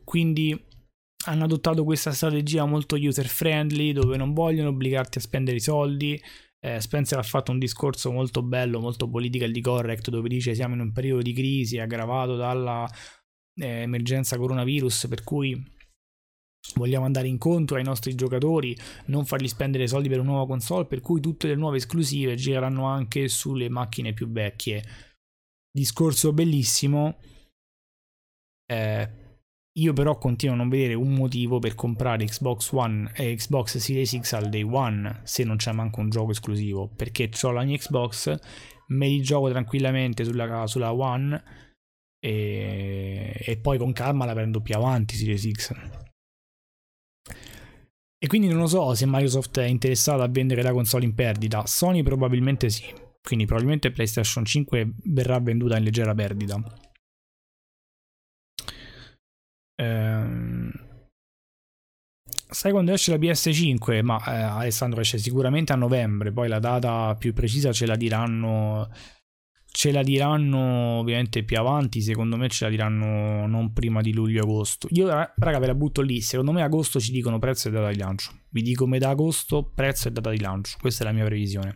quindi 0.03 0.71
hanno 1.25 1.43
adottato 1.45 1.83
questa 1.83 2.11
strategia 2.11 2.65
molto 2.65 2.95
user 2.95 3.27
friendly 3.27 3.93
dove 3.93 4.17
non 4.17 4.33
vogliono 4.33 4.69
obbligarti 4.69 5.17
a 5.17 5.21
spendere 5.21 5.57
i 5.57 5.61
soldi, 5.61 6.21
eh, 6.63 6.79
Spencer 6.79 7.17
ha 7.17 7.23
fatto 7.23 7.51
un 7.51 7.59
discorso 7.59 8.09
molto 8.09 8.41
bello, 8.41 8.79
molto 8.79 9.09
politically 9.09 9.59
correct, 9.59 10.09
dove 10.09 10.29
dice 10.29 10.55
siamo 10.55 10.75
in 10.75 10.79
un 10.79 10.93
periodo 10.93 11.21
di 11.21 11.33
crisi 11.33 11.77
aggravato 11.77 12.37
dalla 12.37 12.89
eh, 13.59 13.81
emergenza 13.81 14.37
coronavirus, 14.37 15.07
per 15.09 15.25
cui 15.25 15.61
vogliamo 16.75 17.03
andare 17.03 17.27
incontro 17.27 17.75
ai 17.75 17.83
nostri 17.83 18.15
giocatori, 18.15 18.75
non 19.07 19.25
fargli 19.25 19.49
spendere 19.49 19.87
soldi 19.87 20.07
per 20.07 20.21
una 20.21 20.31
nuova 20.31 20.47
console, 20.47 20.85
per 20.85 21.01
cui 21.01 21.19
tutte 21.19 21.49
le 21.49 21.55
nuove 21.55 21.77
esclusive 21.77 22.35
gireranno 22.35 22.85
anche 22.85 23.27
sulle 23.27 23.67
macchine 23.67 24.13
più 24.13 24.29
vecchie. 24.29 24.83
Discorso 25.69 26.31
bellissimo. 26.31 27.17
Eh, 28.65 29.22
io 29.75 29.93
però 29.93 30.17
continuo 30.17 30.53
a 30.53 30.57
non 30.57 30.69
vedere 30.69 30.93
un 30.93 31.13
motivo 31.13 31.57
per 31.59 31.73
comprare 31.73 32.25
Xbox 32.25 32.71
One 32.71 33.11
e 33.15 33.33
Xbox 33.35 33.77
Series 33.77 34.19
X 34.19 34.33
al 34.33 34.49
day 34.49 34.61
one 34.61 35.21
se 35.23 35.43
non 35.43 35.55
c'è 35.55 35.71
manco 35.71 35.99
un 35.99 36.09
gioco 36.09 36.31
esclusivo, 36.31 36.89
perché 36.95 37.29
ho 37.41 37.51
la 37.51 37.63
mia 37.63 37.77
Xbox, 37.77 38.37
me 38.89 39.07
li 39.07 39.21
gioco 39.21 39.49
tranquillamente 39.49 40.23
sulla, 40.23 40.67
sulla 40.67 40.93
One 40.93 41.43
e, 42.19 43.33
e, 43.45 43.57
poi 43.57 43.77
con 43.77 43.93
calma 43.93 44.25
la 44.25 44.33
prendo 44.33 44.61
più 44.61 44.75
avanti 44.75 45.15
Series 45.15 45.49
X. 45.49 45.73
E 48.17 48.27
quindi 48.27 48.47
non 48.47 48.59
lo 48.59 48.67
so 48.67 48.93
se 48.93 49.05
Microsoft 49.05 49.59
è 49.59 49.65
interessata 49.65 50.23
a 50.23 50.29
vendere 50.29 50.61
la 50.61 50.71
console 50.71 51.03
in 51.03 51.15
perdita, 51.15 51.65
Sony 51.65 52.03
probabilmente 52.03 52.69
sì, 52.69 52.85
quindi 53.21 53.45
probabilmente 53.45 53.91
PlayStation 53.91 54.45
5 54.45 54.93
verrà 55.05 55.39
venduta 55.39 55.77
in 55.77 55.83
leggera 55.83 56.13
perdita. 56.13 56.61
Ehm, 59.75 60.71
sai 62.49 62.71
quando 62.71 62.91
esce 62.91 63.11
la 63.11 63.17
PS5? 63.17 64.03
Ma 64.03 64.23
eh, 64.25 64.41
Alessandro 64.41 65.01
esce 65.01 65.17
sicuramente 65.17 65.73
a 65.73 65.75
novembre, 65.75 66.31
poi 66.31 66.47
la 66.47 66.59
data 66.59 67.15
più 67.15 67.33
precisa 67.33 67.71
ce 67.71 67.85
la 67.85 67.95
diranno 67.95 68.89
ce 69.75 69.91
la 69.91 70.03
diranno 70.03 70.99
ovviamente 70.99 71.43
più 71.43 71.57
avanti, 71.57 71.99
secondo 72.01 72.37
me 72.37 72.47
ce 72.47 72.65
la 72.65 72.69
diranno 72.69 73.47
non 73.47 73.73
prima 73.73 74.01
di 74.01 74.13
luglio-agosto. 74.13 74.87
Io 74.91 75.07
raga 75.07 75.57
ve 75.57 75.65
la 75.65 75.73
butto 75.73 76.01
lì, 76.01 76.21
secondo 76.21 76.51
me 76.51 76.61
agosto 76.61 76.99
ci 76.99 77.11
dicono 77.11 77.39
prezzo 77.39 77.69
e 77.69 77.71
data 77.71 77.89
di 77.89 77.97
lancio. 77.97 78.31
Vi 78.49 78.61
dico 78.61 78.85
metà 78.85 79.09
agosto, 79.09 79.71
prezzo 79.73 80.07
e 80.07 80.11
data 80.11 80.29
di 80.29 80.39
lancio, 80.39 80.77
questa 80.79 81.03
è 81.03 81.07
la 81.07 81.13
mia 81.13 81.25
previsione. 81.25 81.73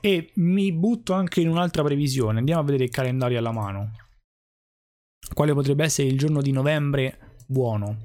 E 0.00 0.30
mi 0.34 0.72
butto 0.72 1.14
anche 1.14 1.40
in 1.40 1.48
un'altra 1.48 1.82
previsione, 1.82 2.38
andiamo 2.38 2.60
a 2.60 2.64
vedere 2.64 2.84
il 2.84 2.90
calendario 2.90 3.38
alla 3.38 3.52
mano 3.52 3.92
quale 5.32 5.52
potrebbe 5.54 5.84
essere 5.84 6.08
il 6.08 6.18
giorno 6.18 6.40
di 6.40 6.52
novembre 6.52 7.36
buono. 7.46 7.96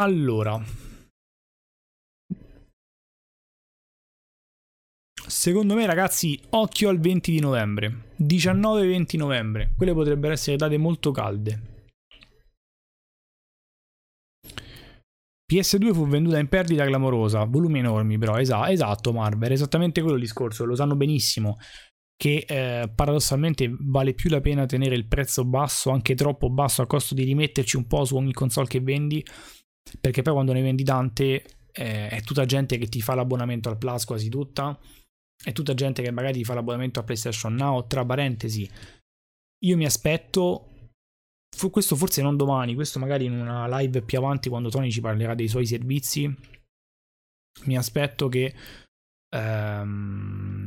Allora, 0.00 0.60
secondo 5.26 5.74
me 5.74 5.86
ragazzi, 5.86 6.40
occhio 6.50 6.88
al 6.88 6.98
20 6.98 7.30
di 7.30 7.40
novembre, 7.40 8.14
19-20 8.18 9.16
novembre, 9.16 9.72
quelle 9.76 9.92
potrebbero 9.92 10.32
essere 10.32 10.56
date 10.56 10.76
molto 10.78 11.12
calde. 11.12 11.70
PS2 15.52 15.92
fu 15.92 16.06
venduta 16.06 16.38
in 16.38 16.48
perdita 16.48 16.86
clamorosa, 16.86 17.44
volumi 17.44 17.80
enormi 17.80 18.16
però, 18.16 18.38
esatto, 18.38 18.70
esatto 18.70 19.12
Marvel, 19.12 19.52
esattamente 19.52 20.00
quello 20.00 20.16
il 20.16 20.22
discorso, 20.22 20.64
lo 20.64 20.74
sanno 20.74 20.96
benissimo 20.96 21.58
che 22.16 22.44
eh, 22.46 22.88
paradossalmente 22.88 23.74
vale 23.80 24.14
più 24.14 24.30
la 24.30 24.40
pena 24.40 24.66
tenere 24.66 24.94
il 24.94 25.06
prezzo 25.06 25.44
basso, 25.44 25.90
anche 25.90 26.14
troppo 26.14 26.50
basso, 26.50 26.82
a 26.82 26.86
costo 26.86 27.14
di 27.14 27.24
rimetterci 27.24 27.76
un 27.76 27.86
po' 27.86 28.04
su 28.04 28.16
ogni 28.16 28.32
console 28.32 28.68
che 28.68 28.80
vendi, 28.80 29.24
perché 30.00 30.22
poi 30.22 30.32
quando 30.34 30.52
ne 30.52 30.62
vendi 30.62 30.84
tante 30.84 31.44
eh, 31.72 32.08
è 32.08 32.20
tutta 32.22 32.44
gente 32.44 32.78
che 32.78 32.86
ti 32.86 33.00
fa 33.00 33.14
l'abbonamento 33.14 33.68
al 33.68 33.78
Plus 33.78 34.04
quasi 34.04 34.28
tutta, 34.28 34.78
è 35.42 35.52
tutta 35.52 35.74
gente 35.74 36.02
che 36.02 36.12
magari 36.12 36.38
ti 36.38 36.44
fa 36.44 36.54
l'abbonamento 36.54 37.00
a 37.00 37.02
PlayStation 37.02 37.54
Now, 37.54 37.86
tra 37.86 38.04
parentesi, 38.04 38.70
io 39.64 39.76
mi 39.76 39.84
aspetto, 39.84 40.68
questo 41.70 41.96
forse 41.96 42.22
non 42.22 42.36
domani, 42.36 42.74
questo 42.74 42.98
magari 42.98 43.24
in 43.24 43.32
una 43.32 43.78
live 43.78 44.02
più 44.02 44.18
avanti 44.18 44.48
quando 44.48 44.68
Tony 44.68 44.90
ci 44.90 45.00
parlerà 45.00 45.34
dei 45.34 45.48
suoi 45.48 45.66
servizi, 45.66 46.32
mi 47.64 47.76
aspetto 47.76 48.28
che... 48.28 48.54
Ehm, 49.34 50.61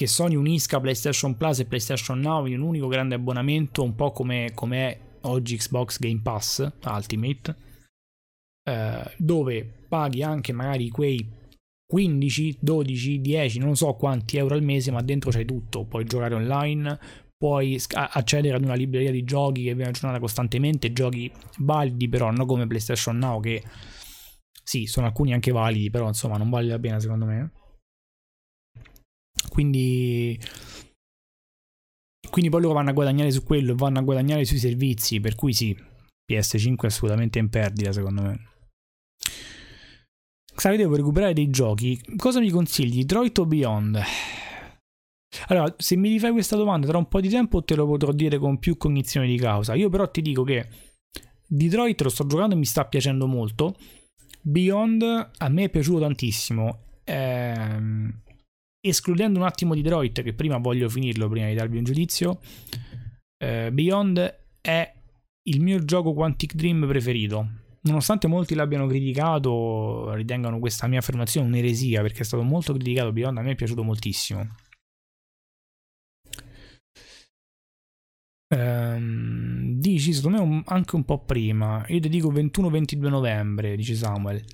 che 0.00 0.06
Sony 0.06 0.34
unisca 0.34 0.80
PlayStation 0.80 1.36
Plus 1.36 1.58
e 1.58 1.66
PlayStation 1.66 2.20
Now 2.20 2.46
in 2.46 2.62
un 2.62 2.68
unico 2.68 2.88
grande 2.88 3.16
abbonamento, 3.16 3.82
un 3.82 3.94
po' 3.94 4.12
come 4.12 4.46
è 4.46 5.00
oggi 5.24 5.58
Xbox 5.58 5.98
Game 5.98 6.20
Pass 6.22 6.66
Ultimate, 6.86 7.56
eh, 8.64 9.14
dove 9.18 9.84
paghi 9.86 10.22
anche 10.22 10.54
magari 10.54 10.88
quei 10.88 11.30
15, 11.86 12.56
12, 12.62 13.20
10, 13.20 13.58
non 13.58 13.76
so 13.76 13.92
quanti 13.92 14.38
euro 14.38 14.54
al 14.54 14.62
mese, 14.62 14.90
ma 14.90 15.02
dentro 15.02 15.30
c'hai 15.30 15.44
tutto. 15.44 15.84
Puoi 15.84 16.06
giocare 16.06 16.34
online, 16.34 16.98
puoi 17.36 17.78
accedere 17.92 18.56
ad 18.56 18.64
una 18.64 18.72
libreria 18.76 19.10
di 19.10 19.22
giochi 19.22 19.64
che 19.64 19.74
viene 19.74 19.90
aggiornata 19.90 20.18
costantemente, 20.18 20.94
giochi 20.94 21.30
validi 21.58 22.08
però, 22.08 22.30
non 22.30 22.46
come 22.46 22.66
PlayStation 22.66 23.18
Now 23.18 23.38
che 23.38 23.62
sì, 24.64 24.86
sono 24.86 25.04
alcuni 25.04 25.34
anche 25.34 25.52
validi, 25.52 25.90
però 25.90 26.06
insomma 26.06 26.38
non 26.38 26.48
vale 26.48 26.68
la 26.68 26.78
pena 26.78 26.98
secondo 26.98 27.26
me. 27.26 27.50
Quindi 29.50 30.38
quindi 32.30 32.48
poi 32.50 32.60
loro 32.62 32.74
vanno 32.74 32.90
a 32.90 32.92
guadagnare 32.92 33.30
su 33.32 33.42
quello, 33.42 33.74
vanno 33.74 33.98
a 33.98 34.02
guadagnare 34.02 34.44
sui 34.44 34.58
servizi, 34.58 35.20
per 35.20 35.34
cui 35.34 35.52
sì, 35.52 35.76
PS5 36.30 36.76
è 36.76 36.86
assolutamente 36.86 37.38
in 37.38 37.50
perdita 37.50 37.92
secondo 37.92 38.22
me. 38.22 38.48
Xavi, 40.54 40.76
devo 40.76 40.94
recuperare 40.94 41.32
dei 41.32 41.50
giochi. 41.50 42.00
Cosa 42.16 42.38
mi 42.38 42.50
consigli? 42.50 43.00
Detroit 43.00 43.38
o 43.38 43.46
Beyond? 43.46 44.00
Allora, 45.46 45.74
se 45.78 45.96
mi 45.96 46.08
rifai 46.08 46.32
questa 46.32 46.56
domanda 46.56 46.86
tra 46.86 46.98
un 46.98 47.08
po' 47.08 47.20
di 47.20 47.28
tempo 47.28 47.62
te 47.62 47.74
lo 47.74 47.86
potrò 47.86 48.12
dire 48.12 48.38
con 48.38 48.58
più 48.58 48.76
cognizione 48.76 49.26
di 49.26 49.36
causa. 49.36 49.74
Io 49.74 49.88
però 49.88 50.08
ti 50.10 50.22
dico 50.22 50.42
che 50.42 50.68
Detroit 51.46 52.00
lo 52.02 52.08
sto 52.08 52.26
giocando 52.26 52.54
e 52.54 52.58
mi 52.58 52.66
sta 52.66 52.84
piacendo 52.84 53.26
molto. 53.26 53.74
Beyond 54.42 55.30
a 55.38 55.48
me 55.48 55.64
è 55.64 55.68
piaciuto 55.68 56.00
tantissimo. 56.00 56.82
Ehm, 57.04 58.22
escludendo 58.80 59.38
un 59.38 59.44
attimo 59.44 59.74
Detroit, 59.74 60.22
che 60.22 60.32
prima 60.32 60.58
voglio 60.58 60.88
finirlo 60.88 61.28
prima 61.28 61.48
di 61.48 61.54
darvi 61.54 61.78
un 61.78 61.84
giudizio. 61.84 62.40
Eh, 63.42 63.70
Beyond 63.72 64.38
è 64.60 64.94
il 65.48 65.60
mio 65.60 65.84
gioco 65.84 66.12
Quantic 66.12 66.54
Dream 66.54 66.86
preferito. 66.86 67.48
Nonostante 67.82 68.26
molti 68.26 68.54
l'abbiano 68.54 68.86
criticato, 68.86 70.12
ritengano 70.12 70.58
questa 70.58 70.86
mia 70.86 70.98
affermazione 70.98 71.46
un'eresia 71.46 72.02
perché 72.02 72.20
è 72.20 72.24
stato 72.24 72.42
molto 72.42 72.72
criticato. 72.74 73.12
Beyond 73.12 73.38
a 73.38 73.42
me 73.42 73.52
è 73.52 73.54
piaciuto 73.54 73.82
moltissimo. 73.82 74.46
Ehm, 78.52 79.78
dici, 79.78 80.12
secondo 80.12 80.44
me 80.44 80.62
anche 80.66 80.96
un 80.96 81.04
po' 81.04 81.24
prima. 81.24 81.84
Io 81.88 82.00
ti 82.00 82.08
dico 82.08 82.30
21-22 82.32 83.08
novembre, 83.08 83.76
dice 83.76 83.94
Samuel. 83.94 84.44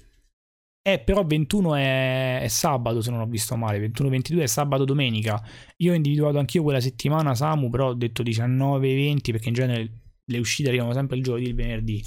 Eh, 0.87 1.01
però 1.01 1.25
21 1.25 1.75
è, 1.75 2.41
è 2.43 2.47
sabato, 2.47 3.01
se 3.01 3.11
non 3.11 3.19
ho 3.19 3.27
visto 3.27 3.57
male. 3.57 3.85
21-22 3.89 4.43
è 4.43 4.47
sabato 4.47 4.85
domenica. 4.85 5.43
Io 5.79 5.91
ho 5.91 5.97
individuato 5.97 6.39
anch'io 6.39 6.63
quella 6.63 6.79
settimana, 6.79 7.35
Samu, 7.35 7.71
però 7.71 7.89
ho 7.89 7.95
detto 7.95 8.23
19-20 8.23 9.33
perché 9.33 9.49
in 9.49 9.55
genere 9.55 9.91
le 10.25 10.39
uscite 10.39 10.69
arrivano 10.69 10.93
sempre 10.93 11.17
il 11.17 11.25
giovedì 11.25 11.47
e 11.47 11.49
il 11.49 11.55
venerdì. 11.57 12.05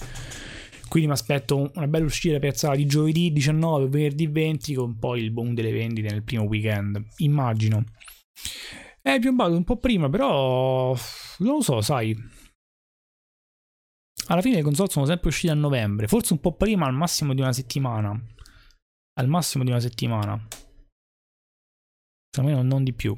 Quindi 0.88 1.10
mi 1.10 1.14
aspetto 1.14 1.70
una 1.76 1.88
bella 1.88 2.06
uscita 2.06 2.40
piazzata 2.40 2.78
di 2.78 2.86
giovedì 2.86 3.34
19, 3.34 3.90
venerdì 3.90 4.28
20 4.28 4.74
con 4.76 4.98
poi 4.98 5.24
il 5.24 5.32
boom 5.32 5.54
delle 5.54 5.74
vendite 5.74 6.10
nel 6.10 6.24
primo 6.24 6.44
weekend. 6.46 7.06
Immagino. 7.18 7.84
È 9.02 9.20
piombato 9.20 9.58
un 9.58 9.66
po' 9.66 9.76
prima, 9.76 10.08
però 10.08 10.96
non 11.40 11.56
lo 11.56 11.62
so, 11.62 11.82
sai. 11.82 12.16
Alla 14.28 14.42
fine 14.42 14.56
le 14.56 14.62
console 14.62 14.90
sono 14.90 15.06
sempre 15.06 15.28
uscite 15.28 15.52
a 15.52 15.56
novembre, 15.56 16.08
forse 16.08 16.32
un 16.32 16.40
po' 16.40 16.56
prima, 16.56 16.86
al 16.86 16.94
massimo 16.94 17.34
di 17.34 17.42
una 17.42 17.52
settimana. 17.52 18.18
Al 19.20 19.28
massimo 19.28 19.66
di 19.66 19.70
una 19.70 19.82
settimana. 19.82 20.48
Almeno 22.38 22.62
non 22.62 22.86
di 22.86 22.94
più. 22.94 23.14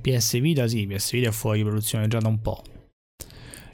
PS 0.00 0.38
Vita, 0.38 0.68
sì, 0.68 0.86
PS 0.86 1.10
Vita 1.10 1.30
è 1.30 1.32
fuori 1.32 1.64
produzione 1.64 2.06
già 2.06 2.18
da 2.20 2.28
un 2.28 2.40
po'. 2.40 2.62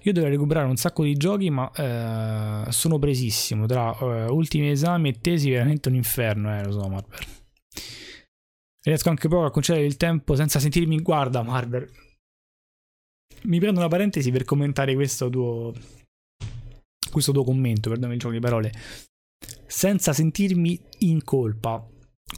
Io 0.04 0.12
dovrei 0.14 0.32
recuperare 0.32 0.66
un 0.66 0.76
sacco 0.76 1.04
di 1.04 1.14
giochi, 1.18 1.50
ma 1.50 1.70
eh, 1.72 2.72
sono 2.72 2.98
presissimo. 2.98 3.66
Tra 3.66 3.94
eh, 3.98 4.30
ultimi 4.30 4.70
esami 4.70 5.10
e 5.10 5.20
tesi, 5.20 5.50
veramente 5.50 5.90
un 5.90 5.94
inferno, 5.94 6.58
eh, 6.58 6.64
lo 6.64 6.72
so, 6.72 6.88
Marvel. 6.88 7.20
Riesco 8.82 9.10
anche 9.10 9.28
proprio 9.28 9.48
a 9.48 9.52
concedere 9.52 9.84
il 9.84 9.98
tempo 9.98 10.34
senza 10.34 10.58
sentirmi. 10.58 11.00
Guarda, 11.02 11.42
Marvel. 11.42 11.86
Mi 13.42 13.58
prendo 13.60 13.78
una 13.78 13.88
parentesi 13.88 14.30
per 14.30 14.44
commentare 14.44 14.94
questo 14.94 15.28
tuo. 15.28 16.00
Questo 17.12 17.32
tuo 17.32 17.44
commento, 17.44 17.90
perdonami 17.90 18.14
il 18.14 18.20
gioco 18.20 18.32
di 18.32 18.40
parole. 18.40 18.72
Senza 19.66 20.14
sentirmi 20.14 20.80
in 21.00 21.22
colpa. 21.24 21.86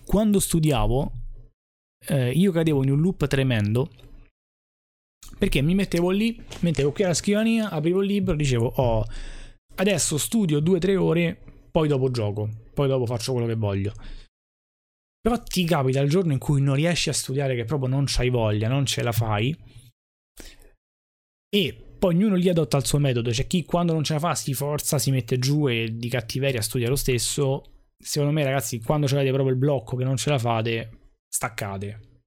Quando 0.05 0.41
studiavo, 0.41 1.12
eh, 2.09 2.31
io 2.33 2.51
cadevo 2.51 2.83
in 2.83 2.91
un 2.91 3.01
loop 3.01 3.29
tremendo. 3.29 3.89
Perché 5.39 5.62
mi 5.62 5.77
mettevo 5.77 6.11
lì, 6.11 6.43
mettevo 6.61 6.91
qui 6.91 7.05
alla 7.05 7.14
scrivania, 7.14 7.70
aprivo 7.70 8.03
il 8.03 8.09
libro, 8.09 8.35
dicevo, 8.35 8.66
oh, 8.66 9.05
adesso 9.77 10.18
studio 10.18 10.59
2-3 10.59 10.97
ore, 10.97 11.41
poi 11.70 11.87
dopo 11.87 12.11
gioco, 12.11 12.49
poi 12.75 12.89
dopo 12.89 13.07
faccio 13.07 13.31
quello 13.31 13.47
che 13.47 13.55
voglio. 13.55 13.93
Però 15.20 15.41
ti 15.41 15.64
capita 15.64 16.01
il 16.01 16.11
giorno 16.11 16.33
in 16.33 16.39
cui 16.41 16.61
non 16.61 16.75
riesci 16.75 17.11
a 17.11 17.12
studiare, 17.12 17.55
che 17.55 17.64
proprio 17.64 17.89
non 17.89 18.07
c'hai 18.09 18.29
voglia, 18.29 18.66
non 18.66 18.87
ce 18.87 19.05
la 19.05 19.12
fai. 19.12 19.57
E 21.49 21.84
poi 22.05 22.17
ognuno 22.17 22.35
lì 22.35 22.51
adotta 22.51 22.77
il 22.77 22.85
suo 22.85 22.99
metodo. 22.99 23.31
C'è 23.31 23.47
chi 23.47 23.65
quando 23.65 23.95
non 23.95 24.05
ce 24.05 24.13
la 24.13 24.19
fa 24.19 24.35
si 24.35 24.53
forza, 24.53 24.99
si 24.99 25.11
mette 25.11 25.39
giù 25.39 25.69
e 25.69 25.97
di 25.97 26.11
cattiveria 26.11 26.61
studia 26.61 26.91
lo 26.91 26.97
stesso. 26.97 27.87
Secondo 27.97 28.31
me, 28.35 28.45
ragazzi, 28.45 28.79
quando 28.79 29.07
avete 29.07 29.31
proprio 29.31 29.55
il 29.55 29.59
blocco 29.59 29.97
che 29.97 30.05
non 30.05 30.19
ce 30.19 30.29
la 30.29 30.39
fate, 30.39 31.15
staccate. 31.27 32.21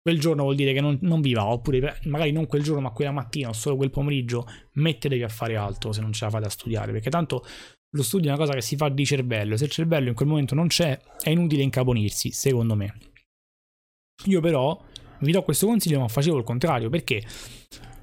Quel 0.00 0.18
giorno 0.18 0.44
vuol 0.44 0.54
dire 0.54 0.72
che 0.72 0.80
non, 0.80 0.96
non 1.02 1.20
vi 1.20 1.34
va, 1.34 1.44
oppure 1.44 1.98
magari 2.04 2.32
non 2.32 2.46
quel 2.46 2.62
giorno, 2.62 2.80
ma 2.80 2.90
quella 2.90 3.10
mattina 3.10 3.50
o 3.50 3.52
solo 3.52 3.76
quel 3.76 3.90
pomeriggio, 3.90 4.46
mettetevi 4.72 5.22
a 5.22 5.28
fare 5.28 5.56
altro 5.56 5.92
se 5.92 6.00
non 6.00 6.14
ce 6.14 6.24
la 6.24 6.30
fate 6.30 6.46
a 6.46 6.50
studiare, 6.50 6.92
perché 6.92 7.10
tanto 7.10 7.44
lo 7.94 8.02
studio 8.02 8.30
è 8.30 8.32
una 8.32 8.42
cosa 8.42 8.54
che 8.54 8.62
si 8.62 8.76
fa 8.76 8.88
di 8.88 9.04
cervello. 9.04 9.58
Se 9.58 9.64
il 9.64 9.70
cervello 9.70 10.08
in 10.08 10.14
quel 10.14 10.28
momento 10.28 10.54
non 10.54 10.68
c'è, 10.68 10.98
è 11.20 11.28
inutile 11.28 11.62
incaponirsi, 11.62 12.30
secondo 12.30 12.74
me. 12.74 12.94
Io 14.24 14.40
però 14.40 14.82
vi 15.18 15.32
do 15.32 15.42
questo 15.42 15.66
consiglio, 15.66 16.00
ma 16.00 16.08
facevo 16.08 16.38
il 16.38 16.44
contrario. 16.44 16.88
Perché? 16.88 17.22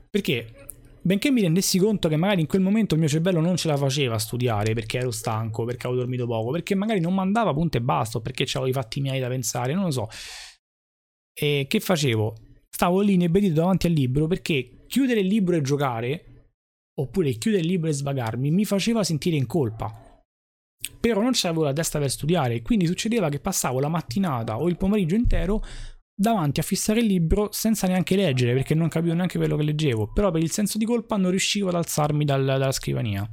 Perché 0.07 0.68
benché 1.09 1.31
mi 1.31 1.41
rendessi 1.41 1.79
conto 1.79 2.07
che 2.07 2.17
magari 2.17 2.41
in 2.41 2.45
quel 2.45 2.61
momento 2.61 2.93
il 2.93 2.99
mio 2.99 3.09
cervello 3.09 3.39
non 3.39 3.57
ce 3.57 3.67
la 3.67 3.77
faceva 3.77 4.13
a 4.13 4.19
studiare 4.19 4.75
perché 4.75 4.99
ero 4.99 5.09
stanco, 5.09 5.65
perché 5.65 5.87
avevo 5.87 6.01
dormito 6.01 6.27
poco, 6.27 6.51
perché 6.51 6.75
magari 6.75 6.99
non 6.99 7.15
mandava 7.15 7.51
punto 7.51 7.77
e 7.77 7.81
basta, 7.81 8.19
perché 8.19 8.43
avevo 8.43 8.67
i 8.67 8.73
fatti 8.73 9.01
miei 9.01 9.19
da 9.19 9.27
pensare, 9.27 9.73
non 9.73 9.85
lo 9.85 9.91
so. 9.91 10.07
E 11.33 11.65
che 11.67 11.79
facevo? 11.79 12.35
Stavo 12.69 13.01
lì 13.01 13.13
inebetito 13.13 13.55
davanti 13.55 13.87
al 13.87 13.93
libro 13.93 14.27
perché 14.27 14.85
chiudere 14.85 15.21
il 15.21 15.25
libro 15.25 15.55
e 15.55 15.61
giocare 15.61 16.51
oppure 16.99 17.31
chiudere 17.31 17.63
il 17.63 17.69
libro 17.69 17.89
e 17.89 17.93
svagarmi 17.93 18.51
mi 18.51 18.65
faceva 18.65 19.03
sentire 19.03 19.35
in 19.35 19.47
colpa. 19.47 20.21
Però 20.99 21.23
non 21.23 21.31
c'avevo 21.33 21.63
la 21.63 21.73
testa 21.73 21.97
per 21.97 22.11
studiare, 22.11 22.61
quindi 22.61 22.85
succedeva 22.85 23.29
che 23.29 23.39
passavo 23.39 23.79
la 23.79 23.87
mattinata 23.87 24.59
o 24.59 24.69
il 24.69 24.77
pomeriggio 24.77 25.15
intero 25.15 25.63
davanti 26.19 26.59
a 26.59 26.63
fissare 26.63 26.99
il 26.99 27.05
libro 27.05 27.47
senza 27.53 27.87
neanche 27.87 28.17
leggere, 28.17 28.53
perché 28.53 28.75
non 28.75 28.89
capivo 28.89 29.13
neanche 29.13 29.37
quello 29.37 29.55
che 29.55 29.63
leggevo, 29.63 30.11
però 30.11 30.31
per 30.31 30.43
il 30.43 30.51
senso 30.51 30.77
di 30.77 30.83
colpa 30.83 31.15
non 31.15 31.29
riuscivo 31.29 31.69
ad 31.69 31.75
alzarmi 31.75 32.25
dal, 32.25 32.43
dalla 32.43 32.73
scrivania. 32.73 33.27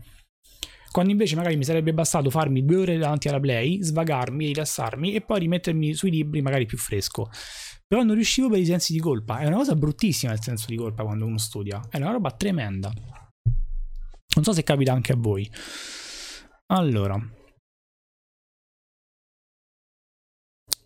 Quando 0.93 1.11
invece 1.11 1.35
magari 1.35 1.57
mi 1.57 1.65
sarebbe 1.65 1.93
bastato 1.93 2.31
farmi 2.31 2.65
due 2.65 2.77
ore 2.77 2.97
davanti 2.97 3.27
alla 3.29 3.41
play, 3.41 3.83
svagarmi, 3.83 4.47
rilassarmi 4.47 5.15
e 5.15 5.21
poi 5.21 5.41
rimettermi 5.41 5.95
sui 5.95 6.11
libri 6.11 6.41
magari 6.41 6.65
più 6.65 6.79
fresco. 6.79 7.29
Però 7.89 8.03
non 8.03 8.15
riuscivo 8.15 8.49
per 8.49 8.61
i 8.61 8.65
sensi 8.65 8.93
di 8.93 9.01
colpa. 9.01 9.39
È 9.39 9.47
una 9.47 9.57
cosa 9.57 9.75
bruttissima 9.75 10.33
il 10.33 10.41
senso 10.41 10.67
di 10.69 10.77
colpa 10.77 11.03
quando 11.03 11.27
uno 11.27 11.39
studia. 11.39 11.83
È 11.91 11.99
una 11.99 12.13
roba 12.13 12.31
tremenda. 12.31 12.91
Non 14.37 14.45
so 14.45 14.53
se 14.53 14.63
capita 14.63 14.93
anche 14.93 15.13
a 15.13 15.17
voi. 15.17 15.51
Allora. 16.67 17.21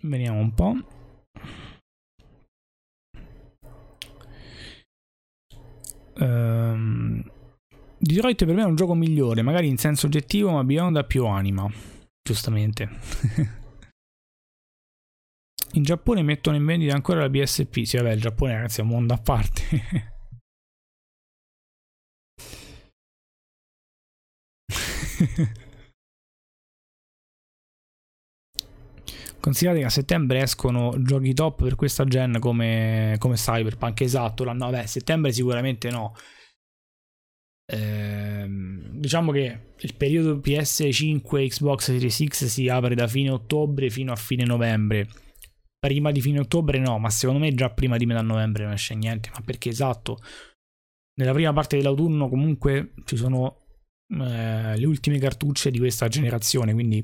Vediamo 0.01 0.41
un 0.41 0.55
po'. 0.55 1.00
Um, 6.21 7.23
Detroit 7.99 8.45
per 8.45 8.55
me 8.55 8.63
è 8.63 8.67
un 8.67 8.77
gioco 8.77 8.95
migliore, 8.95 9.43
magari 9.43 9.69
in 9.69 9.77
senso 9.77 10.07
oggettivo, 10.07 10.51
ma 10.51 10.65
Beyond 10.65 10.97
ha 10.97 11.05
più 11.05 11.27
anima. 11.27 11.71
Giustamente. 12.23 12.89
in 15.73 15.83
Giappone 15.83 16.23
mettono 16.23 16.57
in 16.57 16.65
vendita 16.65 16.95
ancora 16.95 17.21
la 17.21 17.31
PSP. 17.31 17.83
Sì, 17.83 17.97
vabbè, 17.97 18.13
il 18.13 18.21
Giappone, 18.21 18.55
ragazzi, 18.55 18.81
è 18.81 18.83
un 18.83 18.89
mondo 18.89 19.15
a 19.15 19.19
parte. 19.19 20.09
Considerate 29.41 29.81
che 29.81 29.87
a 29.87 29.91
settembre 29.91 30.43
escono 30.43 30.95
giochi 31.03 31.33
top 31.33 31.63
per 31.63 31.75
questa 31.75 32.05
gen 32.05 32.39
come, 32.39 33.17
come 33.19 33.37
Cyberpunk, 33.37 34.01
esatto, 34.03 34.45
l'anno, 34.45 34.71
vabbè, 34.71 34.87
settembre 34.87 35.33
sicuramente 35.33 35.91
no. 35.91 36.15
Ehm, 37.73 38.91
diciamo 38.99 39.33
che 39.33 39.75
il 39.79 39.95
periodo 39.95 40.37
PS5 40.37 41.49
Xbox 41.49 41.85
Series 41.85 42.25
X 42.25 42.45
si 42.47 42.69
apre 42.69 42.95
da 42.95 43.07
fine 43.07 43.31
ottobre 43.31 43.89
fino 43.89 44.13
a 44.13 44.17
fine 44.17 44.45
novembre. 44.45 45.09
Prima 45.79 46.11
di 46.11 46.21
fine 46.21 46.41
ottobre 46.41 46.79
no, 46.79 46.99
ma 46.99 47.09
secondo 47.09 47.41
me 47.41 47.55
già 47.55 47.71
prima 47.71 47.97
di 47.97 48.05
metà 48.05 48.21
novembre 48.21 48.65
non 48.65 48.75
esce 48.75 48.95
niente, 48.95 49.31
ma 49.33 49.41
perché 49.43 49.71
esatto, 49.71 50.19
nella 51.15 51.33
prima 51.33 51.53
parte 51.55 51.79
dell'autunno 51.79 52.29
comunque 52.29 52.93
ci 53.07 53.17
sono 53.17 53.57
eh, 54.09 54.77
le 54.77 54.87
ultime 54.87 55.19
cartucce 55.19 55.71
di 55.71 55.79
questa 55.79 56.09
generazione, 56.09 56.75
quindi 56.75 57.03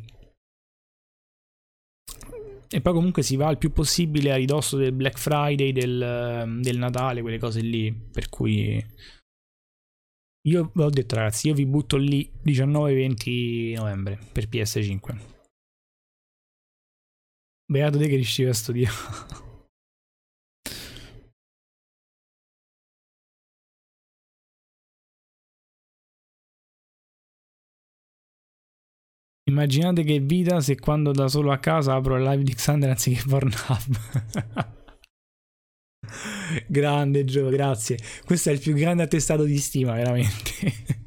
e 2.69 2.81
poi 2.81 2.93
comunque 2.93 3.23
si 3.23 3.37
va 3.37 3.51
il 3.51 3.59
più 3.59 3.73
possibile 3.73 4.33
a 4.33 4.37
ridosso 4.37 4.77
del 4.77 4.93
Black 4.93 5.19
Friday, 5.19 5.73
del, 5.73 6.59
del 6.61 6.79
Natale, 6.79 7.23
quelle 7.23 7.39
cose 7.39 7.61
lì. 7.61 7.93
Per 7.93 8.29
cui 8.29 8.85
io 10.47 10.71
ve 10.75 10.83
l'ho 10.83 10.91
detto 10.91 11.17
ragazzi, 11.17 11.49
io 11.49 11.55
vi 11.55 11.67
butto 11.67 11.97
lì 11.97 12.31
19-20 12.45 13.75
novembre 13.75 14.19
per 14.33 14.49
PS5. 14.49 15.35
Beato 17.69 17.99
te 17.99 18.07
che 18.07 18.15
riusciva 18.15 18.51
a 18.51 18.55
studiare. 18.55 18.95
Immaginate 29.49 30.03
che 30.03 30.19
vita 30.19 30.61
se 30.61 30.77
quando 30.79 31.13
da 31.13 31.29
solo 31.29 31.53
a 31.53 31.59
casa 31.59 31.95
apro 31.95 32.19
live 32.19 32.43
di 32.43 32.53
Xander 32.53 32.91
anziché 32.91 33.23
Pornhub. 33.29 34.75
grande 36.67 37.25
Gio, 37.25 37.49
grazie. 37.49 37.97
Questo 38.25 38.51
è 38.51 38.53
il 38.53 38.59
più 38.59 38.75
grande 38.75 39.05
attestato 39.05 39.45
di 39.45 39.57
stima, 39.59 39.93
veramente. 39.95 40.51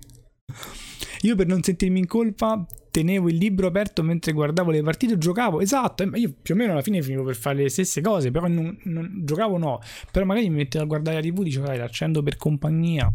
Io 1.23 1.35
per 1.35 1.47
non 1.47 1.61
sentirmi 1.61 1.99
in 1.99 2.07
colpa 2.07 2.65
tenevo 2.91 3.27
il 3.27 3.35
libro 3.35 3.67
aperto 3.67 4.03
mentre 4.03 4.31
guardavo 4.31 4.71
le 4.71 4.81
partite, 4.81 5.17
giocavo, 5.17 5.59
esatto, 5.59 6.03
io 6.15 6.33
più 6.41 6.55
o 6.55 6.57
meno 6.57 6.71
alla 6.71 6.81
fine 6.81 7.01
finivo 7.01 7.23
per 7.23 7.35
fare 7.35 7.57
le 7.57 7.69
stesse 7.69 8.01
cose, 8.01 8.31
però 8.31 8.47
non, 8.47 8.75
non 8.85 9.21
giocavo 9.25 9.57
no, 9.57 9.79
però 10.11 10.25
magari 10.25 10.49
mi 10.49 10.55
mettevo 10.55 10.85
a 10.85 10.87
guardare 10.87 11.17
la 11.17 11.21
tv, 11.21 11.43
dicevo 11.43 11.65
dai, 11.65 11.77
l'accendo 11.77 12.23
per 12.23 12.37
compagnia, 12.37 13.13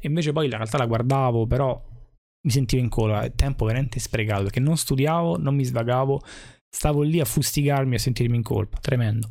e 0.00 0.08
invece 0.08 0.32
poi 0.32 0.46
in 0.46 0.52
realtà 0.52 0.78
la 0.78 0.86
guardavo, 0.86 1.46
però 1.46 1.91
mi 2.44 2.50
sentivo 2.50 2.82
in 2.82 2.88
colpa, 2.88 3.28
tempo 3.30 3.64
veramente 3.64 4.00
sprecato, 4.00 4.42
perché 4.44 4.60
non 4.60 4.76
studiavo, 4.76 5.38
non 5.38 5.54
mi 5.54 5.64
svagavo, 5.64 6.20
stavo 6.68 7.02
lì 7.02 7.20
a 7.20 7.24
fustigarmi 7.24 7.92
e 7.92 7.96
a 7.96 8.00
sentirmi 8.00 8.36
in 8.36 8.42
colpa, 8.42 8.78
tremendo. 8.78 9.28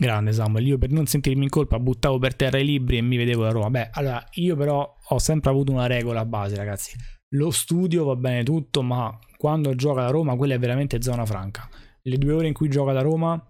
Grande 0.00 0.32
Samuel, 0.32 0.66
io 0.66 0.78
per 0.78 0.90
non 0.90 1.06
sentirmi 1.06 1.44
in 1.44 1.50
colpa 1.50 1.78
buttavo 1.78 2.18
per 2.18 2.34
terra 2.34 2.58
i 2.58 2.64
libri 2.64 2.96
e 2.96 3.02
mi 3.02 3.18
vedevo 3.18 3.42
da 3.42 3.50
Roma. 3.50 3.68
Beh, 3.68 3.90
allora 3.92 4.26
io 4.32 4.56
però 4.56 4.96
ho 5.08 5.18
sempre 5.18 5.50
avuto 5.50 5.72
una 5.72 5.86
regola 5.86 6.20
a 6.20 6.24
base, 6.24 6.56
ragazzi. 6.56 6.96
Lo 7.34 7.50
studio 7.50 8.04
va 8.04 8.16
bene 8.16 8.42
tutto, 8.42 8.82
ma 8.82 9.16
quando 9.36 9.74
gioca 9.74 10.00
da 10.00 10.08
Roma, 10.08 10.36
quella 10.36 10.54
è 10.54 10.58
veramente 10.58 11.02
zona 11.02 11.26
franca. 11.26 11.68
Le 12.02 12.16
due 12.16 12.32
ore 12.32 12.46
in 12.46 12.54
cui 12.54 12.70
gioca 12.70 12.92
da 12.92 13.02
Roma, 13.02 13.46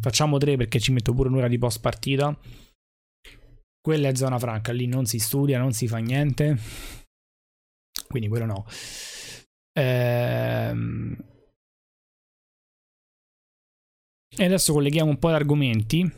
facciamo 0.00 0.38
tre 0.38 0.56
perché 0.56 0.80
ci 0.80 0.92
metto 0.92 1.12
pure 1.12 1.28
un'ora 1.28 1.46
di 1.46 1.58
post 1.58 1.80
partita. 1.80 2.34
Quella 3.86 4.08
è 4.08 4.16
zona 4.16 4.36
franca, 4.36 4.72
lì 4.72 4.86
non 4.86 5.06
si 5.06 5.20
studia, 5.20 5.60
non 5.60 5.72
si 5.72 5.86
fa 5.86 5.98
niente. 5.98 6.58
Quindi 8.08 8.26
quello 8.26 8.44
no. 8.44 8.66
Ehm 9.78 11.16
E 14.38 14.44
adesso 14.44 14.72
colleghiamo 14.72 15.08
un 15.08 15.20
po' 15.20 15.28
di 15.28 15.34
argomenti. 15.34 16.12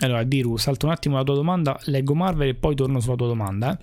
Allora, 0.00 0.24
Diru, 0.24 0.56
salto 0.56 0.86
un 0.86 0.92
attimo 0.92 1.14
la 1.14 1.22
tua 1.22 1.36
domanda, 1.36 1.78
leggo 1.84 2.16
Marvel 2.16 2.48
e 2.48 2.54
poi 2.56 2.74
torno 2.74 2.98
sulla 2.98 3.14
tua 3.14 3.28
domanda. 3.28 3.78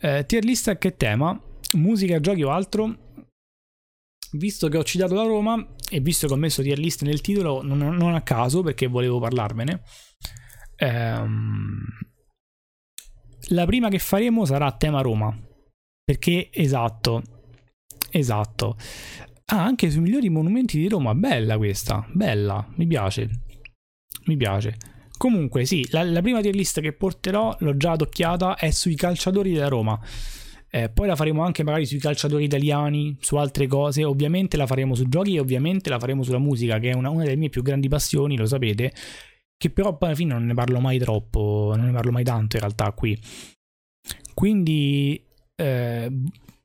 Eh, 0.00 0.26
tier 0.26 0.42
list 0.42 0.66
a 0.66 0.76
che 0.76 0.96
tema? 0.96 1.40
Musica, 1.74 2.18
giochi 2.18 2.42
o 2.42 2.50
altro? 2.50 3.12
Visto 4.32 4.66
che 4.66 4.78
ho 4.78 4.82
citato 4.82 5.14
la 5.14 5.22
Roma 5.22 5.64
e 5.88 6.00
visto 6.00 6.26
che 6.26 6.32
ho 6.32 6.36
messo 6.36 6.60
tier 6.60 6.76
list 6.76 7.02
nel 7.02 7.20
titolo, 7.20 7.62
non, 7.62 7.78
non 7.78 8.14
a 8.16 8.22
caso 8.22 8.62
perché 8.62 8.88
volevo 8.88 9.20
parlarmene. 9.20 9.82
Ehm, 10.76 11.84
la 13.48 13.66
prima 13.66 13.88
che 13.88 13.98
faremo 13.98 14.44
sarà 14.44 14.72
tema 14.72 15.00
Roma. 15.00 15.36
Perché 16.04 16.50
esatto, 16.52 17.22
esatto. 18.10 18.76
Ah, 19.46 19.64
anche 19.64 19.90
sui 19.90 20.00
migliori 20.00 20.28
monumenti 20.28 20.78
di 20.78 20.88
Roma. 20.88 21.14
Bella 21.14 21.56
questa, 21.56 22.06
bella, 22.12 22.66
mi 22.76 22.86
piace. 22.86 23.30
Mi 24.26 24.36
piace. 24.36 24.76
Comunque, 25.16 25.64
sì, 25.64 25.86
la, 25.90 26.02
la 26.02 26.20
prima 26.20 26.40
tier 26.40 26.54
list 26.54 26.80
che 26.80 26.92
porterò, 26.92 27.56
l'ho 27.60 27.76
già 27.76 27.92
adocchiata, 27.92 28.56
è 28.56 28.70
sui 28.70 28.94
calciatori 28.94 29.52
della 29.52 29.68
Roma. 29.68 29.98
Eh, 30.68 30.90
poi 30.90 31.06
la 31.06 31.14
faremo 31.14 31.44
anche 31.44 31.62
magari 31.62 31.86
sui 31.86 31.98
calciatori 31.98 32.44
italiani, 32.44 33.16
su 33.20 33.36
altre 33.36 33.66
cose. 33.66 34.04
Ovviamente 34.04 34.56
la 34.56 34.66
faremo 34.66 34.94
su 34.94 35.08
giochi 35.08 35.36
e 35.36 35.40
ovviamente 35.40 35.88
la 35.88 35.98
faremo 35.98 36.22
sulla 36.22 36.38
musica, 36.38 36.78
che 36.78 36.90
è 36.90 36.94
una, 36.94 37.10
una 37.10 37.22
delle 37.22 37.36
mie 37.36 37.48
più 37.48 37.62
grandi 37.62 37.88
passioni, 37.88 38.36
lo 38.36 38.46
sapete. 38.46 38.92
Che 39.56 39.70
però 39.70 39.96
alla 39.98 40.14
fine 40.14 40.34
non 40.34 40.44
ne 40.46 40.54
parlo 40.54 40.80
mai 40.80 40.98
troppo, 40.98 41.72
non 41.76 41.86
ne 41.86 41.92
parlo 41.92 42.12
mai 42.12 42.24
tanto 42.24 42.56
in 42.56 42.62
realtà 42.62 42.92
qui. 42.92 43.18
Quindi 44.34 45.24
eh, 45.54 46.10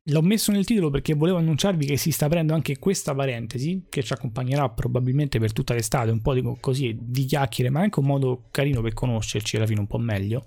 L'ho 0.10 0.22
messo 0.22 0.52
nel 0.52 0.66
titolo 0.66 0.90
perché 0.90 1.14
volevo 1.14 1.38
annunciarvi 1.38 1.86
che 1.86 1.98
si 1.98 2.12
sta 2.12 2.26
aprendo 2.26 2.54
anche 2.54 2.80
questa 2.80 3.14
parentesi 3.14 3.86
che 3.90 4.02
ci 4.02 4.14
accompagnerà 4.14 4.68
probabilmente 4.70 5.40
per 5.40 5.54
tutta 5.54 5.74
l'estate, 5.74 6.10
un 6.10 6.22
po' 6.22 6.34
di, 6.34 6.44
così 6.60 6.98
di 7.00 7.26
chiacchiere, 7.26 7.70
ma 7.70 7.82
anche 7.82 8.00
un 8.00 8.06
modo 8.06 8.48
carino 8.50 8.82
per 8.82 8.94
conoscerci 8.94 9.58
alla 9.58 9.68
fine 9.68 9.82
un 9.82 9.88
po' 9.88 10.00
meglio. 10.00 10.46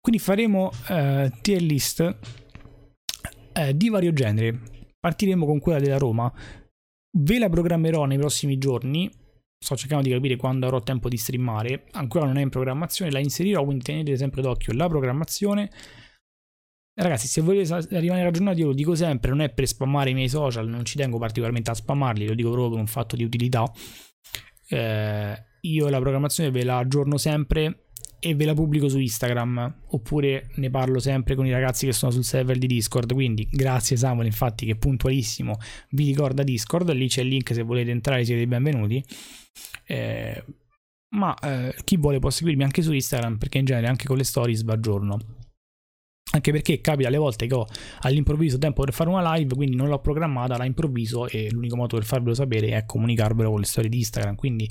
Quindi 0.00 0.20
faremo 0.20 0.70
uh, 0.88 1.30
tier 1.40 1.62
list 1.62 2.00
uh, 3.54 3.72
di 3.72 3.88
vario 3.88 4.12
genere. 4.12 4.60
Partiremo 4.98 5.46
con 5.46 5.60
quella 5.60 5.78
della 5.78 5.98
Roma. 5.98 6.32
Ve 7.16 7.38
la 7.38 7.48
programmerò 7.48 8.04
nei 8.04 8.18
prossimi 8.18 8.58
giorni. 8.58 9.10
Sto 9.64 9.76
cercando 9.76 10.04
di 10.04 10.10
capire 10.10 10.36
quando 10.36 10.66
avrò 10.66 10.80
tempo 10.80 11.08
di 11.08 11.16
streamare. 11.16 11.86
Ancora 11.92 12.26
non 12.26 12.36
è 12.36 12.42
in 12.42 12.50
programmazione, 12.50 13.10
la 13.10 13.18
inserirò, 13.18 13.64
quindi 13.64 13.82
tenete 13.82 14.14
sempre 14.14 14.42
d'occhio 14.42 14.74
la 14.74 14.88
programmazione 14.88 15.70
Ragazzi, 16.96 17.26
se 17.26 17.40
volete 17.40 17.84
rimanere 17.98 18.28
aggiornati, 18.28 18.60
io 18.60 18.66
lo 18.66 18.72
dico 18.72 18.94
sempre, 18.94 19.30
non 19.30 19.40
è 19.40 19.48
per 19.48 19.66
spammare 19.66 20.10
i 20.10 20.14
miei 20.14 20.28
social, 20.28 20.68
non 20.68 20.84
ci 20.84 20.96
tengo 20.96 21.18
particolarmente 21.18 21.70
a 21.70 21.74
spammarli, 21.74 22.26
lo 22.26 22.34
dico 22.34 22.50
proprio 22.50 22.70
per 22.70 22.78
un 22.78 22.86
fatto 22.86 23.16
di 23.16 23.24
utilità. 23.24 23.64
Eh, 24.68 25.44
io 25.62 25.88
la 25.88 25.98
programmazione 25.98 26.52
ve 26.52 26.62
la 26.62 26.78
aggiorno 26.78 27.16
sempre 27.16 27.86
e 28.20 28.34
ve 28.36 28.44
la 28.44 28.54
pubblico 28.54 28.88
su 28.88 29.00
Instagram, 29.00 29.80
oppure 29.88 30.50
ne 30.54 30.70
parlo 30.70 31.00
sempre 31.00 31.34
con 31.34 31.46
i 31.46 31.50
ragazzi 31.50 31.84
che 31.84 31.92
sono 31.92 32.12
sul 32.12 32.22
server 32.22 32.58
di 32.58 32.68
Discord, 32.68 33.12
quindi 33.12 33.48
grazie 33.50 33.96
Samuel, 33.96 34.26
infatti, 34.26 34.64
che 34.64 34.76
puntualissimo 34.76 35.56
vi 35.90 36.06
ricorda 36.06 36.44
Discord, 36.44 36.92
lì 36.92 37.08
c'è 37.08 37.22
il 37.22 37.28
link 37.28 37.52
se 37.52 37.62
volete 37.62 37.90
entrare, 37.90 38.24
siete 38.24 38.46
benvenuti. 38.46 39.04
Eh, 39.86 40.44
ma 41.14 41.34
eh, 41.38 41.74
chi 41.84 41.96
vuole 41.96 42.18
può 42.18 42.30
seguirmi 42.30 42.64
anche 42.64 42.82
su 42.82 42.92
Instagram, 42.92 43.38
perché 43.38 43.58
in 43.58 43.64
genere 43.64 43.86
anche 43.86 44.06
con 44.06 44.16
le 44.16 44.24
stories 44.24 44.64
va 44.64 44.74
aggiorno 44.74 45.18
anche 46.32 46.50
perché 46.50 46.80
capita 46.80 47.08
alle 47.08 47.16
volte 47.16 47.46
che 47.46 47.54
ho 47.54 47.66
all'improvviso 48.00 48.58
tempo 48.58 48.82
per 48.82 48.92
fare 48.92 49.08
una 49.08 49.34
live, 49.34 49.54
quindi 49.54 49.76
non 49.76 49.88
l'ho 49.88 50.00
programmata, 50.00 50.56
la 50.56 50.64
improvviso 50.64 51.28
e 51.28 51.48
l'unico 51.50 51.76
modo 51.76 51.96
per 51.96 52.04
farvelo 52.04 52.34
sapere 52.34 52.68
è 52.68 52.84
comunicarvelo 52.84 53.50
con 53.50 53.60
le 53.60 53.66
storie 53.66 53.88
di 53.88 53.98
Instagram. 53.98 54.34
Quindi 54.34 54.68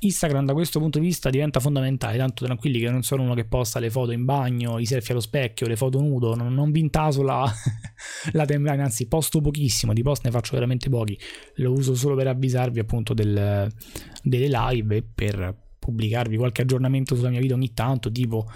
Instagram 0.00 0.46
da 0.46 0.52
questo 0.52 0.78
punto 0.78 0.98
di 0.98 1.06
vista 1.06 1.28
diventa 1.28 1.58
fondamentale, 1.58 2.16
tanto 2.16 2.44
tranquilli 2.44 2.78
che 2.78 2.90
non 2.90 3.02
sono 3.02 3.22
uno 3.22 3.34
che 3.34 3.44
posta 3.44 3.80
le 3.80 3.90
foto 3.90 4.12
in 4.12 4.24
bagno, 4.24 4.78
i 4.78 4.86
selfie 4.86 5.12
allo 5.12 5.22
specchio, 5.22 5.66
le 5.66 5.76
foto 5.76 6.00
nudo, 6.00 6.34
non, 6.36 6.54
non 6.54 6.70
vi 6.70 6.80
intaso 6.80 7.22
la, 7.22 7.50
la 8.32 8.44
timeline, 8.44 8.82
anzi 8.82 9.08
posto 9.08 9.40
pochissimo, 9.40 9.92
di 9.92 10.02
post 10.02 10.24
ne 10.24 10.30
faccio 10.30 10.54
veramente 10.54 10.88
pochi, 10.88 11.18
lo 11.56 11.72
uso 11.72 11.94
solo 11.94 12.14
per 12.14 12.28
avvisarvi 12.28 12.78
appunto 12.78 13.14
del, 13.14 13.68
delle 14.22 14.48
live 14.48 14.96
e 14.96 15.02
per 15.02 15.56
pubblicarvi 15.78 16.36
qualche 16.36 16.62
aggiornamento 16.62 17.16
sulla 17.16 17.30
mia 17.30 17.40
vita 17.40 17.54
ogni 17.54 17.72
tanto, 17.72 18.12
tipo 18.12 18.46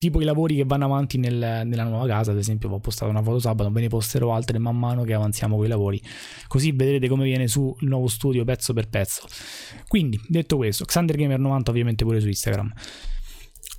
tipo 0.00 0.22
i 0.22 0.24
lavori 0.24 0.56
che 0.56 0.64
vanno 0.64 0.86
avanti 0.86 1.18
nel, 1.18 1.36
nella 1.66 1.84
nuova 1.84 2.06
casa, 2.06 2.30
ad 2.30 2.38
esempio 2.38 2.70
ho 2.70 2.80
postato 2.80 3.10
una 3.10 3.22
foto 3.22 3.38
sabato, 3.38 3.70
ve 3.70 3.82
ne 3.82 3.88
posterò 3.88 4.34
altre 4.34 4.58
man 4.58 4.78
mano 4.78 5.02
che 5.04 5.12
avanziamo 5.12 5.56
con 5.56 5.66
i 5.66 5.68
lavori, 5.68 6.02
così 6.48 6.72
vedrete 6.72 7.06
come 7.06 7.24
viene 7.24 7.46
su 7.48 7.76
il 7.80 7.88
nuovo 7.88 8.06
studio 8.06 8.42
pezzo 8.42 8.72
per 8.72 8.88
pezzo. 8.88 9.26
Quindi, 9.86 10.18
detto 10.26 10.56
questo, 10.56 10.86
Xander 10.86 11.16
Gamer 11.16 11.38
90 11.38 11.70
ovviamente 11.70 12.04
pure 12.06 12.18
su 12.18 12.28
Instagram. 12.28 12.72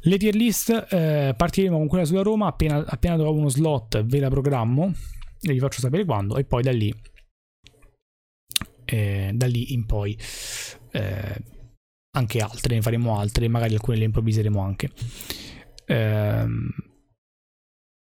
Le 0.04 0.18
tier 0.18 0.36
list, 0.36 0.70
eh, 0.92 1.34
partiremo 1.36 1.76
con 1.78 1.88
quella 1.88 2.06
sulla 2.06 2.22
Roma, 2.22 2.46
appena, 2.46 2.86
appena 2.86 3.16
trovo 3.16 3.40
uno 3.40 3.50
slot 3.50 4.04
ve 4.04 4.20
la 4.20 4.30
programmo 4.30 4.94
e 5.42 5.54
vi 5.54 5.60
faccio 5.60 5.80
sapere 5.80 6.06
quando 6.06 6.38
e 6.38 6.44
poi 6.44 6.62
da 6.62 6.72
lì, 6.72 6.94
eh, 8.86 9.32
da 9.34 9.48
lì 9.48 9.74
in 9.74 9.88
poi 9.88 10.16
eh, 10.92 11.36
anche 12.16 12.40
altre, 12.42 12.76
ne 12.76 12.82
faremo 12.84 13.18
altre, 13.18 13.48
magari 13.48 13.74
alcune 13.74 13.98
le 13.98 14.04
improvviseremo 14.04 14.62
anche. 14.62 14.92
Ehm, 15.92 16.70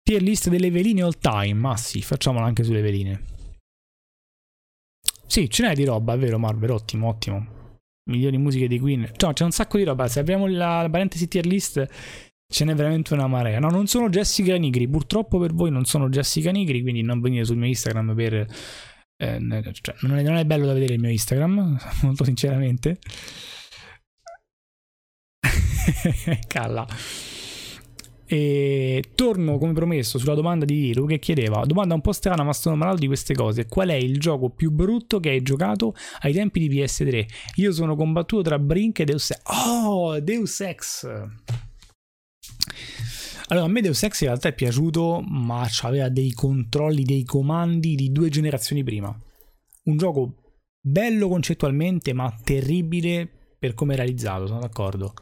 tier 0.02 0.22
list 0.22 0.50
delle 0.50 0.72
veline 0.72 1.04
all 1.04 1.18
time. 1.20 1.54
Ma 1.54 1.76
sì, 1.78 2.02
facciamola 2.02 2.46
anche 2.46 2.64
sulle 2.64 2.82
veline. 2.82 3.32
Sì, 5.26 5.50
ce 5.50 5.64
n'è 5.64 5.74
di 5.74 5.84
roba, 5.84 6.14
è 6.14 6.18
vero 6.18 6.38
Marvel, 6.38 6.72
ottimo, 6.72 7.08
ottimo. 7.08 7.78
Migliori 8.10 8.38
musiche 8.38 8.68
di 8.68 8.80
Queen. 8.80 9.12
Cioè, 9.16 9.34
c'è 9.34 9.44
un 9.44 9.52
sacco 9.52 9.78
di 9.78 9.84
roba. 9.84 10.08
Se 10.08 10.20
apriamo 10.20 10.48
la, 10.48 10.84
la 10.84 10.90
parentesi 10.90 11.28
tier 11.28 11.46
list, 11.46 11.86
ce 12.48 12.66
n'è 12.66 12.76
veramente 12.76 13.14
una 13.14 13.28
marea. 13.28 13.60
No, 13.60 13.70
non 13.70 13.88
sono 13.88 14.10
Jessica 14.10 14.56
Nigri. 14.56 14.88
Purtroppo 14.88 15.40
per 15.40 15.54
voi 15.54 15.72
non 15.72 15.86
sono 15.86 16.10
Jessica 16.10 16.52
Nigri, 16.52 16.82
quindi 16.82 17.02
non 17.02 17.20
venite 17.20 17.46
sul 17.46 17.58
mio 17.58 17.68
Instagram 17.68 18.14
per... 18.14 18.34
Eh, 19.16 19.72
cioè, 19.82 19.96
non, 20.02 20.18
è, 20.18 20.24
non 20.24 20.36
è 20.36 20.46
bello 20.46 20.66
da 20.66 20.74
vedere 20.74 20.94
il 20.96 21.00
mio 21.00 21.10
Instagram, 21.10 21.80
molto 22.04 22.24
sinceramente. 22.24 23.00
E 28.34 29.12
torno 29.14 29.60
come 29.60 29.74
promesso 29.74 30.18
sulla 30.18 30.34
domanda 30.34 30.66
di 30.66 30.88
Iru 30.88 31.06
che 31.06 31.20
chiedeva: 31.20 31.64
Domanda 31.66 31.94
un 31.94 32.02
po' 32.02 32.14
strana, 32.14 32.42
ma 32.42 32.52
sono 32.52 32.76
malato 32.76 32.98
di 32.98 33.06
queste 33.06 33.36
cose. 33.36 33.68
Qual 33.68 33.90
è 33.90 33.94
il 33.94 34.20
gioco 34.20 34.50
più 34.50 34.72
brutto 34.72 35.20
che 35.20 35.30
hai 35.30 35.44
giocato 35.44 35.94
ai 36.22 36.34
tempi 36.34 36.68
di 36.68 36.76
PS3? 36.76 37.28
Io 37.58 37.72
sono 37.72 37.96
combattuto 37.96 38.42
tra 38.42 38.58
Brink 38.58 39.02
e 39.02 39.06
Deus 39.06 39.30
Ex. 39.30 39.42
Oh, 39.44 40.20
Deus 40.20 40.62
Ex! 40.62 41.06
Allora, 43.50 43.66
a 43.68 43.70
me 43.70 43.82
Deus 43.82 44.02
Ex 44.02 44.22
in 44.22 44.28
realtà 44.30 44.50
è 44.50 44.56
piaciuto, 44.56 45.24
ma 45.28 45.70
aveva 45.84 46.10
dei 46.10 46.32
controlli, 46.32 47.04
dei 47.04 47.26
comandi 47.26 47.94
di 47.94 48.12
due 48.12 48.30
generazioni 48.30 48.84
prima. 48.84 49.16
Un 49.84 49.98
gioco 49.98 50.56
bello 50.82 51.28
concettualmente, 51.28 52.14
ma 52.14 52.36
terribile 52.44 53.30
per 53.60 53.76
come 53.76 53.94
è 53.94 53.98
realizzato, 53.98 54.48
sono 54.48 54.62
d'accordo. 54.62 55.14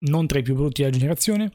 Non 0.00 0.26
tra 0.26 0.40
i 0.40 0.42
più 0.42 0.56
brutti 0.56 0.82
della 0.82 0.96
generazione. 0.96 1.52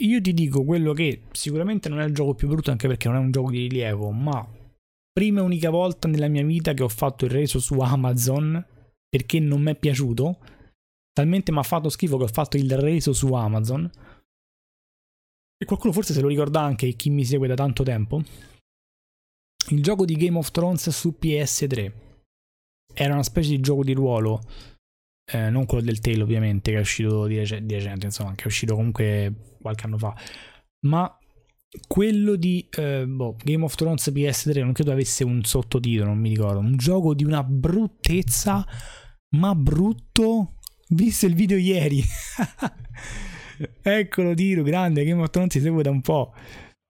Io 0.00 0.20
ti 0.20 0.32
dico 0.32 0.64
quello 0.64 0.92
che 0.92 1.24
sicuramente 1.32 1.88
non 1.88 2.00
è 2.00 2.04
il 2.04 2.14
gioco 2.14 2.34
più 2.34 2.48
brutto, 2.48 2.70
anche 2.70 2.88
perché 2.88 3.08
non 3.08 3.16
è 3.16 3.20
un 3.20 3.30
gioco 3.30 3.50
di 3.50 3.58
rilievo, 3.68 4.10
ma 4.10 4.46
prima 5.12 5.40
e 5.40 5.44
unica 5.44 5.70
volta 5.70 6.08
nella 6.08 6.28
mia 6.28 6.44
vita 6.44 6.72
che 6.72 6.82
ho 6.82 6.88
fatto 6.88 7.26
il 7.26 7.30
reso 7.30 7.58
su 7.58 7.78
Amazon 7.80 8.66
perché 9.08 9.38
non 9.38 9.62
mi 9.62 9.72
è 9.72 9.76
piaciuto. 9.76 10.38
Talmente 11.12 11.52
mi 11.52 11.58
ha 11.58 11.62
fatto 11.62 11.90
schifo 11.90 12.16
che 12.16 12.24
ho 12.24 12.28
fatto 12.28 12.56
il 12.56 12.74
reso 12.78 13.12
su 13.12 13.32
Amazon. 13.34 13.90
E 15.58 15.64
qualcuno 15.66 15.92
forse 15.92 16.14
se 16.14 16.20
lo 16.22 16.28
ricorda 16.28 16.60
anche, 16.60 16.94
chi 16.94 17.10
mi 17.10 17.24
segue 17.24 17.46
da 17.46 17.54
tanto 17.54 17.82
tempo 17.82 18.22
il 19.70 19.82
gioco 19.82 20.04
di 20.04 20.16
Game 20.16 20.36
of 20.38 20.50
Thrones 20.50 20.88
su 20.90 21.16
PS3 21.20 21.92
era 22.94 23.14
una 23.14 23.22
specie 23.22 23.50
di 23.50 23.60
gioco 23.60 23.84
di 23.84 23.92
ruolo, 23.92 24.40
eh, 25.32 25.48
non 25.48 25.64
quello 25.66 25.84
del 25.84 26.00
Tale 26.00 26.22
ovviamente, 26.22 26.72
che 26.72 26.76
è 26.76 26.80
uscito 26.80 27.26
di, 27.26 27.36
di, 27.36 27.74
recente, 27.74 28.06
insomma, 28.06 28.34
che 28.34 28.44
è 28.44 28.46
uscito 28.46 28.74
comunque 28.74 29.51
qualche 29.62 29.86
anno 29.86 29.98
fa, 29.98 30.14
ma 30.86 31.16
quello 31.86 32.36
di 32.36 32.66
eh, 32.70 33.06
boh, 33.06 33.36
Game 33.42 33.64
of 33.64 33.74
Thrones 33.74 34.10
PS3 34.12 34.60
non 34.60 34.72
credo 34.72 34.92
avesse 34.92 35.24
un 35.24 35.42
sottotitolo, 35.42 36.10
non 36.10 36.18
mi 36.18 36.28
ricordo, 36.28 36.58
un 36.58 36.76
gioco 36.76 37.14
di 37.14 37.24
una 37.24 37.42
bruttezza, 37.42 38.66
ma 39.36 39.54
brutto, 39.54 40.58
visto 40.90 41.26
il 41.26 41.34
video 41.34 41.56
ieri. 41.56 42.02
Eccolo 43.82 44.34
tiro, 44.34 44.62
grande, 44.62 45.04
Game 45.04 45.22
of 45.22 45.30
Thrones 45.30 45.52
si 45.52 45.60
segue 45.60 45.82
da 45.82 45.90
un 45.90 46.00
po'. 46.02 46.34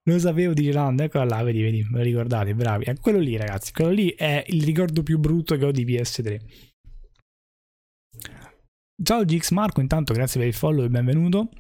Lo 0.05 0.19
sapevo 0.19 0.53
di 0.53 0.65
Gelando, 0.65 1.05
eccola 1.05 1.25
là, 1.25 1.43
vedi, 1.45 1.63
vedi, 1.63 1.87
me 1.89 1.99
lo 1.99 2.03
ricordate, 2.03 2.55
bravi. 2.55 2.87
Eh, 2.87 2.99
quello 2.99 3.19
lì, 3.19 3.37
ragazzi, 3.37 3.73
quello 3.73 3.93
lì 3.93 4.09
è 4.11 4.43
il 4.49 4.65
ricordo 4.65 5.05
più 5.05 5.19
brutto 5.21 5.57
che 5.57 5.65
ho 5.65 5.71
di 5.71 5.85
PS3. 5.85 6.41
Ciao 9.01 9.25
GX 9.25 9.51
Marco, 9.51 9.81
intanto 9.81 10.13
grazie 10.13 10.41
per 10.41 10.49
il 10.49 10.55
follow 10.55 10.85
e 10.85 10.89
benvenuto. 10.89 11.51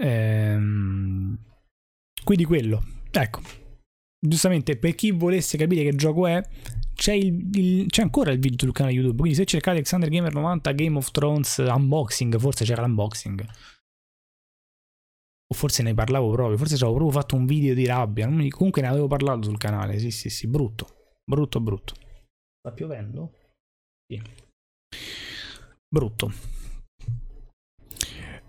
Ehm, 0.00 1.38
quindi 2.24 2.44
quello, 2.44 2.82
ecco. 3.10 3.40
Giustamente, 4.18 4.76
per 4.78 4.94
chi 4.94 5.10
volesse 5.10 5.58
capire 5.58 5.82
che 5.82 5.94
gioco 5.94 6.26
è, 6.26 6.42
c'è, 6.94 7.12
il, 7.12 7.50
il, 7.52 7.86
c'è, 7.88 8.02
ancora 8.02 8.32
il 8.32 8.38
video 8.38 8.58
sul 8.58 8.72
canale 8.72 8.94
YouTube. 8.94 9.18
Quindi 9.18 9.36
se 9.36 9.44
cercate 9.44 9.76
Alexander 9.76 10.08
Gamer 10.08 10.32
90 10.32 10.72
Game 10.72 10.96
of 10.96 11.10
Thrones 11.10 11.58
unboxing, 11.58 12.38
forse 12.38 12.64
c'era 12.64 12.82
l'unboxing 12.82 13.46
o 15.46 15.54
forse 15.54 15.82
ne 15.82 15.94
parlavo 15.94 16.30
proprio, 16.30 16.56
forse 16.56 16.74
avevo 16.74 16.94
proprio 16.94 17.20
fatto 17.20 17.36
un 17.36 17.46
video 17.46 17.74
di 17.74 17.84
rabbia, 17.84 18.26
comunque 18.26 18.80
ne 18.80 18.88
avevo 18.88 19.06
parlato 19.06 19.42
sul 19.42 19.58
canale, 19.58 19.98
sì 19.98 20.10
sì 20.10 20.30
sì, 20.30 20.46
brutto, 20.46 21.16
brutto 21.24 21.60
brutto. 21.60 21.94
Sta 22.60 22.72
piovendo? 22.72 23.34
Sì. 24.06 24.22
Brutto. 25.86 26.32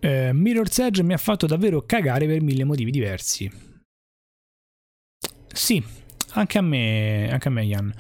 Eh, 0.06 0.34
Mirror's 0.34 0.78
Edge 0.78 1.02
mi 1.02 1.14
ha 1.14 1.18
fatto 1.18 1.48
davvero 1.48 1.82
cagare 1.82 2.28
per 2.28 2.40
mille 2.40 2.64
motivi 2.64 2.92
diversi. 2.92 3.52
Sì, 5.48 5.84
anche 6.34 6.58
a 6.60 6.62
me, 6.62 7.28
anche 7.32 7.48
a 7.48 7.52
me 7.52 7.66
Ian. 7.66 7.92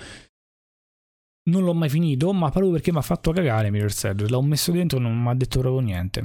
Non 1.49 1.63
l'ho 1.63 1.73
mai 1.73 1.89
finito, 1.89 2.31
ma 2.31 2.51
proprio 2.51 2.71
perché 2.73 2.91
mi 2.91 2.99
ha 2.99 3.01
fatto 3.01 3.31
cagare 3.31 3.71
Mirror's 3.71 4.03
Edge. 4.03 4.29
L'ho 4.29 4.43
messo 4.43 4.71
dentro 4.71 4.99
e 4.99 5.01
non 5.01 5.19
mi 5.19 5.29
ha 5.29 5.33
detto 5.33 5.59
proprio 5.59 5.81
niente. 5.81 6.23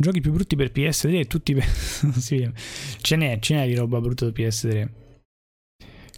Giochi 0.00 0.20
più 0.20 0.32
brutti 0.32 0.56
per 0.56 0.72
PS3 0.72 1.20
e 1.20 1.26
tutti 1.26 1.54
per... 1.54 1.64
ce 3.00 3.16
n'è, 3.16 3.38
ce 3.38 3.54
n'è 3.54 3.66
di 3.66 3.76
roba 3.76 4.00
brutta 4.00 4.28
per 4.28 4.34
PS3. 4.34 5.07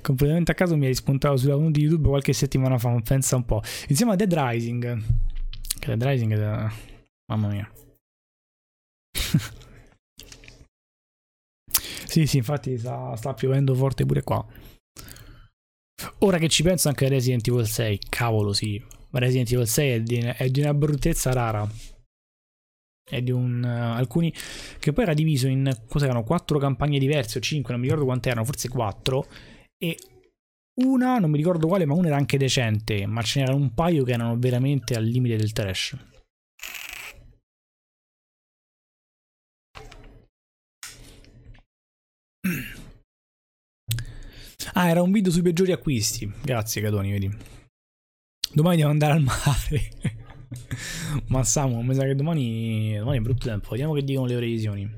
Completamente 0.03 0.53
a 0.53 0.55
caso 0.55 0.77
mi 0.77 0.83
hai 0.83 0.89
rispuntato 0.89 1.37
sulla 1.37 1.55
canale 1.55 1.73
di 1.73 1.83
YouTube 1.83 2.09
qualche 2.09 2.33
settimana 2.33 2.79
fa, 2.79 2.99
pensa 3.03 3.37
un 3.37 3.45
po'. 3.45 3.63
Insieme 3.89 4.13
a 4.13 4.17
Dead 4.17 4.33
Rising. 4.33 5.03
Che 5.79 5.97
Dead 5.97 6.03
Rising 6.03 6.33
è... 6.33 6.67
Mamma 7.27 7.49
mia. 7.49 7.71
sì, 12.07 12.27
sì, 12.27 12.39
infatti 12.39 12.79
sta, 12.79 13.15
sta 13.17 13.35
piovendo 13.35 13.75
forte 13.75 14.07
pure 14.07 14.23
qua. 14.23 14.45
Ora 16.21 16.39
che 16.39 16.49
ci 16.49 16.63
penso 16.63 16.89
anche 16.89 17.05
a 17.07 17.09
Resident 17.09 17.47
Evil 17.47 17.67
6, 17.67 17.99
cavolo 18.09 18.53
sì. 18.53 18.83
Resident 19.11 19.53
Evil 19.53 19.67
6 19.67 19.91
è 19.91 20.01
di, 20.01 20.17
è 20.17 20.49
di 20.49 20.61
una 20.61 20.75
bruttezza 20.75 21.33
rara 21.33 21.69
e 23.11 23.23
di 23.23 23.33
un, 23.33 23.63
uh, 23.63 23.97
alcuni 23.97 24.33
che 24.79 24.93
poi 24.93 25.05
era 25.05 25.15
diviso 25.15 25.49
in 25.49 25.71
cos'erano 25.89 26.23
quattro 26.23 26.59
campagne 26.59 26.99
diverse 26.99 27.39
o 27.39 27.41
cinque, 27.41 27.73
non 27.73 27.81
mi 27.81 27.87
ricordo 27.89 28.07
quante 28.07 28.29
erano, 28.29 28.45
forse 28.45 28.69
quattro 28.69 29.27
e 29.83 29.97
una, 30.83 31.19
non 31.19 31.31
mi 31.31 31.39
ricordo 31.39 31.67
quale, 31.67 31.87
ma 31.87 31.95
una 31.95 32.09
era 32.09 32.17
anche 32.17 32.37
decente, 32.37 33.07
ma 33.07 33.23
ce 33.23 33.41
n'erano 33.41 33.59
un 33.59 33.73
paio 33.73 34.05
che 34.05 34.13
erano 34.13 34.37
veramente 34.39 34.95
al 34.95 35.05
limite 35.05 35.37
del 35.37 35.53
trash. 35.53 35.97
Ah, 44.75 44.89
era 44.89 45.03
un 45.03 45.11
video 45.11 45.33
sui 45.33 45.43
peggiori 45.43 45.73
acquisti. 45.73 46.31
Grazie, 46.43 46.83
Catoni, 46.83 47.11
vedi. 47.11 47.31
Domani 48.53 48.77
devo 48.77 48.91
andare 48.91 49.13
al 49.15 49.23
mare. 49.23 49.91
Ma 51.29 51.43
Samu, 51.43 51.81
mi 51.81 51.95
sa 51.95 52.05
che 52.05 52.15
domani, 52.15 52.97
domani 52.97 53.19
è 53.19 53.21
brutto 53.21 53.47
tempo. 53.47 53.71
Vediamo 53.71 53.95
che 53.95 54.05
dicono 54.05 54.27
le 54.27 54.37
previsioni. 54.37 54.95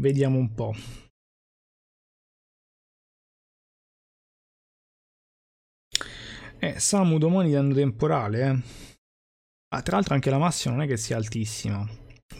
Vediamo 0.00 0.38
un 0.38 0.52
po'. 0.54 0.74
Eh, 6.64 6.80
Samu 6.80 7.18
domani 7.18 7.50
danno 7.50 7.74
temporale, 7.74 8.40
eh. 8.40 8.62
Ah, 9.74 9.82
tra 9.82 9.96
l'altro 9.96 10.14
anche 10.14 10.30
la 10.30 10.38
massima 10.38 10.74
non 10.74 10.84
è 10.84 10.86
che 10.86 10.96
sia 10.96 11.18
altissima. 11.18 11.86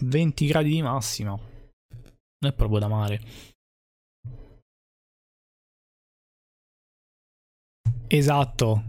20 0.00 0.46
gradi 0.46 0.70
di 0.70 0.80
massima. 0.80 1.32
Non 1.32 2.50
è 2.50 2.54
proprio 2.54 2.78
da 2.78 2.88
mare. 2.88 3.20
Esatto. 8.06 8.82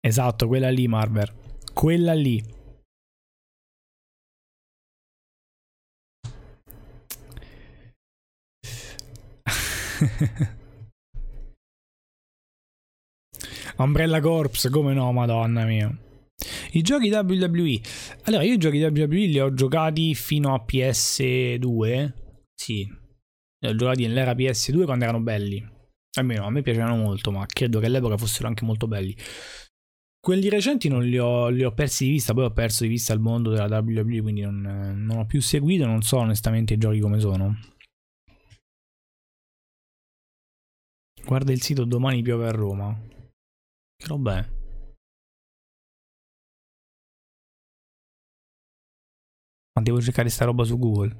Esatto, 0.00 0.46
quella 0.46 0.70
lì, 0.70 0.88
Marver 0.88 1.34
quella 1.74 2.12
lì. 2.14 2.42
Umbrella 13.78 14.20
Corps, 14.20 14.68
come 14.70 14.92
no, 14.92 15.12
madonna 15.12 15.64
mia. 15.64 15.88
I 16.72 16.82
giochi 16.82 17.10
WWE. 17.10 17.80
Allora, 18.24 18.42
io 18.42 18.54
i 18.54 18.58
giochi 18.58 18.82
WWE 18.82 19.26
li 19.26 19.38
ho 19.38 19.52
giocati 19.54 20.14
fino 20.14 20.52
a 20.54 20.64
PS2. 20.66 22.12
Sì, 22.54 22.84
li 23.60 23.68
ho 23.68 23.74
giocati 23.74 24.02
nell'era 24.02 24.32
PS2 24.32 24.84
quando 24.84 25.04
erano 25.04 25.20
belli. 25.20 25.64
Almeno 26.18 26.46
a 26.46 26.50
me 26.50 26.62
piacevano 26.62 26.96
molto, 26.96 27.30
ma 27.30 27.46
credo 27.46 27.78
che 27.78 27.86
all'epoca 27.86 28.16
fossero 28.16 28.48
anche 28.48 28.64
molto 28.64 28.88
belli. 28.88 29.16
Quelli 30.20 30.48
recenti 30.48 30.88
non 30.88 31.04
li 31.04 31.18
ho, 31.18 31.48
li 31.48 31.62
ho, 31.62 31.72
persi 31.72 32.04
di 32.04 32.10
vista, 32.10 32.34
poi 32.34 32.44
ho 32.44 32.52
perso 32.52 32.82
di 32.82 32.88
vista 32.88 33.12
il 33.12 33.20
mondo 33.20 33.50
della 33.50 33.78
WWE, 33.78 34.20
quindi 34.20 34.40
non, 34.40 34.60
non 34.60 35.18
ho 35.18 35.26
più 35.26 35.40
seguito, 35.40 35.86
non 35.86 36.02
so 36.02 36.18
onestamente 36.18 36.74
i 36.74 36.78
giochi 36.78 36.98
come 36.98 37.20
sono. 37.20 37.56
Guarda 41.24 41.52
il 41.52 41.62
sito 41.62 41.84
domani 41.84 42.22
piove 42.22 42.48
a 42.48 42.50
Roma. 42.50 43.07
Che 44.00 44.06
roba 44.06 44.38
è? 44.38 44.48
Ma 49.74 49.82
devo 49.82 50.00
cercare 50.00 50.28
sta 50.28 50.44
roba 50.44 50.62
su 50.62 50.78
Google. 50.78 51.16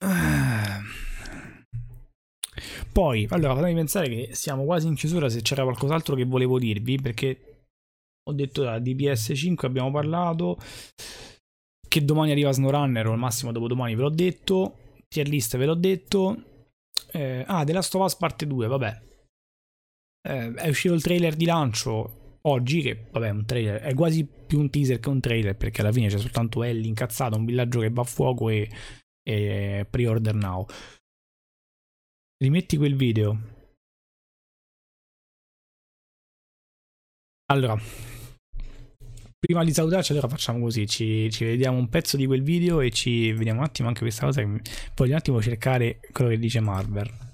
Poi, 2.92 3.26
allora, 3.30 3.54
fatemi 3.54 3.74
pensare 3.74 4.08
che 4.08 4.34
siamo 4.34 4.64
quasi 4.64 4.86
in 4.86 4.94
chiusura 4.94 5.28
se 5.28 5.42
c'era 5.42 5.64
qualcos'altro 5.64 6.16
che 6.16 6.24
volevo 6.24 6.58
dirvi, 6.58 6.98
perché 6.98 7.64
ho 8.22 8.32
detto 8.32 8.62
da 8.62 8.78
DPS 8.78 9.32
5 9.34 9.68
abbiamo 9.68 9.90
parlato, 9.90 10.56
che 11.86 12.02
domani 12.04 12.30
arriva 12.30 12.52
SnowRunner, 12.52 13.06
o 13.06 13.12
al 13.12 13.18
massimo 13.18 13.52
dopodomani 13.52 13.94
ve 13.94 14.02
l'ho 14.02 14.10
detto, 14.10 14.78
tier 15.06 15.28
list 15.28 15.58
ve 15.58 15.66
l'ho 15.66 15.74
detto, 15.74 16.44
eh, 17.12 17.44
ah, 17.46 17.64
The 17.64 17.72
Last 17.72 17.94
of 17.94 18.04
Us 18.04 18.16
parte 18.16 18.46
2, 18.46 18.66
vabbè. 18.66 19.02
eh, 20.28 20.54
è 20.54 20.68
uscito 20.68 20.94
il 20.94 21.02
trailer 21.02 21.34
di 21.34 21.44
lancio 21.44 22.38
oggi, 22.42 22.80
che 22.80 23.08
vabbè 23.10 23.26
è 23.26 23.30
un 23.30 23.44
trailer, 23.44 23.80
è 23.80 23.94
quasi 23.94 24.24
più 24.24 24.58
un 24.60 24.70
teaser 24.70 25.00
che 25.00 25.08
un 25.08 25.20
trailer, 25.20 25.56
perché 25.56 25.80
alla 25.80 25.92
fine 25.92 26.08
c'è 26.08 26.18
soltanto 26.18 26.62
Ellie 26.62 26.88
incazzata, 26.88 27.36
un 27.36 27.44
villaggio 27.44 27.80
che 27.80 27.90
va 27.90 28.02
a 28.02 28.04
fuoco 28.04 28.48
e, 28.48 28.70
e 29.22 29.86
pre-order 29.88 30.34
now. 30.34 30.64
Rimetti 32.42 32.76
quel 32.76 32.94
video. 32.96 33.56
Allora, 37.50 37.76
prima 39.38 39.64
di 39.64 39.72
salutarci, 39.72 40.12
allora 40.12 40.28
facciamo 40.28 40.60
così: 40.60 40.86
ci, 40.86 41.30
ci, 41.30 41.44
vediamo 41.44 41.78
un 41.78 41.88
pezzo 41.88 42.16
di 42.16 42.26
quel 42.26 42.42
video 42.42 42.80
e 42.80 42.90
ci 42.90 43.32
vediamo 43.32 43.60
un 43.60 43.64
attimo 43.66 43.88
anche 43.88 44.00
questa 44.00 44.26
cosa. 44.26 44.40
Che 44.42 44.60
voglio 44.94 45.12
un 45.12 45.18
attimo 45.18 45.40
cercare 45.42 46.00
quello 46.12 46.30
che 46.30 46.38
dice 46.38 46.60
Marvel. 46.60 47.27